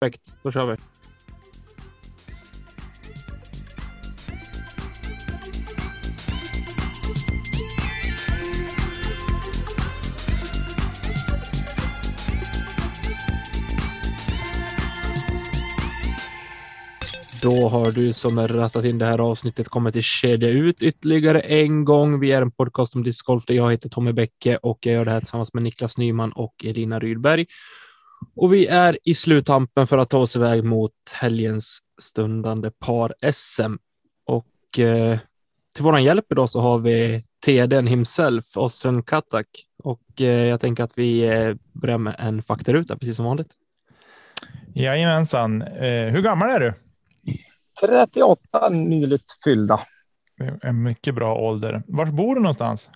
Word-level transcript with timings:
Perfekt, 0.00 0.34
då 0.42 0.52
kör 0.52 0.66
vi. 0.66 0.76
Då 17.42 17.68
har 17.68 17.92
du 17.92 18.12
som 18.12 18.38
är 18.38 18.48
rattat 18.48 18.84
in 18.84 18.98
det 18.98 19.06
här 19.06 19.18
avsnittet 19.18 19.68
kommit 19.68 19.92
till 19.92 20.02
Kedja 20.02 20.48
ut 20.48 20.82
ytterligare 20.82 21.40
en 21.40 21.84
gång. 21.84 22.20
Vi 22.20 22.32
är 22.32 22.42
en 22.42 22.50
podcast 22.50 22.96
om 22.96 23.02
discgolf 23.02 23.46
där 23.46 23.54
jag 23.54 23.70
heter 23.70 23.88
Tommy 23.88 24.12
Bäcke 24.12 24.56
och 24.56 24.78
jag 24.82 24.94
gör 24.94 25.04
det 25.04 25.10
här 25.10 25.20
tillsammans 25.20 25.54
med 25.54 25.62
Niklas 25.62 25.98
Nyman 25.98 26.32
och 26.32 26.54
Elina 26.64 26.98
Rydberg. 26.98 27.46
Och 28.34 28.54
vi 28.54 28.66
är 28.66 28.98
i 29.04 29.14
sluttampen 29.14 29.86
för 29.86 29.98
att 29.98 30.10
ta 30.10 30.18
oss 30.18 30.36
iväg 30.36 30.64
mot 30.64 30.92
helgens 31.12 31.78
stundande 32.00 32.70
par-SM. 32.70 33.76
Och 34.26 34.78
eh, 34.78 35.18
till 35.74 35.84
våran 35.84 36.04
hjälp 36.04 36.32
idag 36.32 36.50
så 36.50 36.60
har 36.60 36.78
vi 36.78 37.24
TDn 37.46 37.86
himself, 37.86 38.56
Osren 38.56 39.02
Katak. 39.02 39.46
Och 39.82 40.20
eh, 40.20 40.26
jag 40.26 40.60
tänker 40.60 40.84
att 40.84 40.98
vi 40.98 41.28
eh, 41.28 41.54
börjar 41.72 41.98
med 41.98 42.16
en 42.18 42.42
faktaruta, 42.42 42.96
precis 42.98 43.16
som 43.16 43.24
vanligt. 43.24 43.54
Jajamensan. 44.74 45.62
Eh, 45.62 46.12
hur 46.12 46.22
gammal 46.22 46.50
är 46.50 46.60
du? 46.60 46.74
38 47.80 48.68
nyligt 48.68 49.24
fyllda. 49.44 49.80
En 50.62 50.82
mycket 50.82 51.14
bra 51.14 51.34
ålder. 51.34 51.82
Var 51.86 52.06
bor 52.06 52.34
du 52.34 52.40
någonstans? 52.40 52.90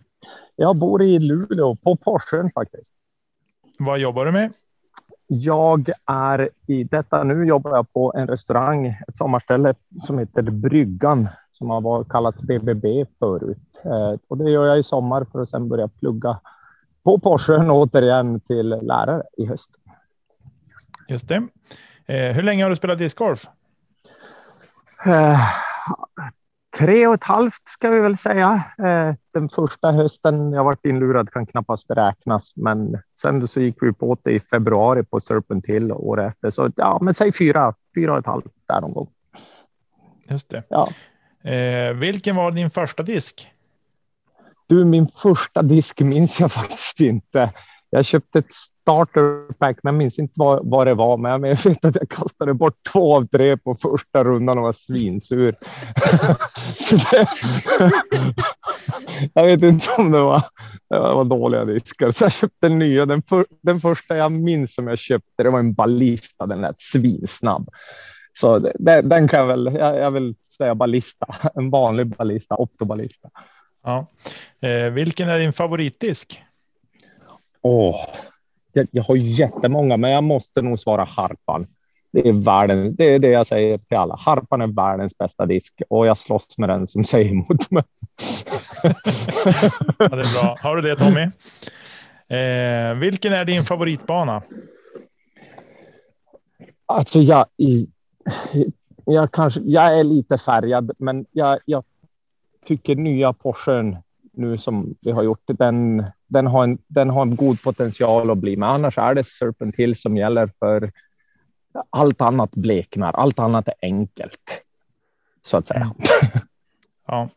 Jag 0.56 0.76
bor 0.76 1.02
i 1.02 1.18
Luleå 1.18 1.76
på 1.76 1.96
Porsön 1.96 2.50
faktiskt. 2.54 2.92
Vad 3.78 3.98
jobbar 3.98 4.24
du 4.24 4.32
med? 4.32 4.52
Jag 5.34 5.90
är 6.06 6.50
i 6.66 6.84
detta 6.84 7.24
nu 7.24 7.44
jobbar 7.44 7.76
jag 7.76 7.92
på 7.92 8.12
en 8.16 8.26
restaurang, 8.26 8.86
ett 8.86 9.16
sommarställe 9.16 9.74
som 10.02 10.18
heter 10.18 10.42
Bryggan 10.42 11.28
som 11.52 11.70
har 11.70 11.80
varit 11.80 12.08
kallats 12.08 12.42
BBB 12.42 13.06
förut. 13.18 13.58
Eh, 13.84 14.14
och 14.28 14.38
det 14.38 14.50
gör 14.50 14.66
jag 14.66 14.78
i 14.78 14.82
sommar 14.82 15.26
för 15.32 15.42
att 15.42 15.48
sedan 15.48 15.68
börja 15.68 15.88
plugga 15.88 16.40
på 17.04 17.18
Porsön 17.18 17.70
återigen 17.70 18.40
till 18.40 18.68
lärare 18.68 19.22
i 19.36 19.46
höst. 19.46 19.70
Just 21.08 21.28
det. 21.28 21.48
Eh, 22.06 22.32
hur 22.32 22.42
länge 22.42 22.62
har 22.62 22.70
du 22.70 22.76
spelat 22.76 22.98
discgolf? 22.98 23.46
Eh, 25.06 25.40
tre 26.78 27.06
och 27.06 27.14
ett 27.14 27.24
halvt 27.24 27.62
ska 27.64 27.90
vi 27.90 28.00
väl 28.00 28.16
säga. 28.16 28.64
Eh, 28.78 29.14
den 29.32 29.48
första 29.48 29.90
hösten 29.90 30.52
jag 30.52 30.64
varit 30.64 30.84
inlurad 30.86 31.30
kan 31.30 31.46
knappast 31.46 31.90
räknas, 31.90 32.52
men 32.56 32.98
sen 33.20 33.48
så 33.48 33.60
gick 33.60 33.76
vi 33.80 33.92
på 33.92 34.18
det 34.22 34.30
i 34.30 34.40
februari 34.40 35.02
på 35.02 35.20
Serpent 35.20 35.66
Hill 35.66 35.92
året 35.92 36.32
efter. 36.32 36.50
Så 36.50 36.70
ja, 36.76 36.98
men 37.02 37.14
säg 37.14 37.32
fyra, 37.32 37.74
fyra 37.94 38.12
och 38.12 38.18
ett 38.18 38.26
halvt 38.26 38.52
där 38.66 38.80
någon 38.80 38.92
gång. 38.92 39.08
Just 40.28 40.50
det. 40.50 40.62
Ja. 40.68 40.88
Eh, 41.50 41.92
vilken 41.94 42.36
var 42.36 42.50
din 42.50 42.70
första 42.70 43.02
disk? 43.02 43.48
Du, 44.66 44.84
min 44.84 45.08
första 45.08 45.62
disk 45.62 46.00
minns 46.00 46.40
jag 46.40 46.52
faktiskt 46.52 47.00
inte. 47.00 47.52
Jag 47.90 48.04
köpte 48.04 48.38
ett 48.38 48.54
starterpack, 48.82 49.78
men 49.82 49.94
jag 49.94 49.98
minns 49.98 50.18
inte 50.18 50.32
vad, 50.36 50.60
vad 50.70 50.86
det 50.86 50.94
var. 50.94 51.16
Men 51.16 51.30
jag 51.30 51.64
vet 51.64 51.84
att 51.84 51.96
jag 51.96 52.08
kastade 52.08 52.54
bort 52.54 52.76
två 52.92 53.16
av 53.16 53.26
tre 53.26 53.56
på 53.56 53.74
första 53.74 54.24
rundan 54.24 54.58
och 54.58 54.64
var 54.64 54.72
svinsur. 54.72 55.56
Det, 57.10 57.26
jag 59.34 59.44
vet 59.44 59.62
inte 59.62 59.90
om 59.98 60.10
det 60.10 60.22
var, 60.22 60.42
det 60.90 60.98
var 60.98 61.24
dåliga 61.24 61.64
diskar. 61.64 62.12
Så 62.12 62.24
jag 62.24 62.32
köpte 62.32 62.66
en 62.66 62.78
nya. 62.78 63.06
Den, 63.06 63.22
för, 63.22 63.46
den 63.62 63.80
första 63.80 64.16
jag 64.16 64.32
minns 64.32 64.74
som 64.74 64.88
jag 64.88 64.98
köpte, 64.98 65.42
det 65.42 65.50
var 65.50 65.58
en 65.58 65.74
ballista. 65.74 66.46
Den 66.46 66.60
lät 66.60 66.80
svinsnabb. 66.80 67.68
Så 68.38 68.58
det, 68.58 69.00
den 69.00 69.28
kan 69.28 69.40
jag 69.40 69.46
väl, 69.46 69.74
jag, 69.74 69.98
jag 69.98 70.10
vill 70.10 70.34
säga 70.56 70.74
ballista. 70.74 71.26
En 71.54 71.70
vanlig 71.70 72.06
ballista, 72.06 72.56
optoballista. 72.56 73.28
Ja. 73.82 74.06
Eh, 74.60 74.90
vilken 74.90 75.28
är 75.28 75.38
din 75.38 75.52
favoritdisk? 75.52 76.42
Åh, 77.62 78.06
jag, 78.72 78.86
jag 78.90 79.02
har 79.02 79.16
jättemånga, 79.16 79.96
men 79.96 80.10
jag 80.10 80.24
måste 80.24 80.62
nog 80.62 80.80
svara 80.80 81.04
harpan. 81.04 81.66
Det 82.12 82.28
är 82.28 82.32
världen. 82.32 82.94
Det 82.94 83.14
är 83.14 83.18
det 83.18 83.28
jag 83.28 83.46
säger 83.46 83.78
till 83.78 83.96
alla. 83.96 84.16
Harpan 84.16 84.60
är 84.60 84.66
världens 84.66 85.18
bästa 85.18 85.46
disk 85.46 85.82
och 85.88 86.06
jag 86.06 86.18
slåss 86.18 86.58
med 86.58 86.68
den 86.68 86.86
som 86.86 87.04
säger 87.04 87.30
emot 87.30 87.70
mig. 87.70 87.82
ja, 89.98 90.08
det 90.08 90.20
är 90.20 90.42
bra. 90.42 90.56
Har 90.60 90.76
du 90.76 90.82
det 90.82 90.96
Tommy? 90.96 91.22
Eh, 92.28 92.94
vilken 92.94 93.32
är 93.32 93.44
din 93.44 93.64
favoritbana? 93.64 94.42
Alltså 96.86 97.18
jag, 97.18 97.46
jag 99.04 99.32
kanske, 99.32 99.60
jag 99.60 99.98
är 99.98 100.04
lite 100.04 100.38
färgad, 100.38 100.90
men 100.98 101.26
jag, 101.32 101.58
jag 101.64 101.84
tycker 102.66 102.94
nya 102.94 103.32
Porschen 103.32 103.96
nu 104.32 104.58
som 104.58 104.94
vi 105.00 105.10
har 105.10 105.22
gjort, 105.22 105.42
den, 105.46 106.04
den, 106.32 106.46
har 106.46 106.64
en, 106.64 106.78
den 106.86 107.10
har 107.10 107.22
en 107.22 107.36
god 107.36 107.62
potential 107.62 108.30
att 108.30 108.38
bli, 108.38 108.56
men 108.56 108.68
annars 108.68 108.98
är 108.98 109.14
det 109.14 109.24
Serpent 109.24 109.76
Hill 109.76 109.96
som 109.96 110.16
gäller 110.16 110.50
för 110.58 110.92
allt 111.90 112.20
annat 112.20 112.50
bleknar, 112.50 113.12
allt 113.12 113.38
annat 113.38 113.68
är 113.68 113.74
enkelt. 113.82 114.62
Så 115.42 115.56
att 115.56 115.66
säga. 115.66 115.94
Ja. 117.06 117.28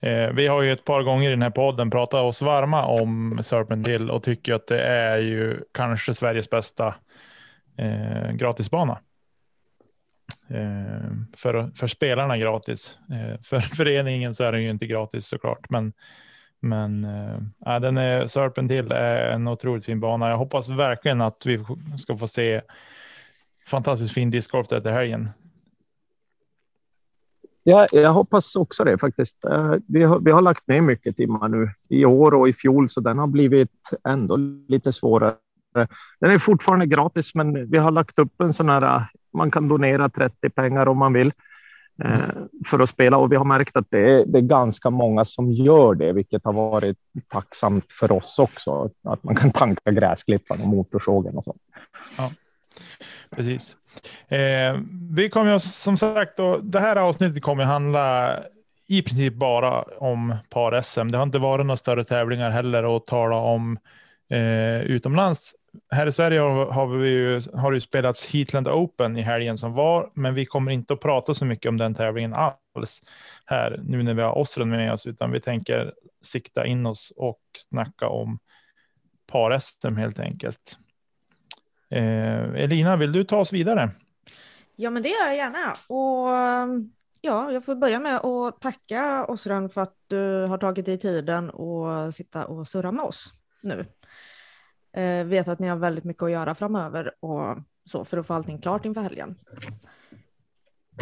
Eh, 0.00 0.30
vi 0.30 0.46
har 0.46 0.62
ju 0.62 0.72
ett 0.72 0.84
par 0.84 1.02
gånger 1.02 1.28
i 1.28 1.30
den 1.30 1.42
här 1.42 1.50
podden 1.50 1.90
pratat 1.90 2.22
oss 2.22 2.42
varma 2.42 2.84
om 2.84 3.38
Serpent 3.42 3.88
Hill 3.88 4.10
och 4.10 4.22
tycker 4.22 4.52
att 4.52 4.66
det 4.66 4.82
är 4.82 5.18
ju 5.18 5.60
kanske 5.72 6.14
Sveriges 6.14 6.50
bästa 6.50 6.94
eh, 7.76 8.32
gratisbana. 8.32 8.98
Eh, 10.48 11.10
för, 11.36 11.76
för 11.76 11.86
spelarna 11.86 12.38
gratis. 12.38 12.98
Eh, 13.10 13.40
för 13.40 13.60
föreningen 13.76 14.34
så 14.34 14.44
är 14.44 14.52
den 14.52 14.62
ju 14.62 14.70
inte 14.70 14.86
gratis 14.86 15.26
såklart, 15.26 15.70
men 15.70 15.92
men 16.60 17.04
äh, 17.66 17.80
den 17.80 17.96
är 17.96 18.26
Serpent 18.26 18.70
Hill 18.70 18.92
är 18.92 19.30
en 19.30 19.48
otroligt 19.48 19.84
fin 19.84 20.00
bana. 20.00 20.30
Jag 20.30 20.36
hoppas 20.36 20.68
verkligen 20.68 21.20
att 21.20 21.46
vi 21.46 21.64
ska 21.98 22.16
få 22.16 22.26
se 22.26 22.60
fantastiskt 23.66 24.14
fin 24.14 24.30
discgolf 24.30 24.68
där 24.68 24.92
helgen. 24.92 25.30
Ja, 27.62 27.86
jag 27.92 28.12
hoppas 28.12 28.56
också 28.56 28.84
det 28.84 28.98
faktiskt. 28.98 29.44
Eh, 29.44 29.74
vi 29.86 30.02
har, 30.02 30.20
vi 30.20 30.30
har 30.30 30.42
lagt 30.42 30.68
ner 30.68 30.80
mycket 30.80 31.16
timmar 31.16 31.48
nu 31.48 31.70
i 31.88 32.04
år 32.04 32.34
och 32.34 32.48
i 32.48 32.52
fjol, 32.52 32.88
så 32.88 33.00
den 33.00 33.18
har 33.18 33.26
blivit 33.26 33.70
ändå 34.08 34.36
lite 34.68 34.92
svårare. 34.92 35.34
Den 36.20 36.30
är 36.30 36.38
fortfarande 36.38 36.86
gratis, 36.86 37.34
men 37.34 37.70
vi 37.70 37.78
har 37.78 37.90
lagt 37.90 38.18
upp 38.18 38.40
en 38.40 38.52
sån 38.52 38.68
här. 38.68 38.82
Eh, 38.82 39.02
man 39.32 39.50
kan 39.50 39.68
donera 39.68 40.08
30 40.08 40.50
pengar 40.50 40.88
om 40.88 40.98
man 40.98 41.12
vill 41.12 41.32
Eh, 42.04 42.28
för 42.66 42.78
att 42.78 42.90
spela 42.90 43.16
och 43.16 43.32
vi 43.32 43.36
har 43.36 43.44
märkt 43.44 43.76
att 43.76 43.86
det 43.90 44.10
är, 44.10 44.24
det 44.26 44.38
är 44.38 44.42
ganska 44.42 44.90
många 44.90 45.24
som 45.24 45.52
gör 45.52 45.94
det, 45.94 46.12
vilket 46.12 46.44
har 46.44 46.52
varit 46.52 46.98
tacksamt 47.28 47.92
för 47.92 48.12
oss 48.12 48.38
också. 48.38 48.90
Att 49.04 49.24
man 49.24 49.36
kan 49.36 49.52
tanka 49.52 49.90
gräsklippan 49.90 50.60
och 50.60 50.68
motorsågen 50.68 51.36
och 51.36 51.44
sånt. 51.44 51.62
Ja, 52.18 52.30
precis. 53.30 53.76
Eh, 54.28 54.80
vi 55.10 55.30
kommer 55.30 55.58
som 55.58 55.96
sagt, 55.96 56.40
och 56.40 56.64
det 56.64 56.80
här 56.80 56.96
avsnittet 56.96 57.42
kommer 57.42 57.64
handla 57.64 58.36
i 58.86 59.02
princip 59.02 59.34
bara 59.34 59.82
om 59.82 60.36
par-SM. 60.48 61.08
Det 61.08 61.18
har 61.18 61.22
inte 61.22 61.38
varit 61.38 61.66
några 61.66 61.76
större 61.76 62.04
tävlingar 62.04 62.50
heller 62.50 62.96
att 62.96 63.06
tala 63.06 63.36
om 63.36 63.78
eh, 64.30 64.82
utomlands. 64.82 65.54
Här 65.90 66.06
i 66.06 66.12
Sverige 66.12 66.40
har, 66.40 66.86
vi 66.86 67.08
ju, 67.08 67.42
har 67.54 67.72
det 67.72 67.80
spelats 67.80 68.26
Heatland 68.26 68.68
Open 68.68 69.16
i 69.16 69.22
helgen 69.22 69.58
som 69.58 69.72
var, 69.72 70.10
men 70.14 70.34
vi 70.34 70.46
kommer 70.46 70.72
inte 70.72 70.94
att 70.94 71.00
prata 71.00 71.34
så 71.34 71.44
mycket 71.44 71.68
om 71.68 71.76
den 71.76 71.94
tävlingen 71.94 72.34
alls 72.34 73.02
här 73.46 73.80
nu 73.84 74.02
när 74.02 74.14
vi 74.14 74.22
har 74.22 74.38
Ostron 74.38 74.70
med 74.70 74.92
oss, 74.92 75.06
utan 75.06 75.30
vi 75.30 75.40
tänker 75.40 75.92
sikta 76.22 76.66
in 76.66 76.86
oss 76.86 77.12
och 77.16 77.40
snacka 77.70 78.08
om 78.08 78.38
par-SM 79.26 79.96
helt 79.96 80.18
enkelt. 80.18 80.78
Eh, 81.90 82.54
Elina, 82.54 82.96
vill 82.96 83.12
du 83.12 83.24
ta 83.24 83.38
oss 83.38 83.52
vidare? 83.52 83.90
Ja, 84.76 84.90
men 84.90 85.02
det 85.02 85.08
gör 85.08 85.26
jag 85.26 85.36
gärna. 85.36 85.72
Och 85.86 86.28
ja, 87.20 87.52
jag 87.52 87.64
får 87.64 87.74
börja 87.74 88.00
med 88.00 88.16
att 88.16 88.60
tacka 88.60 89.24
Osran 89.28 89.70
för 89.70 89.80
att 89.80 89.94
du 90.06 90.44
har 90.44 90.58
tagit 90.58 90.86
dig 90.86 90.98
tiden 90.98 91.50
och 91.50 92.14
sitta 92.14 92.46
och 92.46 92.68
surra 92.68 92.92
med 92.92 93.04
oss 93.04 93.34
nu. 93.62 93.86
Eh, 94.92 95.26
vet 95.26 95.48
att 95.48 95.58
ni 95.58 95.68
har 95.68 95.76
väldigt 95.76 96.04
mycket 96.04 96.22
att 96.22 96.30
göra 96.30 96.54
framöver 96.54 97.12
och 97.20 97.58
så 97.84 98.04
för 98.04 98.16
att 98.16 98.26
få 98.26 98.34
allting 98.34 98.60
klart 98.60 98.84
inför 98.84 99.00
helgen. 99.00 99.38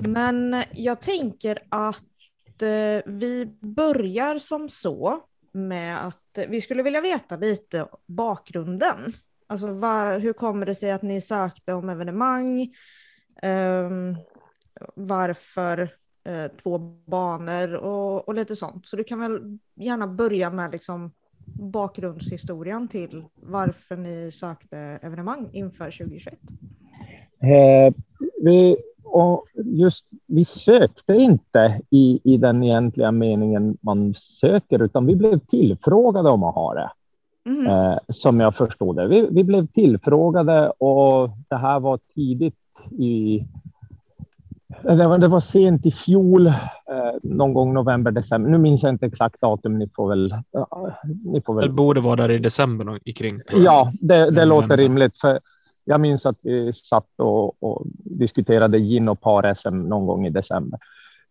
Men 0.02 0.64
jag 0.75 1.00
tänker 1.00 1.58
att 1.69 2.62
eh, 2.62 3.02
vi 3.06 3.58
börjar 3.60 4.38
som 4.38 4.69
så 4.69 5.20
med 5.52 6.06
att 6.06 6.38
vi 6.49 6.60
skulle 6.60 6.82
vilja 6.82 7.00
veta 7.00 7.37
lite 7.37 7.88
bakgrunden. 8.06 9.12
Alltså 9.46 9.66
var, 9.66 10.19
hur 10.19 10.32
kommer 10.32 10.66
det 10.66 10.75
sig 10.75 10.90
att 10.93 11.02
ni 11.02 11.20
sökte 11.20 11.72
om 11.72 11.88
evenemang? 11.88 12.60
Eh, 13.43 13.90
varför 14.94 15.90
eh, 16.25 16.46
två 16.62 16.78
banor 17.06 17.75
och, 17.75 18.28
och, 18.28 18.34
lite 18.34 18.56
sånt. 18.56 18.88
Så 18.88 18.96
du 18.96 19.05
kan 19.05 19.20
väl 19.20 19.58
gärna 19.75 20.06
börja 20.06 20.50
med 20.50 20.72
liksom 20.72 21.12
bakgrundshistorien 21.54 22.88
till 22.88 23.24
varför 23.34 23.96
ni 23.96 24.30
sökte 24.30 24.78
evenemang 24.78 25.48
inför 25.52 25.84
2021. 25.84 26.38
Eh, 27.42 27.94
vi, 28.42 28.76
och 29.04 29.44
just, 29.64 30.06
vi 30.26 30.44
sökte 30.44 31.12
inte 31.12 31.80
i, 31.90 32.20
i 32.24 32.36
den 32.36 32.62
egentliga 32.62 33.12
meningen 33.12 33.76
man 33.80 34.14
söker, 34.14 34.82
utan 34.82 35.06
vi 35.06 35.16
blev 35.16 35.38
tillfrågade 35.38 36.30
om 36.30 36.42
att 36.42 36.54
ha 36.54 36.74
det. 36.74 36.90
Mm. 37.50 37.66
Eh, 37.66 37.98
som 38.08 38.40
jag 38.40 38.56
förstod 38.56 38.96
det. 38.96 39.08
Vi, 39.08 39.28
vi, 39.30 39.44
blev 39.44 39.66
tillfrågade 39.66 40.70
och 40.70 41.30
det 41.48 41.56
här 41.56 41.80
var 41.80 41.98
tidigt 42.14 42.54
i... 42.98 43.46
Det 44.82 45.06
var, 45.06 45.19
det 45.19 45.29
var 45.29 45.41
sent 45.41 45.87
i 45.87 45.91
fjol, 45.91 46.47
eh, 46.47 46.55
någon 47.23 47.55
gång 47.55 47.75
november, 47.75 48.11
december. 48.11 48.50
Nu 48.50 48.59
minns 48.59 48.82
jag 48.82 48.93
inte 48.93 49.06
exakt 49.06 49.41
datum. 49.41 49.79
Ni 49.79 49.88
får 49.97 50.09
väl... 50.09 50.32
Uh, 50.32 50.88
ni 51.25 51.41
får 51.41 51.55
väl... 51.55 51.67
Det 51.67 51.73
borde 51.73 52.00
vara 52.00 52.17
där 52.17 52.31
i 52.31 52.38
december 52.38 53.00
i 53.05 53.12
kring. 53.12 53.41
Ja, 53.53 53.93
det, 54.00 54.31
det 54.31 54.44
låter 54.44 54.76
rimligt. 54.76 55.19
För 55.19 55.41
jag 55.85 56.00
minns 56.00 56.26
att 56.26 56.38
vi 56.43 56.73
satt 56.73 57.09
och, 57.17 57.62
och 57.62 57.82
diskuterade 57.94 58.79
gin 58.79 59.09
och 59.09 59.20
par-SM 59.20 59.88
någon 59.88 60.06
gång 60.06 60.26
i 60.26 60.31
december. 60.31 60.79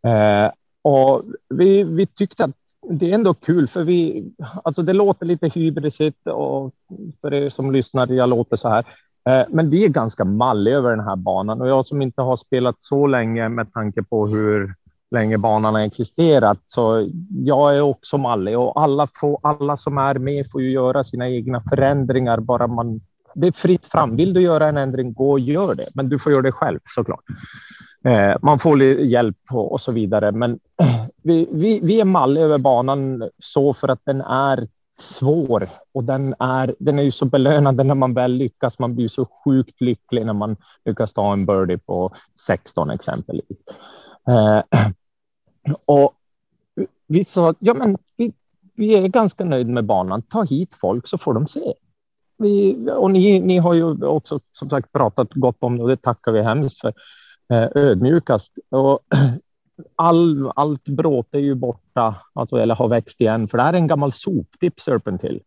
Eh, 0.03 0.51
och 0.81 1.23
vi, 1.49 1.83
vi 1.83 2.05
tyckte 2.05 2.43
att 2.43 2.51
det 2.89 3.09
är 3.09 3.15
ändå 3.15 3.33
kul, 3.33 3.67
för 3.67 3.83
vi, 3.83 4.31
alltså 4.63 4.81
det 4.81 4.93
låter 4.93 5.25
lite 5.25 5.47
hybrisigt 5.47 6.27
och 6.27 6.73
för 7.21 7.33
er 7.33 7.49
som 7.49 7.71
lyssnar, 7.71 8.07
jag 8.07 8.29
låter 8.29 8.57
så 8.57 8.69
här. 8.69 8.85
Eh, 9.27 9.45
men 9.49 9.69
vi 9.69 9.85
är 9.85 9.89
ganska 9.89 10.25
malliga 10.25 10.75
över 10.75 10.89
den 10.89 11.05
här 11.05 11.15
banan 11.15 11.61
och 11.61 11.67
jag 11.67 11.85
som 11.85 12.01
inte 12.01 12.21
har 12.21 12.37
spelat 12.37 12.75
så 12.79 13.07
länge 13.07 13.49
med 13.49 13.73
tanke 13.73 14.03
på 14.03 14.27
hur 14.27 14.73
länge 15.11 15.37
banan 15.37 15.75
har 15.75 15.81
existerat, 15.81 16.59
så 16.65 17.09
jag 17.29 17.75
är 17.75 17.81
också 17.81 18.17
mallig 18.17 18.59
och 18.59 18.81
alla, 18.81 19.07
får, 19.19 19.39
alla 19.43 19.77
som 19.77 19.97
är 19.97 20.15
med 20.15 20.51
får 20.51 20.61
ju 20.61 20.71
göra 20.71 21.03
sina 21.03 21.29
egna 21.29 21.61
förändringar 21.69 22.39
bara 22.39 22.67
man 22.67 23.01
det 23.37 23.47
är 23.47 23.51
fritt 23.51 23.85
fram. 23.85 24.15
Vill 24.15 24.33
du 24.33 24.41
göra 24.41 24.67
en 24.67 24.77
ändring, 24.77 25.13
gå 25.13 25.31
och 25.31 25.39
gör 25.39 25.75
det. 25.75 25.87
Men 25.93 26.09
du 26.09 26.19
får 26.19 26.31
göra 26.31 26.41
det 26.41 26.51
själv 26.51 26.79
såklart. 26.85 27.23
Eh, 28.03 28.35
man 28.41 28.59
får 28.59 28.83
hjälp 28.83 29.37
och 29.49 29.81
så 29.81 29.91
vidare. 29.91 30.31
Men 30.31 30.59
vi, 31.23 31.47
vi, 31.51 31.79
vi 31.83 31.99
är 31.99 32.05
mall 32.05 32.37
över 32.37 32.57
banan 32.57 33.29
så 33.39 33.73
för 33.73 33.87
att 33.87 34.01
den 34.05 34.21
är 34.21 34.67
svår 34.99 35.69
och 35.93 36.03
den 36.03 36.35
är, 36.39 36.75
den 36.79 36.99
är 36.99 37.03
ju 37.03 37.11
så 37.11 37.25
belönande 37.25 37.83
när 37.83 37.95
man 37.95 38.13
väl 38.13 38.31
lyckas. 38.31 38.79
Man 38.79 38.95
blir 38.95 39.07
så 39.07 39.25
sjukt 39.25 39.81
lycklig 39.81 40.25
när 40.25 40.33
man 40.33 40.55
lyckas 40.85 41.13
ta 41.13 41.33
en 41.33 41.45
birdie 41.45 41.77
på 41.77 42.15
16 42.47 42.89
exempelvis. 42.89 43.57
Eh, 44.27 44.61
och 45.85 46.13
vi 47.07 47.25
sa, 47.25 47.53
ja 47.59 47.73
men 47.73 47.97
vi, 48.17 48.33
vi 48.75 48.95
är 48.95 49.07
ganska 49.07 49.43
nöjda 49.43 49.69
med 49.69 49.85
banan. 49.85 50.21
Ta 50.21 50.43
hit 50.43 50.75
folk 50.81 51.07
så 51.07 51.17
får 51.17 51.33
de 51.33 51.47
se 51.47 51.73
vi, 52.37 52.87
och 52.91 53.11
ni, 53.11 53.39
ni 53.39 53.57
har 53.57 53.73
ju 53.73 54.05
också 54.05 54.39
som 54.51 54.69
sagt 54.69 54.91
pratat 54.91 55.33
gott 55.33 55.57
om 55.59 55.77
det 55.77 55.83
och 55.83 55.89
det 55.89 56.01
tackar 56.01 56.31
vi 56.31 56.41
hemskt 56.41 56.79
för. 56.79 56.93
Eh, 57.53 57.67
ödmjukast. 57.75 58.51
Och 58.69 58.99
all, 59.95 60.51
allt 60.55 60.85
bråte 60.85 61.37
är 61.37 61.41
ju 61.41 61.55
borta, 61.55 62.15
alltså, 62.33 62.57
eller 62.57 62.75
har 62.75 62.87
växt 62.87 63.21
igen, 63.21 63.47
för 63.47 63.57
det 63.57 63.63
här 63.63 63.73
är 63.73 63.77
en 63.77 63.87
gammal 63.87 64.13
soptipp 64.13 64.79
Serpentil. 64.79 65.41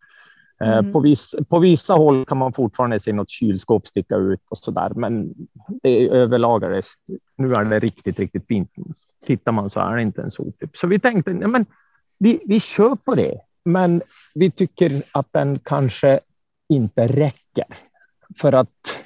Eh, 0.61 0.79
mm. 0.79 0.93
På, 0.93 1.00
viss, 1.00 1.35
på 1.49 1.59
vissa 1.59 1.94
håll 1.94 2.25
kan 2.27 2.38
man 2.38 2.53
fortfarande 2.53 3.00
se 3.00 3.12
något 3.12 3.31
kylskåp 3.31 3.87
sticka 3.87 4.17
ut 4.17 4.41
och 4.49 4.59
så 4.59 4.71
där, 4.71 4.91
men 4.94 5.35
det 5.82 6.09
överlagades. 6.09 6.87
Nu 7.37 7.53
är 7.53 7.65
det 7.65 7.79
riktigt, 7.79 8.19
riktigt 8.19 8.47
fint. 8.47 8.71
Tittar 9.27 9.53
man 9.53 9.71
så 9.71 9.81
är 9.81 9.97
det 9.97 10.03
inte 10.03 10.23
en 10.23 10.31
soptipp. 10.31 10.77
Så 10.77 10.87
vi 10.87 10.99
tänkte, 10.99 11.31
ja, 11.31 11.49
men 11.49 11.67
vi, 12.19 12.41
vi 12.47 12.61
kör 12.61 12.94
på 12.94 13.15
det, 13.15 13.41
men 13.65 14.03
vi 14.35 14.50
tycker 14.50 15.03
att 15.12 15.29
den 15.31 15.59
kanske 15.59 16.21
inte 16.69 17.06
räcker. 17.06 17.65
För 18.38 18.53
att 18.53 18.99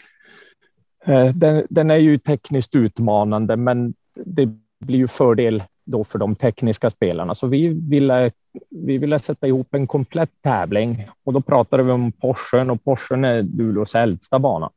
eh, 1.04 1.34
den, 1.34 1.66
den, 1.70 1.90
är 1.90 1.96
ju 1.96 2.18
tekniskt 2.18 2.74
utmanande, 2.74 3.56
men 3.56 3.94
det 4.14 4.48
blir 4.84 4.98
ju 4.98 5.08
fördel 5.08 5.62
då 5.84 6.04
för 6.04 6.18
de 6.18 6.36
tekniska 6.36 6.90
spelarna. 6.90 7.34
Så 7.34 7.46
vi 7.46 7.68
ville, 7.68 8.30
vi 8.70 8.98
ville 8.98 9.18
sätta 9.18 9.46
ihop 9.46 9.74
en 9.74 9.86
komplett 9.86 10.30
tävling 10.42 11.08
och 11.24 11.32
då 11.32 11.40
pratade 11.40 11.82
vi 11.82 11.92
om 11.92 12.12
Porschen 12.12 12.70
och 12.70 12.84
Porschen 12.84 13.24
är 13.24 13.42
Luleås 13.42 13.94
äldsta 13.94 14.38
bana. 14.38 14.70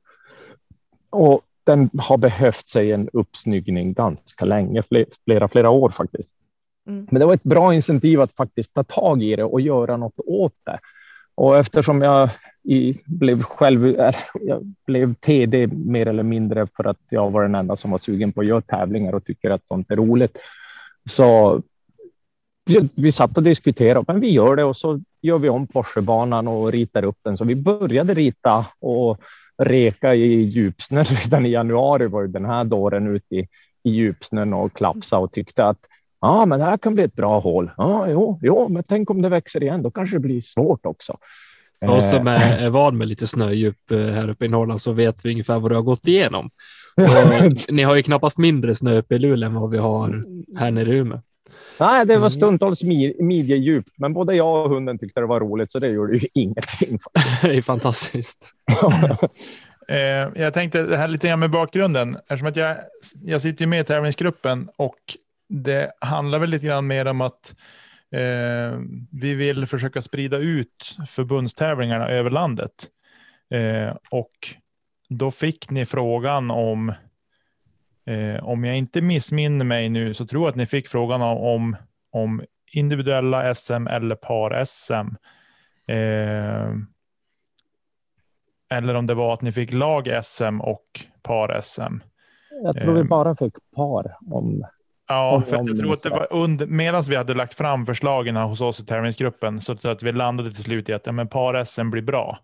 Och 1.09 1.41
den 1.63 1.89
har 1.97 2.17
behövt 2.17 2.69
sig 2.69 2.91
en 2.91 3.09
uppsnyggning 3.13 3.93
ganska 3.93 4.45
länge, 4.45 4.83
flera, 5.25 5.47
flera 5.47 5.69
år 5.69 5.89
faktiskt. 5.89 6.35
Mm. 6.87 7.07
Men 7.11 7.19
det 7.19 7.25
var 7.25 7.33
ett 7.33 7.43
bra 7.43 7.73
incentiv 7.73 8.21
att 8.21 8.35
faktiskt 8.35 8.73
ta 8.73 8.83
tag 8.83 9.23
i 9.23 9.35
det 9.35 9.43
och 9.43 9.61
göra 9.61 9.97
något 9.97 10.19
åt 10.25 10.55
det. 10.65 10.79
Och 11.35 11.57
eftersom 11.57 12.01
jag 12.01 12.29
i, 12.67 13.01
blev 13.05 13.43
själv, 13.43 13.95
jag 14.41 14.73
blev 14.85 15.13
TD 15.13 15.67
mer 15.67 16.07
eller 16.07 16.23
mindre 16.23 16.67
för 16.77 16.83
att 16.83 16.97
jag 17.09 17.31
var 17.31 17.41
den 17.41 17.55
enda 17.55 17.77
som 17.77 17.91
var 17.91 17.97
sugen 17.97 18.33
på 18.33 18.41
att 18.41 18.47
göra 18.47 18.61
tävlingar 18.61 19.13
och 19.13 19.25
tycker 19.25 19.49
att 19.49 19.67
sånt 19.67 19.91
är 19.91 19.95
roligt. 19.95 20.37
Så 21.09 21.61
vi 22.95 23.11
satt 23.11 23.37
och 23.37 23.43
diskuterade, 23.43 24.05
men 24.07 24.19
vi 24.19 24.31
gör 24.31 24.55
det 24.55 24.63
och 24.63 24.77
så 24.77 24.99
gör 25.21 25.37
vi 25.37 25.49
om 25.49 25.67
Porschebanan 25.67 26.47
och 26.47 26.71
ritar 26.71 27.03
upp 27.03 27.17
den. 27.21 27.37
Så 27.37 27.45
vi 27.45 27.55
började 27.55 28.13
rita 28.13 28.65
och 28.79 29.21
reka 29.57 30.15
i 30.15 30.43
djupsnön 30.43 31.05
redan 31.23 31.45
i 31.45 31.49
januari 31.49 32.07
var 32.07 32.21
ju 32.21 32.27
den 32.27 32.45
här 32.45 32.63
dåren 32.63 33.15
ute 33.15 33.35
i, 33.35 33.47
i 33.83 33.89
djupsnön 33.89 34.53
och 34.53 34.73
klapsa 34.73 35.17
och 35.17 35.31
tyckte 35.31 35.65
att 35.65 35.79
ja, 36.21 36.45
men 36.45 36.59
det 36.59 36.65
här 36.65 36.77
kan 36.77 36.93
bli 36.93 37.03
ett 37.03 37.15
bra 37.15 37.39
hål. 37.39 37.71
Ja, 37.77 38.09
jo, 38.09 38.39
jo, 38.41 38.67
men 38.69 38.83
tänk 38.83 39.09
om 39.09 39.21
det 39.21 39.29
växer 39.29 39.63
igen, 39.63 39.81
då 39.81 39.91
kanske 39.91 40.15
det 40.15 40.19
blir 40.19 40.41
svårt 40.41 40.85
också. 40.85 41.17
För 41.79 41.95
oss 41.95 42.09
som 42.09 42.27
är, 42.27 42.57
är 42.65 42.69
van 42.69 42.97
med 42.97 43.07
lite 43.07 43.27
snödjup 43.27 43.91
eh, 43.91 43.97
här 43.97 44.29
uppe 44.29 44.45
i 44.45 44.47
Norrland 44.47 44.81
så 44.81 44.91
vet 44.91 45.25
vi 45.25 45.31
ungefär 45.31 45.59
vad 45.59 45.71
du 45.71 45.75
har 45.75 45.81
gått 45.81 46.07
igenom. 46.07 46.49
Och 46.97 47.73
ni 47.73 47.83
har 47.83 47.95
ju 47.95 48.03
knappast 48.03 48.37
mindre 48.37 48.75
snö 48.75 48.97
uppe 48.97 49.15
i 49.15 49.19
Luleå 49.19 49.49
än 49.49 49.55
vad 49.55 49.69
vi 49.69 49.77
har 49.77 50.23
här 50.59 50.71
nere 50.71 50.93
i 50.93 50.97
Umeå. 50.97 51.21
Nej, 51.79 52.05
det 52.05 52.13
var 52.13 52.17
mm. 52.17 52.29
stundtals 52.29 52.83
midjedjupt, 53.19 53.93
men 53.97 54.13
både 54.13 54.35
jag 54.35 54.65
och 54.65 54.69
hunden 54.69 54.99
tyckte 54.99 55.19
det 55.19 55.25
var 55.25 55.39
roligt, 55.39 55.71
så 55.71 55.79
det 55.79 55.87
gjorde 55.87 56.17
ju 56.17 56.27
ingenting. 56.33 56.99
det 57.41 57.57
är 57.57 57.61
fantastiskt. 57.61 58.53
Eh, 59.89 60.41
jag 60.41 60.53
tänkte 60.53 60.83
det 60.83 60.97
här 60.97 61.07
lite 61.07 61.27
grann 61.27 61.39
med 61.39 61.51
bakgrunden, 61.51 62.15
eftersom 62.15 62.47
att 62.47 62.55
jag, 62.55 62.77
jag 63.23 63.41
sitter 63.41 63.67
med 63.67 63.79
i 63.79 63.83
tävlingsgruppen 63.83 64.69
och 64.75 64.97
det 65.49 65.91
handlar 66.01 66.39
väl 66.39 66.49
lite 66.49 66.65
grann 66.65 66.87
mer 66.87 67.05
om 67.05 67.21
att 67.21 67.53
eh, 68.11 68.79
vi 69.11 69.35
vill 69.35 69.65
försöka 69.65 70.01
sprida 70.01 70.37
ut 70.37 70.97
förbundstävlingarna 71.07 72.09
över 72.09 72.29
landet. 72.29 72.87
Eh, 73.49 73.95
och 74.11 74.55
då 75.09 75.31
fick 75.31 75.69
ni 75.69 75.85
frågan 75.85 76.51
om, 76.51 76.93
eh, 78.05 78.43
om 78.43 78.63
jag 78.63 78.77
inte 78.77 79.01
missminner 79.01 79.65
mig 79.65 79.89
nu, 79.89 80.13
så 80.13 80.25
tror 80.25 80.43
jag 80.43 80.49
att 80.49 80.55
ni 80.55 80.65
fick 80.65 80.87
frågan 80.87 81.21
om, 81.21 81.75
om 82.11 82.41
individuella 82.71 83.55
SM 83.55 83.87
eller 83.87 84.15
par-SM. 84.15 85.15
Eh, 85.87 86.73
eller 88.69 88.93
om 88.93 89.05
det 89.05 89.13
var 89.13 89.33
att 89.33 89.41
ni 89.41 89.51
fick 89.51 89.73
lag-SM 89.73 90.61
och 90.61 90.85
par-SM. 91.21 91.99
Jag 92.63 92.75
tror 92.75 92.93
vi 92.93 92.99
eh, 92.99 93.05
bara 93.05 93.35
fick 93.35 93.53
par 93.75 94.17
om 94.25 94.63
Ja, 95.07 95.43
för 95.47 95.55
jag 95.55 95.77
tror 95.77 95.93
att 95.93 96.03
det 96.03 96.09
var 96.09 96.27
under, 96.29 96.65
medan 96.65 97.03
vi 97.03 97.15
hade 97.15 97.33
lagt 97.33 97.53
fram 97.53 97.85
förslagen 97.85 98.35
hos 98.35 98.61
oss 98.61 98.79
i 98.79 98.85
tävlingsgruppen 98.85 99.61
så 99.61 99.73
att 99.83 100.03
vi 100.03 100.11
landade 100.11 100.51
till 100.51 100.63
slut 100.63 100.89
i 100.89 100.93
att 100.93 101.05
ja, 101.05 101.11
men 101.11 101.27
par-SM 101.27 101.89
blir 101.89 102.01
bra. 102.01 102.39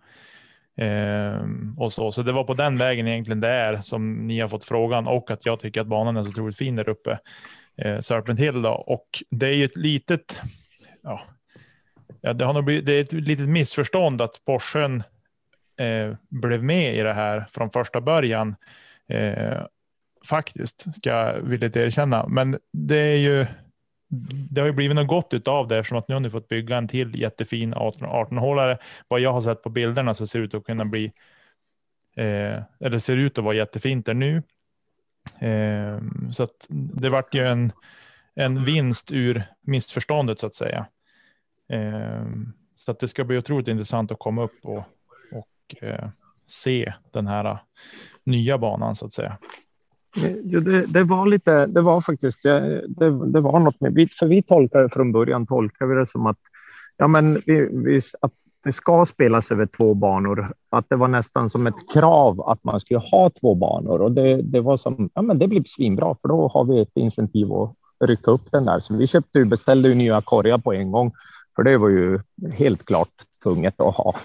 Ehm, 0.77 1.75
och 1.77 1.93
så. 1.93 2.11
så 2.11 2.21
det 2.21 2.31
var 2.31 2.43
på 2.43 2.53
den 2.53 2.77
vägen 2.77 3.07
egentligen 3.07 3.39
det 3.39 3.49
är 3.49 3.81
som 3.81 4.27
ni 4.27 4.39
har 4.39 4.47
fått 4.47 4.65
frågan 4.65 5.07
och 5.07 5.31
att 5.31 5.45
jag 5.45 5.59
tycker 5.59 5.81
att 5.81 5.87
banan 5.87 6.17
är 6.17 6.23
så 6.23 6.29
otroligt 6.29 6.57
fin 6.57 6.75
där 6.75 6.89
uppe. 6.89 7.17
Eh, 7.77 7.99
Serpent 7.99 8.39
Hill 8.39 8.61
då. 8.61 8.71
Och 8.71 9.07
det 9.29 9.47
är 9.47 9.53
ju 9.53 9.65
ett 9.65 9.77
litet, 9.77 10.41
ja, 11.01 11.21
ja 12.21 12.33
det, 12.33 12.45
har 12.45 12.53
nog 12.53 12.63
blivit, 12.63 12.85
det 12.85 12.93
är 12.93 13.01
ett 13.01 13.13
litet 13.13 13.49
missförstånd 13.49 14.21
att 14.21 14.45
Porschen 14.45 15.03
eh, 15.79 16.15
blev 16.29 16.63
med 16.63 16.95
i 16.95 17.01
det 17.01 17.13
här 17.13 17.45
från 17.51 17.71
första 17.71 18.01
början. 18.01 18.55
Eh, 19.09 19.61
faktiskt, 20.25 20.95
ska 20.95 21.09
jag 21.09 21.41
villigt 21.41 21.75
erkänna. 21.75 22.27
Men 22.27 22.57
det 22.71 22.97
är 22.97 23.17
ju 23.17 23.45
det 24.49 24.61
har 24.61 24.67
ju 24.67 24.73
blivit 24.73 24.95
något 24.95 25.07
gott 25.07 25.47
av 25.47 25.67
det 25.67 25.77
eftersom 25.77 25.97
att 25.97 26.07
nu 26.07 26.15
har 26.15 26.19
ni 26.19 26.29
fått 26.29 26.47
bygga 26.47 26.77
en 26.77 26.87
till 26.87 27.19
jättefin 27.21 27.73
18-hålare. 27.73 28.77
Vad 29.07 29.19
jag 29.19 29.33
har 29.33 29.41
sett 29.41 29.63
på 29.63 29.69
bilderna 29.69 30.13
så 30.13 30.27
ser 30.27 30.39
det 30.39 30.45
ut 30.45 30.53
att 30.53 30.63
kunna 30.63 30.85
bli, 30.85 31.05
eh, 32.15 32.63
eller 32.79 32.97
ser 32.97 33.17
ut 33.17 33.37
att 33.37 33.43
vara 33.43 33.55
jättefint 33.55 34.05
där 34.05 34.13
nu. 34.13 34.43
Eh, 35.39 35.99
så 36.31 36.43
att 36.43 36.67
det 36.69 37.09
vart 37.09 37.35
ju 37.35 37.47
en, 37.47 37.71
en 38.35 38.65
vinst 38.65 39.11
ur 39.11 39.43
missförståndet 39.61 40.39
så 40.39 40.47
att 40.47 40.55
säga. 40.55 40.85
Eh, 41.69 42.25
så 42.75 42.91
att 42.91 42.99
det 42.99 43.07
ska 43.07 43.23
bli 43.23 43.37
otroligt 43.37 43.67
intressant 43.67 44.11
att 44.11 44.19
komma 44.19 44.43
upp 44.43 44.65
och, 44.65 44.83
och 45.31 45.83
eh, 45.83 46.09
se 46.45 46.93
den 47.11 47.27
här 47.27 47.57
nya 48.23 48.57
banan 48.57 48.95
så 48.95 49.05
att 49.05 49.13
säga. 49.13 49.37
Jo, 50.43 50.59
det, 50.59 50.85
det, 50.85 51.03
var 51.03 51.25
lite, 51.25 51.65
det 51.65 51.81
var 51.81 52.01
faktiskt, 52.01 52.43
det, 52.43 52.83
det, 52.87 53.31
det 53.31 53.39
var 53.39 53.59
något 53.59 53.81
med, 53.81 54.09
för 54.19 54.27
vi 54.27 54.41
tolkade 54.41 54.89
från 54.89 55.11
början, 55.11 55.47
tolkade 55.47 55.93
vi 55.93 55.99
det 55.99 56.07
som 56.07 56.25
att, 56.25 56.37
ja 56.97 57.07
men 57.07 57.41
vi, 57.45 57.69
vi, 57.71 58.01
att 58.21 58.31
det 58.63 58.71
ska 58.71 59.05
spelas 59.05 59.51
över 59.51 59.65
två 59.65 59.93
banor, 59.93 60.53
att 60.69 60.85
det 60.89 60.95
var 60.95 61.07
nästan 61.07 61.49
som 61.49 61.67
ett 61.67 61.91
krav 61.93 62.41
att 62.41 62.63
man 62.63 62.79
skulle 62.79 62.99
ha 62.99 63.29
två 63.29 63.55
banor 63.55 64.01
och 64.01 64.11
det, 64.11 64.41
det 64.41 64.61
var 64.61 64.77
som, 64.77 65.09
ja 65.13 65.21
men 65.21 65.39
det 65.39 65.47
blir 65.47 65.63
svinbra 65.65 66.15
för 66.21 66.27
då 66.27 66.47
har 66.47 66.65
vi 66.65 66.81
ett 66.81 66.97
incentiv 66.97 67.53
att 67.53 67.75
rycka 67.99 68.31
upp 68.31 68.51
den 68.51 68.65
där. 68.65 68.79
Så 68.79 68.95
vi 68.95 69.07
köpte 69.07 69.45
beställde 69.45 69.89
ju 69.89 69.95
nya 69.95 70.21
korgar 70.21 70.57
på 70.57 70.73
en 70.73 70.91
gång, 70.91 71.11
för 71.55 71.63
det 71.63 71.77
var 71.77 71.89
ju 71.89 72.19
helt 72.53 72.85
klart 72.85 73.11
tvunget 73.43 73.81
att 73.81 73.95
ha. 73.95 74.15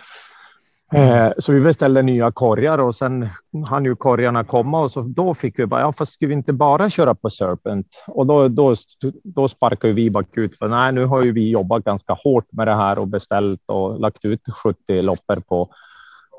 Eh, 0.92 1.32
så 1.38 1.52
vi 1.52 1.60
beställde 1.60 2.02
nya 2.02 2.30
korgar 2.30 2.78
och 2.78 2.96
sen 2.96 3.28
hann 3.68 3.84
ju 3.84 3.96
korgarna 3.96 4.44
komma 4.44 4.80
och 4.80 4.92
så 4.92 5.00
då 5.00 5.34
fick 5.34 5.58
vi 5.58 5.66
bara, 5.66 5.80
ja 5.80 5.92
fast 5.92 6.12
ska 6.12 6.26
vi 6.26 6.34
inte 6.34 6.52
bara 6.52 6.90
köra 6.90 7.14
på 7.14 7.30
Serpent? 7.30 7.86
Och 8.06 8.26
då, 8.26 8.48
då, 8.48 8.74
då 9.24 9.48
sparkade 9.48 9.92
vi 9.92 10.10
bakut 10.10 10.58
för 10.58 10.68
nej, 10.68 10.92
nu 10.92 11.04
har 11.04 11.22
ju 11.22 11.32
vi 11.32 11.50
jobbat 11.50 11.84
ganska 11.84 12.12
hårt 12.12 12.52
med 12.52 12.66
det 12.66 12.74
här 12.74 12.98
och 12.98 13.08
beställt 13.08 13.60
och 13.66 14.00
lagt 14.00 14.24
ut 14.24 14.40
70 14.62 15.02
loppor 15.02 15.40
på, 15.40 15.68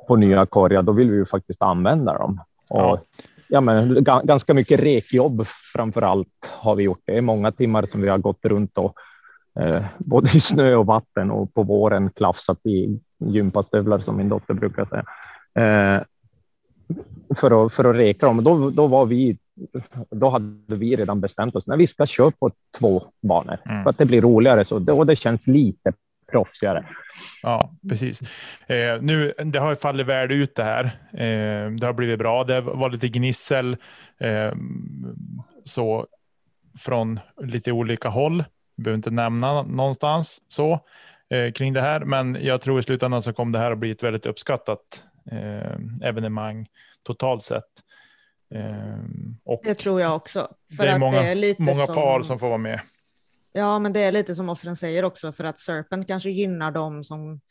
på 0.08 0.16
nya 0.16 0.46
korgar. 0.46 0.82
Då 0.82 0.92
vill 0.92 1.12
vi 1.12 1.18
ju 1.18 1.26
faktiskt 1.26 1.62
använda 1.62 2.18
dem. 2.18 2.42
Och, 2.70 2.80
ja. 2.80 3.02
ja 3.48 3.62
men, 3.62 4.04
ganska 4.24 4.54
mycket 4.54 4.80
rekjobb 4.80 5.48
framför 5.74 6.02
allt 6.02 6.50
har 6.60 6.76
vi 6.76 6.84
gjort. 6.84 7.02
Det 7.06 7.18
är 7.18 7.22
många 7.22 7.52
timmar 7.52 7.86
som 7.92 8.02
vi 8.02 8.10
har 8.10 8.18
gått 8.18 8.46
runt 8.46 8.78
och 8.78 8.94
eh, 9.60 9.84
både 9.98 10.30
i 10.38 10.40
snö 10.40 10.76
och 10.76 10.86
vatten 10.86 11.32
och 11.32 11.54
på 11.54 11.64
våren 11.64 12.10
klafsat 12.10 12.66
i 12.66 13.00
gympastövlar 13.20 14.00
som 14.00 14.18
min 14.18 14.30
dotter 14.30 14.54
brukar 14.54 14.86
säga. 14.86 15.06
Eh, 15.66 16.04
för, 17.38 17.66
att, 17.66 17.74
för 17.74 17.84
att 17.84 17.96
reka 17.96 18.26
dem. 18.26 18.44
Då, 18.44 18.70
då 18.70 18.88
var 18.88 19.06
vi 19.06 19.38
då 20.10 20.30
hade 20.30 20.76
vi 20.76 20.96
redan 20.96 21.22
bestämt 21.22 21.56
oss 21.56 21.68
när 21.68 21.78
vi 21.78 21.88
ska 21.88 22.08
köra 22.08 22.32
på 22.32 22.52
två 22.80 23.04
banor 23.22 23.58
mm. 23.66 23.84
för 23.84 23.90
att 23.90 23.98
det 23.98 24.06
blir 24.06 24.22
roligare 24.22 24.66
så 24.66 24.94
och 24.94 25.06
det 25.06 25.16
känns 25.16 25.48
lite 25.48 25.94
proffsigare. 26.32 26.86
Ja, 27.44 27.72
precis. 27.90 28.22
Eh, 28.68 29.02
nu, 29.02 29.34
det 29.44 29.60
har 29.60 29.76
fallit 29.76 30.08
väl 30.08 30.32
ut 30.32 30.56
det 30.56 30.64
här. 30.64 30.86
Eh, 31.14 31.72
det 31.72 31.86
har 31.86 31.94
blivit 31.94 32.20
bra. 32.20 32.44
Det 32.44 32.62
var 32.62 32.90
lite 32.90 33.08
gnissel 33.08 33.78
eh, 34.20 34.54
så 35.64 36.08
från 36.80 37.20
lite 37.42 37.72
olika 37.72 38.10
håll. 38.10 38.44
Behöver 38.78 38.98
inte 38.98 39.12
nämna 39.12 39.64
någonstans 39.64 40.42
så 40.48 40.80
eh, 41.30 41.52
kring 41.52 41.74
det 41.74 41.82
här, 41.82 42.00
men 42.00 42.38
jag 42.42 42.62
tror 42.62 42.80
i 42.80 42.84
slutändan 42.84 43.22
så 43.22 43.34
kommer 43.34 43.52
det 43.52 43.60
här 43.60 43.72
att 43.72 43.78
bli 43.78 43.92
ett 43.92 44.04
väldigt 44.04 44.26
uppskattat 44.26 45.04
eh, 45.32 46.08
evenemang 46.08 46.68
totalt 47.04 47.44
sett. 47.44 47.64
Eh, 48.56 49.00
och 49.44 49.62
det 49.64 49.76
tror 49.76 50.02
jag 50.02 50.16
också. 50.16 50.48
För 50.78 50.84
det 50.84 50.90
är 50.90 51.00
många, 51.00 51.22
det 51.22 51.28
är 51.28 51.36
lite 51.36 51.62
många 51.62 51.86
som... 51.86 51.96
par 51.96 52.22
som 52.22 52.40
får 52.40 52.48
vara 52.48 52.58
med. 52.58 52.82
Ja, 53.54 53.80
men 53.80 53.94
det 53.94 54.00
är 54.00 54.12
lite 54.12 54.36
som 54.36 54.50
offren 54.50 54.76
säger 54.76 55.04
också, 55.06 55.32
för 55.32 55.44
att 55.44 55.60
Serpent 55.60 56.08
kanske 56.08 56.30
gynnar 56.30 56.72
dem 56.72 57.04
som 57.04 57.42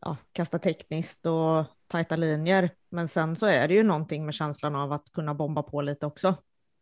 ja, 0.00 0.16
kastar 0.32 0.58
tekniskt 0.58 1.26
och 1.26 1.64
tajta 1.88 2.16
linjer. 2.16 2.70
Men 2.90 3.08
sen 3.08 3.36
så 3.36 3.46
är 3.46 3.68
det 3.68 3.74
ju 3.74 3.82
någonting 3.82 4.24
med 4.24 4.34
känslan 4.34 4.74
av 4.74 4.92
att 4.92 5.12
kunna 5.12 5.34
bomba 5.34 5.62
på 5.62 5.82
lite 5.82 6.06
också. 6.06 6.28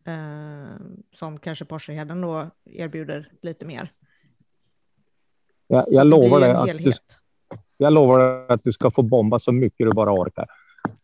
Eh, 0.06 0.76
som 1.14 1.38
kanske 1.38 1.64
Porscheheden 1.64 2.20
då 2.20 2.50
erbjuder 2.64 3.32
lite 3.42 3.66
mer. 3.66 3.92
Jag, 5.66 5.84
jag 5.88 6.06
lovar 6.06 6.40
dig 6.40 6.50
att 6.50 6.78
du, 6.78 6.92
jag 7.76 7.92
lovar 7.92 8.46
att 8.48 8.64
du 8.64 8.72
ska 8.72 8.90
få 8.90 9.02
bomba 9.02 9.38
så 9.38 9.52
mycket 9.52 9.86
du 9.86 9.92
bara 9.92 10.12
orkar. 10.12 10.46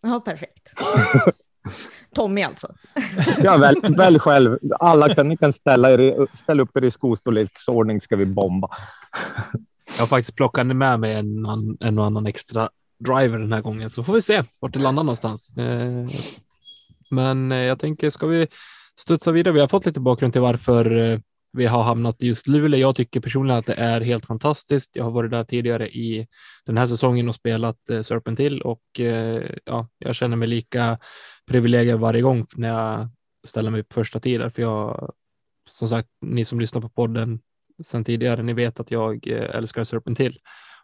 Ja, 0.00 0.20
perfekt. 0.20 0.72
Tommy 2.14 2.42
alltså. 2.42 2.74
ja, 3.42 3.56
välj, 3.56 3.80
välj 3.96 4.18
själv. 4.18 4.58
Alla 4.80 5.14
kan, 5.14 5.28
ni 5.28 5.36
kan 5.36 5.52
ställa, 5.52 5.90
er, 5.90 6.26
ställa 6.42 6.62
upp 6.62 6.76
er 6.76 6.84
i 6.84 6.90
skostorleksordning 6.90 8.00
ska 8.00 8.16
vi 8.16 8.26
bomba. 8.26 8.68
Jag 9.96 10.02
har 10.02 10.06
faktiskt 10.06 10.36
plockat 10.36 10.66
med 10.66 11.00
mig 11.00 11.14
en, 11.14 11.46
en 11.80 11.98
och 11.98 12.04
annan 12.04 12.26
extra 12.26 12.70
driver 12.98 13.38
den 13.38 13.52
här 13.52 13.60
gången, 13.60 13.90
så 13.90 14.04
får 14.04 14.12
vi 14.12 14.22
se 14.22 14.42
vart 14.60 14.72
det 14.72 14.78
landar 14.78 15.02
någonstans. 15.02 15.56
Eh, 15.56 16.08
men 17.10 17.52
eh, 17.52 17.58
jag 17.58 17.78
tänker, 17.78 18.10
ska 18.10 18.26
vi 18.26 18.46
studsa 18.96 19.32
vidare? 19.32 19.54
Vi 19.54 19.60
har 19.60 19.68
fått 19.68 19.86
lite 19.86 20.00
bakgrund 20.00 20.32
till 20.32 20.42
varför 20.42 20.96
eh, 20.96 21.18
vi 21.52 21.66
har 21.66 21.82
hamnat 21.82 22.22
i 22.22 22.26
just 22.26 22.48
Luleå. 22.48 22.80
Jag 22.80 22.96
tycker 22.96 23.20
personligen 23.20 23.58
att 23.58 23.66
det 23.66 23.74
är 23.74 24.00
helt 24.00 24.26
fantastiskt. 24.26 24.96
Jag 24.96 25.04
har 25.04 25.10
varit 25.10 25.30
där 25.30 25.44
tidigare 25.44 25.88
i 25.88 26.26
den 26.66 26.76
här 26.76 26.86
säsongen 26.86 27.28
och 27.28 27.34
spelat 27.34 27.90
eh, 27.90 28.00
Serpent 28.00 28.36
till 28.36 28.62
och 28.62 29.00
eh, 29.00 29.42
ja, 29.64 29.88
jag 29.98 30.14
känner 30.14 30.36
mig 30.36 30.48
lika 30.48 30.98
privilegierad 31.46 32.00
varje 32.00 32.22
gång 32.22 32.46
när 32.56 32.68
jag 32.68 33.08
ställer 33.46 33.70
mig 33.70 33.82
på 33.82 33.94
första 33.94 34.20
tiden. 34.20 34.50
För 34.50 34.62
jag, 34.62 35.12
som 35.70 35.88
sagt, 35.88 36.08
ni 36.20 36.44
som 36.44 36.60
lyssnar 36.60 36.80
på 36.80 36.88
podden 36.88 37.40
sedan 37.82 38.04
tidigare, 38.04 38.42
ni 38.42 38.52
vet 38.52 38.80
att 38.80 38.90
jag 38.90 39.28
eh, 39.28 39.56
älskar 39.56 39.84
Serpent 39.84 40.16
till 40.16 40.38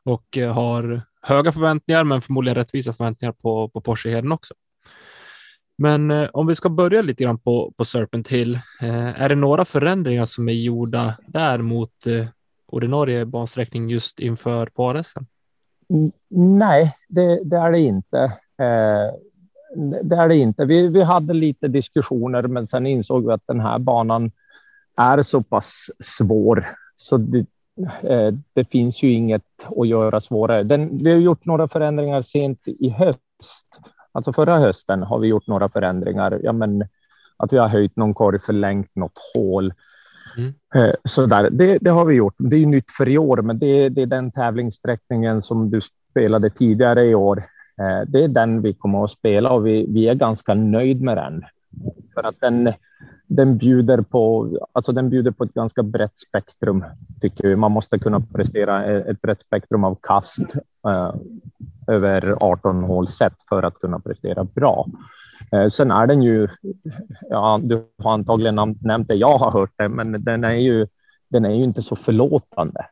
och 0.04 0.37
eh, 0.37 0.52
har 0.52 1.02
höga 1.23 1.52
förväntningar, 1.52 2.04
men 2.04 2.20
förmodligen 2.20 2.54
rättvisa 2.54 2.92
förväntningar 2.92 3.32
på, 3.32 3.68
på 3.68 3.80
Porscheheden 3.80 4.32
också. 4.32 4.54
Men 5.78 6.11
eh, 6.11 6.28
om 6.33 6.47
vi 6.47 6.54
ska 6.54 6.68
börja 6.68 7.02
lite 7.02 7.25
grann 7.25 7.38
på, 7.38 7.73
på 7.76 7.85
Serpent 7.85 8.28
Hill, 8.28 8.54
eh, 8.83 9.23
är 9.23 9.28
det 9.28 9.35
några 9.35 9.64
förändringar 9.64 10.25
som 10.25 10.49
är 10.49 10.52
gjorda 10.52 11.16
där 11.26 11.59
mot 11.59 12.06
eh, 12.06 12.26
ordinarie 12.66 13.25
bansträckning 13.25 13.90
just 13.90 14.21
inför 14.21 14.66
par-SM? 14.66 15.25
Nej, 16.59 16.97
det, 17.09 17.45
det, 17.45 17.56
är 17.56 17.73
det 17.73 17.78
inte. 17.78 18.18
Eh, 18.59 19.14
det 20.02 20.16
är 20.16 20.28
det 20.28 20.37
inte. 20.37 20.64
Vi, 20.64 20.88
vi 20.88 21.02
hade 21.02 21.35
lite 21.35 21.68
diskussioner, 21.68 22.42
men 22.42 22.66
sen 22.66 22.87
insåg 22.87 23.26
vi 23.26 23.33
att 23.33 23.47
den 23.47 23.61
här 23.61 23.78
banan 23.78 24.30
är 24.97 25.23
så 25.23 25.42
pass 25.42 25.90
svår 26.00 26.66
så 26.97 27.16
det, 27.16 27.47
eh, 28.02 28.35
det 28.52 28.71
finns 28.71 29.02
ju 29.02 29.12
inget 29.12 29.66
att 29.76 29.88
göra 29.88 30.21
svårare. 30.21 30.62
Den, 30.62 30.99
vi 30.99 31.12
har 31.12 31.18
gjort 31.18 31.45
några 31.45 31.68
förändringar 31.68 32.23
sent 32.23 32.61
i 32.66 32.88
höst 32.90 33.21
Alltså 34.16 34.32
förra 34.32 34.58
hösten 34.58 35.02
har 35.02 35.18
vi 35.18 35.28
gjort 35.28 35.46
några 35.46 35.68
förändringar. 35.68 36.40
Ja, 36.42 36.52
men 36.52 36.85
att 37.37 37.52
vi 37.52 37.58
har 37.58 37.68
höjt 37.68 37.96
någon 37.96 38.14
korg, 38.14 38.38
förlängt 38.38 38.96
något 38.96 39.18
hål. 39.35 39.73
Mm. 40.37 40.54
Eh, 40.75 40.94
så 41.04 41.26
där. 41.26 41.50
Det, 41.50 41.78
det, 41.80 41.90
har 41.90 42.04
vi 42.04 42.14
gjort. 42.14 42.35
Det 42.38 42.56
är 42.56 42.66
nytt 42.66 42.90
för 42.90 43.08
i 43.08 43.18
år, 43.18 43.37
men 43.37 43.58
det, 43.58 43.88
det 43.88 44.02
är 44.02 44.06
den 44.06 44.32
tävlingssträckningen 44.32 45.42
som 45.42 45.70
du 45.70 45.80
spelade 46.11 46.50
tidigare 46.50 47.04
i 47.04 47.14
år. 47.14 47.38
Eh, 47.80 48.08
det 48.08 48.25
är 48.25 48.28
den 48.28 48.62
vi 48.62 48.75
kommer 48.75 49.04
att 49.04 49.11
spela 49.11 49.52
och 49.52 49.66
vi, 49.66 49.87
vi 49.88 50.08
är 50.08 50.14
ganska 50.14 50.54
nöjd 50.54 51.02
med 51.02 51.16
den. 51.16 51.44
För 52.14 52.23
att 52.23 52.40
den, 52.40 52.73
den, 53.26 53.59
bjuder 53.59 54.00
på, 54.02 54.50
alltså 54.73 54.92
den 54.92 55.11
bjuder 55.11 55.30
på 55.30 55.45
ett 55.45 55.54
ganska 55.54 55.83
brett 55.83 56.18
spektrum, 56.28 56.85
tycker 57.21 57.49
vi. 57.49 57.56
Man 57.56 57.73
måste 57.73 57.99
kunna 57.99 58.21
prestera 58.21 58.85
ett 58.85 59.21
brett 59.23 59.40
spektrum 59.40 59.85
av 59.85 59.99
kast. 60.02 60.54
eh, 60.88 61.14
över 61.87 62.37
18 62.40 62.83
hål 62.83 63.09
set 63.09 63.33
för 63.49 63.62
att 63.62 63.75
kunna 63.75 63.99
prestera 63.99 64.45
bra. 64.45 64.87
Eh, 65.52 65.68
sen 65.71 65.90
är 65.90 66.06
den 66.06 66.23
ju, 66.23 66.49
ja, 67.30 67.61
du 67.62 67.85
har 67.99 68.12
antagligen 68.12 68.76
nämnt 68.80 69.09
det, 69.09 69.14
jag 69.14 69.38
har 69.38 69.50
hört 69.50 69.73
det, 69.76 69.88
men 69.88 70.25
den 70.25 70.45
är 70.45 70.52
ju, 70.54 70.87
den 71.28 71.45
är 71.45 71.54
ju 71.54 71.62
inte 71.62 71.83
så 71.83 71.97
förlåtande, 71.97 72.87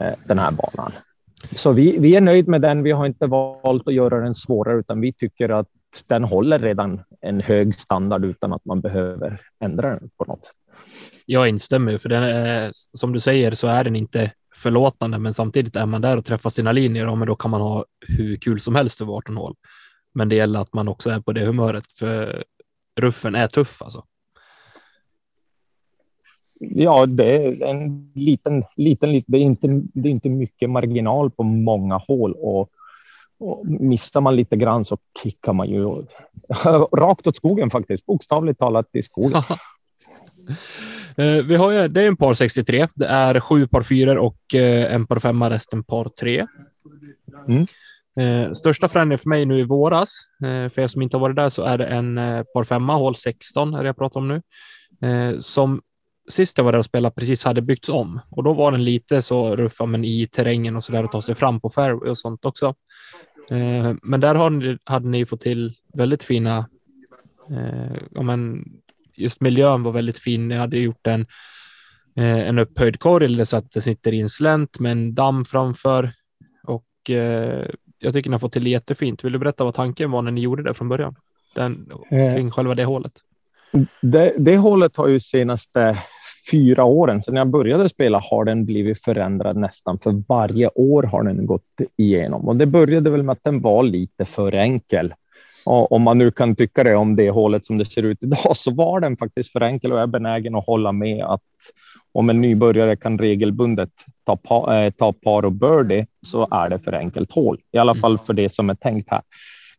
eh, 0.00 0.14
den 0.26 0.38
här 0.38 0.50
banan. 0.50 0.92
Så 1.56 1.72
vi, 1.72 1.98
vi 1.98 2.16
är 2.16 2.20
nöjd 2.20 2.48
med 2.48 2.60
den. 2.60 2.82
Vi 2.82 2.90
har 2.90 3.06
inte 3.06 3.26
valt 3.26 3.88
att 3.88 3.94
göra 3.94 4.20
den 4.20 4.34
svårare, 4.34 4.78
utan 4.78 5.00
vi 5.00 5.12
tycker 5.12 5.48
att 5.48 5.68
den 6.06 6.24
håller 6.24 6.58
redan 6.58 7.00
en 7.20 7.40
hög 7.40 7.80
standard 7.80 8.24
utan 8.24 8.52
att 8.52 8.64
man 8.64 8.80
behöver 8.80 9.40
ändra 9.60 9.90
den 9.90 10.10
på 10.16 10.24
något. 10.24 10.52
Jag 11.26 11.48
instämmer, 11.48 11.98
för 11.98 12.08
den 12.08 12.22
är, 12.22 12.70
som 12.72 13.12
du 13.12 13.20
säger 13.20 13.54
så 13.54 13.66
är 13.66 13.84
den 13.84 13.96
inte 13.96 14.32
förlåtande, 14.54 15.18
men 15.18 15.34
samtidigt 15.34 15.76
är 15.76 15.86
man 15.86 16.02
där 16.02 16.16
och 16.16 16.24
träffar 16.24 16.50
sina 16.50 16.72
linjer, 16.72 17.16
men 17.16 17.28
då 17.28 17.34
kan 17.34 17.50
man 17.50 17.60
ha 17.60 17.84
hur 18.06 18.36
kul 18.36 18.60
som 18.60 18.74
helst 18.74 19.00
över 19.00 19.12
18 19.12 19.36
hål. 19.36 19.54
Men 20.14 20.28
det 20.28 20.36
gäller 20.36 20.60
att 20.60 20.74
man 20.74 20.88
också 20.88 21.10
är 21.10 21.20
på 21.20 21.32
det 21.32 21.46
humöret, 21.46 21.92
för 21.98 22.44
ruffen 23.00 23.34
är 23.34 23.46
tuff 23.46 23.82
alltså. 23.82 24.04
Ja, 26.60 27.06
det 27.06 27.36
är 27.36 27.62
en 27.62 28.12
liten, 28.14 28.64
liten, 28.76 29.12
liten 29.12 29.32
det, 29.32 29.38
är 29.38 29.42
inte, 29.42 29.82
det 29.94 30.08
är 30.08 30.10
inte 30.10 30.28
mycket 30.28 30.70
marginal 30.70 31.30
på 31.30 31.42
många 31.42 31.96
hål 31.96 32.32
och, 32.32 32.70
och 33.40 33.66
missar 33.66 34.20
man 34.20 34.36
lite 34.36 34.56
grann 34.56 34.84
så 34.84 34.98
kickar 35.22 35.52
man 35.52 35.68
ju 35.68 35.84
rakt 36.92 37.26
åt 37.26 37.36
skogen 37.36 37.70
faktiskt, 37.70 38.06
bokstavligt 38.06 38.58
talat 38.58 38.86
i 38.92 39.02
skogen. 39.02 39.42
Eh, 41.16 41.44
vi 41.44 41.56
har 41.56 41.70
ju, 41.70 41.88
det 41.88 42.02
är 42.02 42.08
en 42.08 42.16
par 42.16 42.34
63. 42.34 42.88
Det 42.94 43.06
är 43.06 43.40
sju 43.40 43.66
par 43.66 43.82
fyror 43.82 44.16
och 44.16 44.54
eh, 44.54 44.94
en 44.94 45.06
par 45.06 45.18
femma, 45.18 45.50
resten 45.50 45.84
par 45.84 46.04
tre. 46.04 46.46
Mm. 47.48 47.66
Eh, 48.20 48.52
största 48.52 48.88
förändringen 48.88 49.18
för 49.18 49.28
mig 49.28 49.46
nu 49.46 49.58
i 49.58 49.62
våras, 49.62 50.10
för 50.40 50.78
er 50.78 50.88
som 50.88 51.02
inte 51.02 51.16
har 51.16 51.20
varit 51.20 51.36
där, 51.36 51.48
så 51.48 51.62
är 51.62 51.78
det 51.78 51.86
en 51.86 52.14
par 52.54 52.64
femma, 52.64 52.94
hål 52.94 53.14
16 53.14 53.74
är 53.74 53.82
det 53.82 53.86
jag 53.86 53.96
pratar 53.96 54.20
om 54.20 54.28
nu, 54.28 54.42
som 55.40 55.80
sist 56.28 56.58
jag 56.58 56.64
var 56.64 56.72
där 56.72 56.78
och 56.78 56.84
spelade 56.84 57.14
precis 57.14 57.44
hade 57.44 57.62
byggts 57.62 57.88
om 57.88 58.20
och 58.30 58.44
då 58.44 58.52
var 58.52 58.72
den 58.72 58.84
lite 58.84 59.22
så 59.22 59.56
ruffa, 59.56 59.86
men 59.86 60.04
i 60.04 60.26
terrängen 60.26 60.76
och 60.76 60.84
så 60.84 60.92
där 60.92 61.04
att 61.04 61.12
ta 61.12 61.22
sig 61.22 61.34
fram 61.34 61.60
på 61.60 61.68
fairway 61.68 62.10
och 62.10 62.18
sånt 62.18 62.44
också. 62.44 62.74
Eh, 63.50 63.94
men 64.02 64.20
där 64.20 64.34
har 64.34 64.50
ni, 64.50 64.78
hade 64.84 65.08
ni 65.08 65.26
fått 65.26 65.40
till 65.40 65.74
väldigt 65.94 66.24
fina, 66.24 66.68
eh, 67.50 67.96
ja, 68.10 68.22
men 68.22 68.64
just 69.14 69.40
miljön 69.40 69.82
var 69.82 69.92
väldigt 69.92 70.18
fin. 70.18 70.48
Ni 70.48 70.54
hade 70.54 70.78
gjort 70.78 71.06
en, 71.06 71.26
eh, 72.16 72.48
en 72.48 72.58
upphöjd 72.58 72.98
korg 73.00 73.46
så 73.46 73.56
att 73.56 73.72
det 73.72 73.80
sitter 73.80 74.14
i 74.14 74.20
en 74.20 74.28
slänt 74.28 74.78
med 74.78 74.92
en 74.92 75.14
damm 75.14 75.44
framför 75.44 76.12
och 76.62 76.86
jag 77.98 78.12
tycker 78.12 78.30
ni 78.30 78.34
har 78.34 78.38
fått 78.38 78.52
till 78.52 78.64
det 78.64 78.70
jättefint. 78.70 79.24
Vill 79.24 79.32
du 79.32 79.38
berätta 79.38 79.64
vad 79.64 79.74
tanken 79.74 80.10
var 80.10 80.22
när 80.22 80.30
ni 80.30 80.40
gjorde 80.40 80.62
det 80.62 80.74
från 80.74 80.88
början? 80.88 81.14
Den, 81.54 81.92
kring 82.08 82.50
själva 82.50 82.74
det 82.74 82.84
hålet. 82.84 83.12
Det, 84.00 84.34
det 84.38 84.56
hålet 84.56 84.96
har 84.96 85.08
ju 85.08 85.20
senaste 85.20 85.98
fyra 86.50 86.84
åren, 86.84 87.22
sedan 87.22 87.36
jag 87.36 87.46
började 87.46 87.88
spela, 87.88 88.22
har 88.30 88.44
den 88.44 88.64
blivit 88.64 89.04
förändrad 89.04 89.56
nästan 89.56 89.98
för 89.98 90.22
varje 90.28 90.68
år 90.68 91.02
har 91.02 91.22
den 91.22 91.46
gått 91.46 91.80
igenom. 91.96 92.48
Och 92.48 92.56
det 92.56 92.66
började 92.66 93.10
väl 93.10 93.22
med 93.22 93.32
att 93.32 93.44
den 93.44 93.60
var 93.60 93.82
lite 93.82 94.24
för 94.24 94.54
enkel. 94.54 95.14
Och 95.64 95.92
om 95.92 96.02
man 96.02 96.18
nu 96.18 96.30
kan 96.30 96.56
tycka 96.56 96.84
det 96.84 96.96
om 96.96 97.16
det 97.16 97.30
hålet 97.30 97.66
som 97.66 97.78
det 97.78 97.90
ser 97.90 98.02
ut 98.02 98.22
idag, 98.22 98.38
så 98.56 98.70
var 98.70 99.00
den 99.00 99.16
faktiskt 99.16 99.52
för 99.52 99.60
enkel 99.60 99.92
och 99.92 99.98
jag 99.98 100.02
är 100.02 100.06
benägen 100.06 100.54
att 100.54 100.66
hålla 100.66 100.92
med 100.92 101.24
att 101.24 101.42
om 102.12 102.30
en 102.30 102.40
nybörjare 102.40 102.96
kan 102.96 103.18
regelbundet 103.18 103.90
ta, 104.24 104.36
pa, 104.36 104.76
eh, 104.76 104.90
ta 104.90 105.12
par 105.12 105.44
och 105.44 105.52
birdie 105.52 106.06
så 106.26 106.48
är 106.50 106.68
det 106.68 106.78
för 106.78 106.92
enkelt 106.92 107.32
hål, 107.32 107.58
i 107.72 107.78
alla 107.78 107.94
fall 107.94 108.18
för 108.18 108.32
det 108.32 108.52
som 108.52 108.70
är 108.70 108.74
tänkt 108.74 109.10
här. 109.10 109.22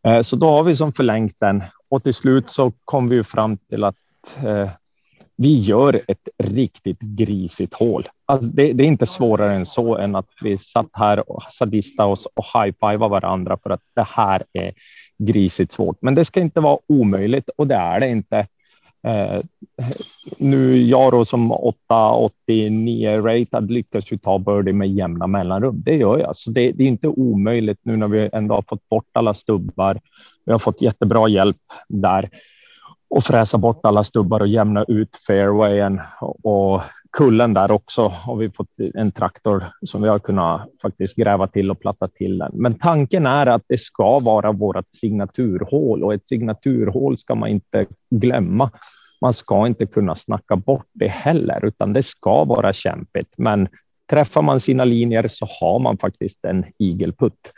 Eh, 0.07 0.21
så 0.21 0.35
då 0.35 0.49
har 0.49 0.63
vi 0.63 0.75
som 0.75 0.93
förlängt 0.93 1.35
den 1.39 1.63
och 1.89 2.03
till 2.03 2.13
slut 2.13 2.49
så 2.49 2.71
kom 2.85 3.09
vi 3.09 3.15
ju 3.15 3.23
fram 3.23 3.57
till 3.57 3.83
att 3.83 3.95
eh, 4.45 4.69
vi 5.35 5.59
gör 5.59 6.01
ett 6.07 6.29
riktigt 6.37 6.99
grisigt 6.99 7.73
hål. 7.73 8.09
Alltså 8.25 8.49
det, 8.49 8.73
det, 8.73 8.83
är 8.83 8.87
inte 8.87 9.07
svårare 9.07 9.55
än 9.55 9.65
så 9.65 9.97
än 9.97 10.15
att 10.15 10.29
vi 10.41 10.57
satt 10.57 10.89
här 10.93 11.31
och 11.31 11.43
sadista 11.43 12.05
oss 12.05 12.27
och 12.33 12.45
high 12.53 12.75
fivea 12.81 13.07
varandra 13.07 13.57
för 13.63 13.69
att 13.69 13.81
det 13.95 14.07
här 14.07 14.43
är 14.53 14.73
grisigt 15.17 15.71
svårt. 15.71 15.97
Men 16.01 16.15
det 16.15 16.25
ska 16.25 16.39
inte 16.39 16.59
vara 16.59 16.77
omöjligt 16.87 17.49
och 17.57 17.67
det 17.67 17.75
är 17.75 17.99
det 17.99 18.09
inte. 18.09 18.47
Eh, 19.07 19.41
nu 20.37 20.83
Jaro 20.83 21.25
som 21.25 21.51
889 21.51 23.21
ratad 23.21 23.71
lyckas 23.71 24.11
ju 24.11 24.17
ta 24.17 24.39
birdie 24.39 24.73
med 24.73 24.91
jämna 24.91 25.27
mellanrum. 25.27 25.81
Det 25.85 25.95
gör 25.95 26.17
jag, 26.19 26.37
så 26.37 26.51
det, 26.51 26.71
det 26.71 26.83
är 26.83 26.87
inte 26.87 27.07
omöjligt 27.07 27.79
nu 27.83 27.97
när 27.97 28.07
vi 28.07 28.29
ändå 28.33 28.55
har 28.55 28.65
fått 28.67 28.89
bort 28.89 29.09
alla 29.13 29.33
stubbar. 29.33 29.99
Vi 30.45 30.51
har 30.51 30.59
fått 30.59 30.81
jättebra 30.81 31.27
hjälp 31.27 31.57
där 31.87 32.29
och 33.11 33.23
fräsa 33.23 33.57
bort 33.57 33.85
alla 33.85 34.03
stubbar 34.03 34.39
och 34.39 34.47
jämna 34.47 34.85
ut 34.87 35.15
fairwayen 35.27 36.01
och 36.43 36.81
kullen 37.11 37.53
där 37.53 37.71
också 37.71 38.07
har 38.07 38.35
vi 38.35 38.49
fått 38.49 38.67
en 38.93 39.11
traktor 39.11 39.65
som 39.85 40.01
vi 40.01 40.09
har 40.09 40.19
kunnat 40.19 40.69
faktiskt 40.81 41.15
gräva 41.15 41.47
till 41.47 41.71
och 41.71 41.79
platta 41.79 42.07
till 42.07 42.37
den. 42.37 42.51
Men 42.53 42.79
tanken 42.79 43.25
är 43.25 43.47
att 43.47 43.63
det 43.67 43.77
ska 43.77 44.19
vara 44.19 44.51
vårt 44.51 44.85
signaturhål 44.89 46.03
och 46.03 46.13
ett 46.13 46.27
signaturhål 46.27 47.17
ska 47.17 47.35
man 47.35 47.49
inte 47.49 47.85
glömma. 48.09 48.71
Man 49.21 49.33
ska 49.33 49.67
inte 49.67 49.85
kunna 49.85 50.15
snacka 50.15 50.55
bort 50.55 50.87
det 50.93 51.07
heller, 51.07 51.65
utan 51.65 51.93
det 51.93 52.03
ska 52.03 52.43
vara 52.43 52.73
kämpigt. 52.73 53.33
Men 53.37 53.67
träffar 54.09 54.41
man 54.41 54.59
sina 54.59 54.83
linjer 54.83 55.27
så 55.27 55.47
har 55.59 55.79
man 55.79 55.97
faktiskt 55.97 56.45
en 56.45 56.65
igelputt. 56.77 57.51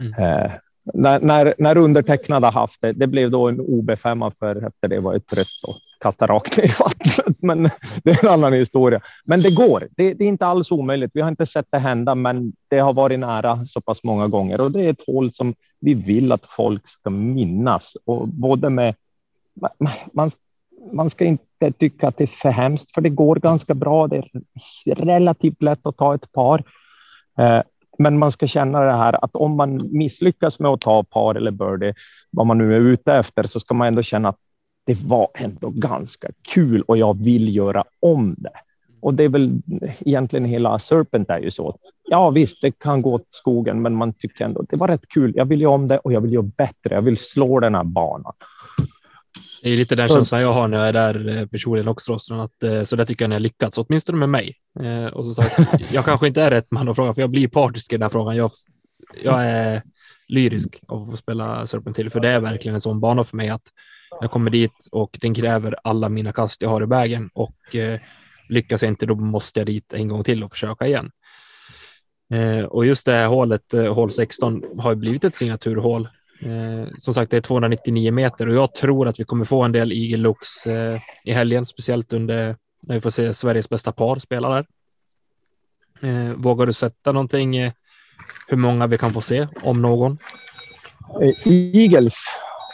Mm. 0.00 0.50
När, 0.92 1.20
när, 1.20 1.54
när 1.58 1.76
undertecknade 1.76 2.46
haft 2.46 2.80
det, 2.80 2.92
det 2.92 3.06
blev 3.06 3.30
då 3.30 3.48
en 3.48 3.60
OB5 3.60 4.32
för 4.38 4.66
efter 4.66 4.88
det 4.88 5.00
var 5.00 5.14
ett 5.14 5.26
trött 5.26 5.68
och 5.68 5.74
kasta 6.00 6.26
rakt 6.26 6.56
ner 6.56 6.64
i 6.64 6.74
vattnet. 6.80 7.36
Men 7.42 7.62
det 8.02 8.10
är 8.10 8.24
en 8.24 8.30
annan 8.30 8.52
historia. 8.52 9.00
Men 9.24 9.40
det 9.40 9.54
går. 9.54 9.88
Det, 9.96 10.14
det, 10.14 10.24
är 10.24 10.28
inte 10.28 10.46
alls 10.46 10.70
omöjligt. 10.70 11.10
Vi 11.14 11.20
har 11.20 11.28
inte 11.28 11.46
sett 11.46 11.66
det 11.70 11.78
hända, 11.78 12.14
men 12.14 12.52
det 12.68 12.78
har 12.78 12.92
varit 12.92 13.18
nära 13.18 13.66
så 13.66 13.80
pass 13.80 14.04
många 14.04 14.28
gånger 14.28 14.60
och 14.60 14.70
det 14.70 14.80
är 14.80 14.90
ett 14.90 15.06
hål 15.06 15.32
som 15.32 15.54
vi 15.80 15.94
vill 15.94 16.32
att 16.32 16.46
folk 16.56 16.88
ska 16.88 17.10
minnas 17.10 17.96
och 18.04 18.28
både 18.28 18.70
med. 18.70 18.94
Man, 20.12 20.30
man 20.92 21.10
ska 21.10 21.24
inte 21.24 21.72
tycka 21.78 22.08
att 22.08 22.16
det 22.16 22.24
är 22.24 22.28
för 22.42 22.50
hemskt, 22.50 22.94
för 22.94 23.00
det 23.00 23.08
går 23.08 23.36
ganska 23.36 23.74
bra. 23.74 24.06
Det 24.06 24.16
är 24.16 24.94
relativt 24.94 25.62
lätt 25.62 25.86
att 25.86 25.96
ta 25.96 26.14
ett 26.14 26.32
par. 26.32 26.62
Eh, 27.38 27.62
men 27.98 28.18
man 28.18 28.32
ska 28.32 28.46
känna 28.46 28.80
det 28.80 28.92
här 28.92 29.24
att 29.24 29.36
om 29.36 29.56
man 29.56 29.88
misslyckas 29.92 30.60
med 30.60 30.70
att 30.70 30.80
ta 30.80 31.02
par 31.02 31.34
eller 31.34 31.50
birdie, 31.50 31.94
vad 32.30 32.46
man 32.46 32.58
nu 32.58 32.76
är 32.76 32.80
ute 32.80 33.14
efter, 33.14 33.46
så 33.46 33.60
ska 33.60 33.74
man 33.74 33.88
ändå 33.88 34.02
känna 34.02 34.28
att 34.28 34.38
det 34.86 35.02
var 35.02 35.28
ändå 35.34 35.70
ganska 35.70 36.28
kul 36.42 36.82
och 36.82 36.96
jag 36.96 37.24
vill 37.24 37.56
göra 37.56 37.84
om 38.00 38.34
det. 38.38 38.52
Och 39.00 39.14
det 39.14 39.24
är 39.24 39.28
väl 39.28 39.62
egentligen 40.00 40.44
hela 40.44 40.78
Serpent 40.78 41.30
är 41.30 41.38
ju 41.38 41.50
så. 41.50 41.78
Ja 42.04 42.30
visst, 42.30 42.62
det 42.62 42.78
kan 42.78 43.02
gå 43.02 43.12
åt 43.12 43.26
skogen, 43.30 43.82
men 43.82 43.94
man 43.94 44.12
tycker 44.12 44.44
ändå 44.44 44.64
det 44.68 44.76
var 44.76 44.88
rätt 44.88 45.08
kul. 45.08 45.32
Jag 45.36 45.44
vill 45.44 45.60
göra 45.60 45.74
om 45.74 45.88
det 45.88 45.98
och 45.98 46.12
jag 46.12 46.20
vill 46.20 46.32
göra 46.32 46.50
bättre. 46.56 46.94
Jag 46.94 47.02
vill 47.02 47.18
slå 47.18 47.60
den 47.60 47.74
här 47.74 47.84
banan. 47.84 48.32
Det 49.64 49.70
är 49.70 49.76
lite 49.76 49.96
den 49.96 50.08
känslan 50.08 50.40
jag 50.40 50.52
har 50.52 50.68
när 50.68 50.78
jag 50.78 50.88
är 50.88 50.92
där 50.92 51.46
personligen 51.46 51.88
också, 51.88 52.14
att 52.14 52.88
så 52.88 52.96
där 52.96 53.04
tycker 53.04 53.24
jag 53.24 53.28
ni 53.28 53.34
har 53.34 53.40
lyckats, 53.40 53.78
åtminstone 53.78 54.18
med 54.18 54.28
mig. 54.28 54.56
Och 55.12 55.26
så 55.26 55.34
sagt, 55.34 55.58
jag 55.92 56.04
kanske 56.04 56.26
inte 56.26 56.42
är 56.42 56.50
rätt 56.50 56.70
man 56.70 56.88
att 56.88 56.96
fråga, 56.96 57.14
för 57.14 57.20
jag 57.20 57.30
blir 57.30 57.48
partisk 57.48 57.92
i 57.92 57.96
den 57.96 58.02
här 58.02 58.08
frågan. 58.08 58.36
Jag, 58.36 58.50
jag 59.22 59.44
är 59.44 59.82
lyrisk 60.28 60.80
av 60.88 61.02
att 61.02 61.10
få 61.10 61.16
spela 61.16 61.66
Serpent 61.66 61.96
till, 61.96 62.10
för 62.10 62.20
det 62.20 62.28
är 62.28 62.40
verkligen 62.40 62.74
en 62.74 62.80
sån 62.80 63.00
bana 63.00 63.24
för 63.24 63.36
mig 63.36 63.48
att 63.48 63.62
jag 64.20 64.30
kommer 64.30 64.50
dit 64.50 64.88
och 64.92 65.18
den 65.20 65.34
kräver 65.34 65.76
alla 65.84 66.08
mina 66.08 66.32
kast 66.32 66.62
jag 66.62 66.68
har 66.68 66.82
i 66.82 66.86
vägen 66.86 67.30
och 67.34 67.76
eh, 67.76 68.00
lyckas 68.48 68.82
jag 68.82 68.92
inte, 68.92 69.06
då 69.06 69.14
måste 69.14 69.60
jag 69.60 69.66
dit 69.66 69.92
en 69.92 70.08
gång 70.08 70.24
till 70.24 70.44
och 70.44 70.52
försöka 70.52 70.86
igen. 70.86 71.10
Eh, 72.32 72.64
och 72.64 72.86
just 72.86 73.06
det 73.06 73.12
här 73.12 73.26
hålet, 73.26 73.74
eh, 73.74 73.94
hål 73.94 74.10
16, 74.10 74.64
har 74.78 74.94
blivit 74.94 75.24
ett 75.24 75.34
signaturhål 75.34 76.08
Eh, 76.44 76.88
som 76.98 77.14
sagt, 77.14 77.30
det 77.30 77.36
är 77.36 77.40
299 77.40 78.12
meter 78.12 78.48
och 78.48 78.54
jag 78.54 78.74
tror 78.74 79.08
att 79.08 79.20
vi 79.20 79.24
kommer 79.24 79.44
få 79.44 79.62
en 79.62 79.72
del 79.72 79.92
Eagle 79.92 80.16
Looks 80.16 80.66
eh, 80.66 81.00
i 81.24 81.32
helgen, 81.32 81.66
speciellt 81.66 82.12
under 82.12 82.56
när 82.86 82.94
vi 82.94 83.00
får 83.00 83.10
se 83.10 83.34
Sveriges 83.34 83.68
bästa 83.68 83.92
par 83.92 84.18
spela 84.18 84.48
där. 84.48 84.66
Eh, 86.02 86.32
vågar 86.34 86.66
du 86.66 86.72
sätta 86.72 87.12
någonting 87.12 87.56
eh, 87.56 87.72
hur 88.48 88.56
många 88.56 88.86
vi 88.86 88.98
kan 88.98 89.12
få 89.12 89.20
se, 89.20 89.48
om 89.62 89.82
någon? 89.82 90.18
Eh, 91.22 91.52
Eagles, 91.52 92.14